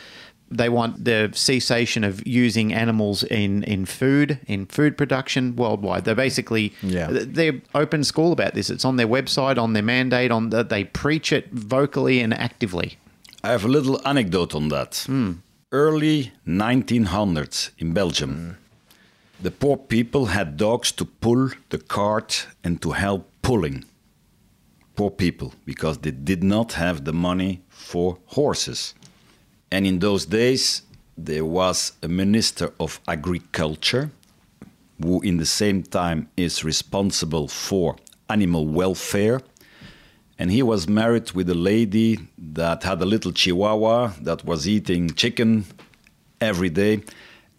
[0.51, 6.03] They want the cessation of using animals in, in food, in food production worldwide.
[6.05, 7.07] They're basically Yeah.
[7.09, 8.69] they're open school about this.
[8.69, 12.97] It's on their website, on their mandate, on the, they preach it vocally and actively.
[13.43, 15.03] I have a little anecdote on that.
[15.07, 15.31] Hmm.
[15.71, 18.51] Early 1900s in Belgium, hmm.
[19.43, 23.85] the poor people had dogs to pull the cart and to help pulling.
[24.95, 28.93] Poor people, because they did not have the money for horses.
[29.71, 30.81] And in those days,
[31.17, 34.11] there was a minister of agriculture
[35.01, 37.95] who, in the same time, is responsible for
[38.29, 39.41] animal welfare.
[40.37, 45.11] And he was married with a lady that had a little chihuahua that was eating
[45.11, 45.65] chicken
[46.39, 47.03] every day.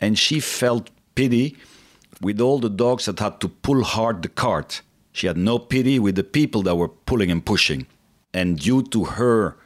[0.01, 1.57] And she felt pity
[2.21, 4.83] with all the dogs that had to pull hard the cart.
[5.13, 7.87] She had no pity with the people that were pulling and pushing.
[8.35, 9.57] And due to her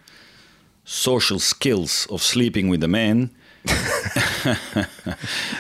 [0.86, 3.30] social skills of sleeping with the man,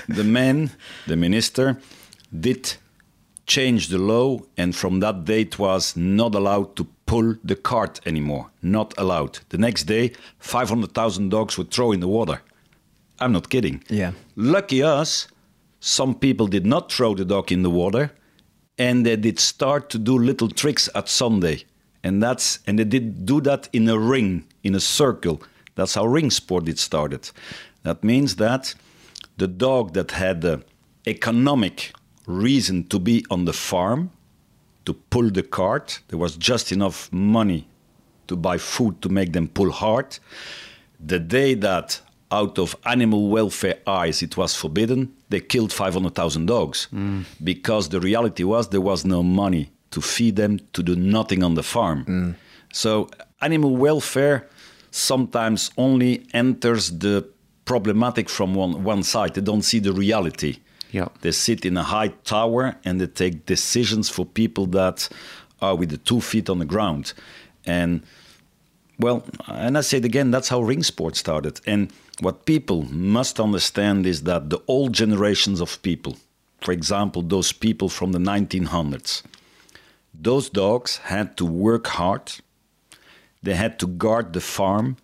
[0.08, 0.70] the man
[1.06, 1.78] the minister
[2.32, 2.74] did
[3.46, 8.50] change the law, and from that date was not allowed to pull the cart anymore.
[8.62, 9.40] Not allowed.
[9.48, 12.40] The next day, 500,000 dogs would throw in the water.
[13.18, 13.82] I'm not kidding.
[13.88, 14.12] Yeah.
[14.36, 15.28] Lucky us,
[15.80, 18.12] some people did not throw the dog in the water,
[18.78, 21.64] and they did start to do little tricks at Sunday,
[22.06, 25.42] and that's and they did do that in a ring, in a circle.
[25.74, 27.30] That's how ring sport did started.
[27.82, 28.74] That means that
[29.36, 30.62] the dog that had the
[31.06, 31.92] economic
[32.26, 34.10] reason to be on the farm
[34.84, 36.00] to pull the cart.
[36.08, 37.66] There was just enough money
[38.28, 40.18] to buy food to make them pull hard.
[41.04, 42.00] The day that,
[42.30, 47.24] out of animal welfare eyes, it was forbidden, they killed 500,000 dogs mm.
[47.42, 51.54] because the reality was there was no money to feed them, to do nothing on
[51.54, 52.04] the farm.
[52.04, 52.34] Mm.
[52.72, 53.08] So,
[53.40, 54.48] animal welfare
[54.90, 57.28] sometimes only enters the
[57.64, 59.34] problematic from one, one side.
[59.34, 60.58] They don't see the reality.
[60.90, 61.08] Yeah.
[61.20, 65.08] They sit in a high tower and they take decisions for people that
[65.60, 67.12] are with the two feet on the ground.
[67.64, 68.02] And
[68.98, 71.60] well, and I say it again, that's how ring sport started.
[71.66, 76.16] And what people must understand is that the old generations of people,
[76.62, 79.22] for example, those people from the 1900s,
[80.20, 82.32] those dogs had to work hard.
[83.42, 84.96] They had to guard the farm.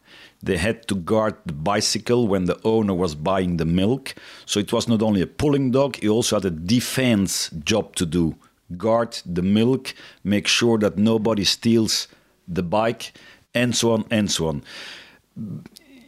[0.43, 4.15] They had to guard the bicycle when the owner was buying the milk.
[4.47, 8.07] So it was not only a pulling dog, he also had a defense job to
[8.07, 8.35] do
[8.77, 9.95] guard the milk,
[10.25, 12.09] make sure that nobody steals
[12.49, 13.13] the bike,
[13.55, 14.63] and so on and so on.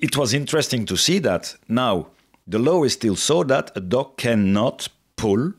[0.00, 1.56] It was interesting to see that.
[1.68, 2.08] Now,
[2.46, 5.52] the law is still so that a dog cannot pull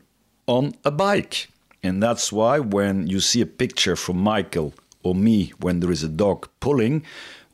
[0.46, 1.48] on a bike.
[1.86, 6.02] And that's why when you see a picture from Michael or me when there is
[6.02, 7.04] a dog pulling,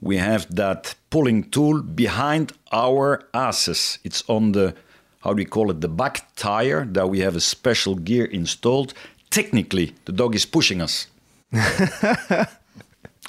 [0.00, 3.98] we have that pulling tool behind our asses.
[4.04, 4.74] It's on the,
[5.20, 8.94] how do we call it, the back tire that we have a special gear installed.
[9.30, 11.06] Technically, the dog is pushing us.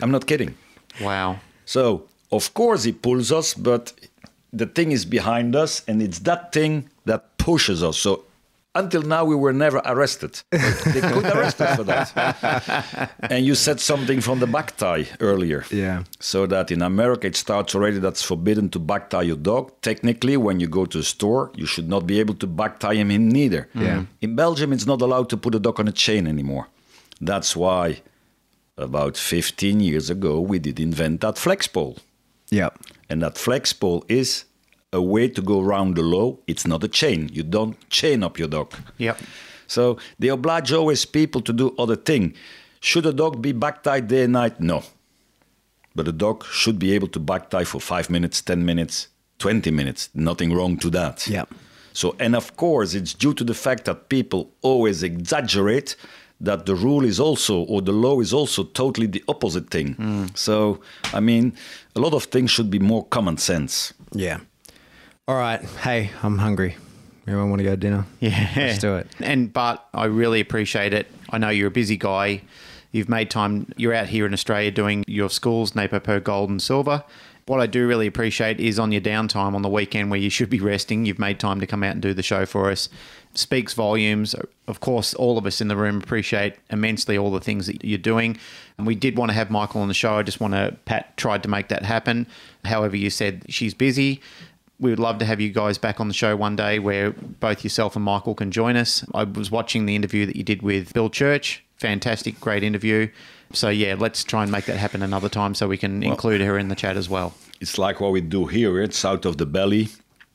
[0.02, 0.56] I'm not kidding.
[1.02, 1.40] Wow.
[1.66, 3.94] So, of course, he pulls us, but
[4.54, 7.98] the thing is behind us, and it's that thing that pushes us.
[7.98, 8.24] So,
[8.76, 10.41] until now, we were never arrested.
[10.50, 13.12] they could arrest us for that.
[13.30, 15.64] and you said something from the back tie earlier.
[15.70, 16.04] Yeah.
[16.20, 19.72] So that in America, it starts already that's forbidden to back tie your dog.
[19.82, 22.95] Technically, when you go to a store, you should not be able to back tie
[22.95, 23.70] him in neither.
[23.76, 23.82] Yeah.
[23.82, 24.04] Mm-hmm.
[24.22, 26.68] In Belgium, it's not allowed to put a dog on a chain anymore.
[27.22, 28.02] That's why
[28.78, 31.98] about 15 years ago, we did invent that flex pole.
[32.50, 32.80] Yep.
[33.10, 34.45] And that flex pole is
[34.94, 36.38] a way to go around the law.
[36.48, 37.30] It's not a chain.
[37.34, 38.74] You don't chain up your dog.
[38.98, 39.20] Yep.
[39.68, 42.36] So they oblige always people to do other thing.
[42.80, 44.60] Should a dog be back tied day and night?
[44.60, 44.84] No.
[45.95, 49.07] But a dog should be able to back tie for five minutes, 10 minutes,
[49.40, 50.10] 20 minutes.
[50.14, 51.28] Nothing wrong to that.
[51.28, 51.49] Yep.
[51.94, 55.95] So, and of course, it's due to the fact that people always exaggerate
[56.41, 59.94] that the rule is also, or the law is also totally the opposite thing.
[59.94, 60.26] Hmm.
[60.34, 60.82] So,
[61.14, 61.53] I mean,
[61.95, 63.94] a lot of things should be more common sense.
[64.11, 64.40] Yeah.
[65.26, 65.62] All right.
[65.62, 66.76] Hey, I'm hungry.
[67.26, 68.06] Everyone want to go to dinner?
[68.20, 68.52] Yeah.
[68.58, 69.08] Let's do it.
[69.22, 71.08] And Bart, I really appreciate it.
[71.30, 72.41] I know you're a busy guy.
[72.91, 73.72] You've made time.
[73.78, 77.06] You're out here in Australia doing your schools, Nepopo Gold and Silver.
[77.45, 80.50] What I do really appreciate is on your downtime on the weekend where you should
[80.50, 82.90] be resting, you've made time to come out and do the show for us.
[83.34, 84.36] Speaks volumes.
[84.68, 87.98] Of course, all of us in the room appreciate immensely all the things that you're
[87.98, 88.38] doing.
[88.78, 90.16] And we did want to have Michael on the show.
[90.16, 92.28] I just want to, Pat tried to make that happen.
[92.66, 94.22] However, you said she's busy
[94.84, 97.64] we would love to have you guys back on the show one day where both
[97.64, 99.06] yourself and Michael can join us.
[99.14, 101.64] I was watching the interview that you did with Bill Church.
[101.78, 103.10] Fantastic, great interview.
[103.54, 106.58] So, yeah, let's try and make that happen another time so we can include her
[106.58, 107.34] in the chat as well.
[107.62, 108.82] It's like what we do here.
[108.82, 109.88] It's out of the belly.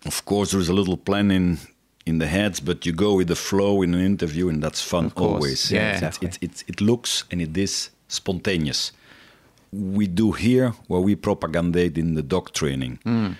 [0.07, 1.59] Of course, there's a little plan in
[2.07, 5.13] in the heads, but you go with the flow in an interview, and that's fun
[5.15, 5.71] always.
[5.71, 6.03] Yeah.
[6.03, 8.93] It, it, it, it looks and it is spontaneous.
[9.73, 13.01] We do here what we propagandate in the dog training.
[13.03, 13.33] Hmm.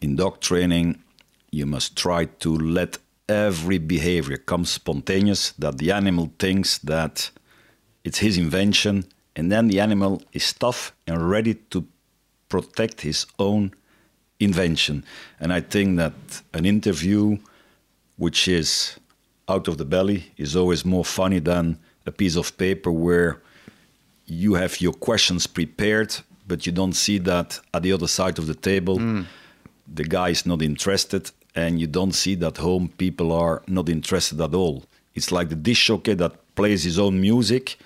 [0.00, 1.02] In dog training,
[1.50, 2.98] you must try to let
[3.28, 7.30] every behavior come spontaneous, that the animal thinks that
[8.04, 9.04] it's his invention,
[9.34, 11.86] and then the animal is tough and ready to
[12.48, 13.72] protect his own
[14.38, 15.04] invention.
[15.40, 16.14] And I think that
[16.54, 17.38] an interview
[18.16, 18.98] which is
[19.48, 23.40] out of the belly is always more funny than a piece of paper where
[24.26, 26.16] you have your questions prepared,
[26.46, 29.22] but you don't see that at the other side of the table, hmm.
[29.92, 34.40] The guy is not interested, and you don't see that home people are not interested
[34.40, 34.84] at all.
[35.14, 37.78] It's like the disc jockey that plays his own music.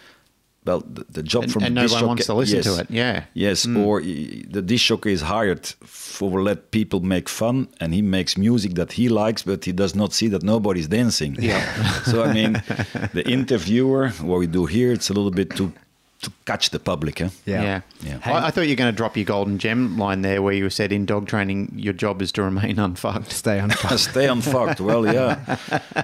[0.64, 2.64] Well, the, the job And- from and the no one wants jockey- to listen yes.
[2.66, 3.24] to it, yeah.
[3.34, 3.76] Yes, hmm.
[3.78, 8.74] or the disc jockey is hired for let people make fun, and he makes music
[8.74, 11.36] that he likes, but he does not see that nobody's dancing.
[11.40, 11.64] Yeah.
[12.10, 12.62] so I mean,
[13.14, 15.72] the interviewer, what we do here, it's a little bit to
[16.22, 17.20] to catch the public.
[17.20, 17.28] Eh?
[17.46, 17.80] Yeah.
[18.02, 18.18] Yeah.
[18.24, 20.68] I, I thought you were going to drop your golden gem line there where you
[20.70, 23.32] said in dog training, your job is to remain unfucked.
[23.32, 24.00] Stay unfucked.
[24.10, 24.80] stay unfucked.
[24.80, 25.58] Well, yeah.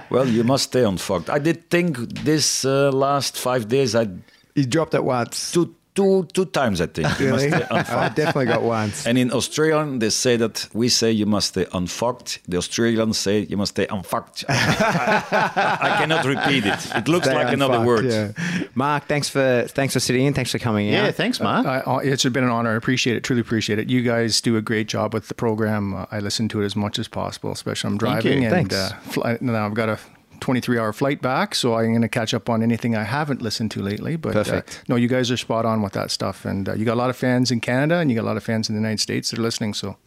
[0.09, 1.29] Well, you must stay unfucked.
[1.29, 4.07] I did think this uh, last five days, I
[4.55, 5.51] you dropped it once.
[5.51, 6.77] two two two times.
[6.85, 7.65] I think you must Really?
[7.65, 7.75] stay
[8.05, 8.97] I definitely got once.
[9.07, 12.29] And in Australian, they say that we say you must stay unfucked.
[12.51, 14.45] The Australians say you must stay unfucked.
[14.49, 16.79] I cannot repeat it.
[16.95, 18.05] It looks Stay like another word.
[18.05, 18.31] yeah.
[18.75, 20.33] Mark, thanks for thanks for sitting in.
[20.33, 21.15] Thanks for coming Yeah, out.
[21.15, 21.65] thanks, Mark.
[21.65, 22.71] I, I- it's been an honor.
[22.71, 23.23] I appreciate it.
[23.23, 23.89] Truly appreciate it.
[23.89, 25.93] You guys do a great job with the program.
[25.93, 28.49] Uh, I listen to it as much as possible, especially I'm Thank driving you.
[28.49, 29.99] and uh, fly, now I've got a
[30.39, 33.71] 23 hour flight back, so I'm going to catch up on anything I haven't listened
[33.71, 34.15] to lately.
[34.15, 34.83] But uh, Perfect.
[34.87, 37.09] no, you guys are spot on with that stuff, and uh, you got a lot
[37.09, 39.31] of fans in Canada, and you got a lot of fans in the United States
[39.31, 39.73] that are listening.
[39.73, 39.97] So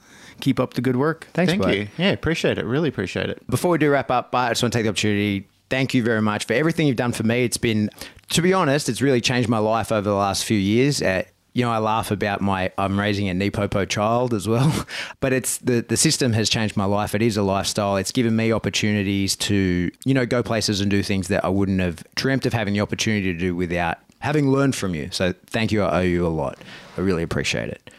[0.40, 1.26] keep up the good work.
[1.32, 1.74] Thanks, Thank bud.
[1.74, 1.88] you.
[1.98, 2.64] Yeah, appreciate it.
[2.64, 3.46] Really appreciate it.
[3.48, 5.48] Before we do wrap up, I just want to take the opportunity.
[5.68, 7.44] Thank you very much for everything you've done for me.
[7.44, 7.90] It's been,
[8.30, 11.00] to be honest, it's really changed my life over the last few years.
[11.00, 14.86] Uh, you know, I laugh about my I'm raising a Nepopo child as well,
[15.20, 17.14] but it's the the system has changed my life.
[17.14, 17.96] It is a lifestyle.
[17.96, 21.80] It's given me opportunities to you know go places and do things that I wouldn't
[21.80, 25.08] have dreamt of having the opportunity to do without having learned from you.
[25.10, 25.82] So thank you.
[25.82, 26.58] I owe you a lot.
[26.96, 27.90] I really appreciate it.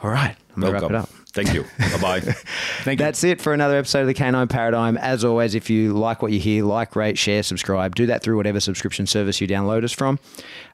[0.00, 1.08] All right, I'm gonna wrap it up.
[1.34, 1.64] Thank you.
[1.78, 2.20] Bye bye.
[2.84, 3.04] Thank you.
[3.04, 4.96] That's it for another episode of the Canine Paradigm.
[4.96, 7.96] As always, if you like what you hear, like, rate, share, subscribe.
[7.96, 10.20] Do that through whatever subscription service you download us from.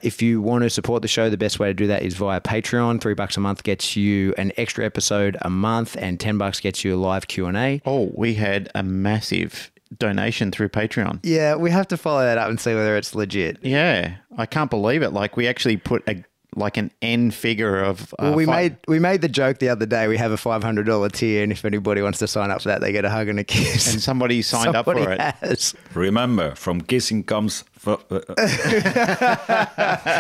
[0.03, 2.43] If you want to support the show, the best way to do that is via
[2.43, 3.01] Patreon.
[3.01, 6.85] Three bucks a month gets you an extra episode a month, and ten bucks gets
[6.85, 7.81] you a live Q and A.
[7.87, 11.21] Oh, we had a massive donation through Patreon.
[11.23, 13.57] Yeah, we have to follow that up and see whether it's legit.
[13.63, 15.15] Yeah, I can't believe it.
[15.15, 16.23] Like we actually put a
[16.57, 18.13] like an N figure of.
[18.15, 20.09] Uh, Well, we fi- made we made the joke the other day.
[20.09, 22.69] We have a five hundred dollar tier, and if anybody wants to sign up for
[22.69, 23.93] that, they get a hug and a kiss.
[23.93, 25.21] and somebody signed up Somebody for it.
[25.21, 25.75] has.
[25.95, 27.65] Remember, from kissing comes.
[27.87, 28.21] F- uh,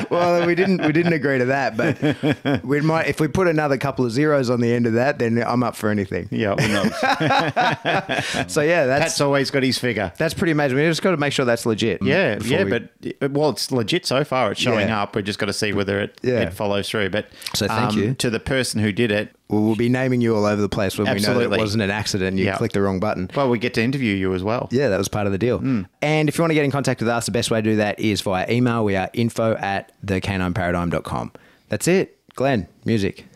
[0.11, 3.77] Well, we didn't we didn't agree to that, but we might if we put another
[3.79, 6.29] couple of zeros on the end of that, then I'm up for anything.
[6.31, 6.93] Yeah, who knows?
[8.51, 10.13] So yeah, that's Pat's always got his figure.
[10.19, 10.77] that's pretty amazing.
[10.77, 12.03] We just got to make sure that's legit.
[12.03, 14.53] Yeah, yeah, we- but well, it's legit so far.
[14.53, 15.03] It's showing Yeah.
[15.03, 15.15] up.
[15.17, 16.41] We just got to see whether it, Yeah.
[16.41, 17.11] it follows through.
[17.11, 18.15] But um, So thank you.
[18.15, 19.35] to the person who did it.
[19.51, 21.83] Well, we'll be naming you all over the place when we know that it wasn't
[21.83, 22.39] an accident.
[22.39, 22.57] You Yeah.
[22.57, 23.29] clicked the wrong button.
[23.35, 24.69] Well, we get to interview you as well.
[24.71, 25.59] Yeah, that was part of the deal.
[25.59, 25.83] Hmm.
[26.01, 27.77] And if you want to get in contact with us, the best way to do
[27.77, 28.85] that is via email.
[28.85, 31.33] We are info at thecanineparadigm.com.
[31.69, 32.17] That's it.
[32.37, 33.27] Glenn, music.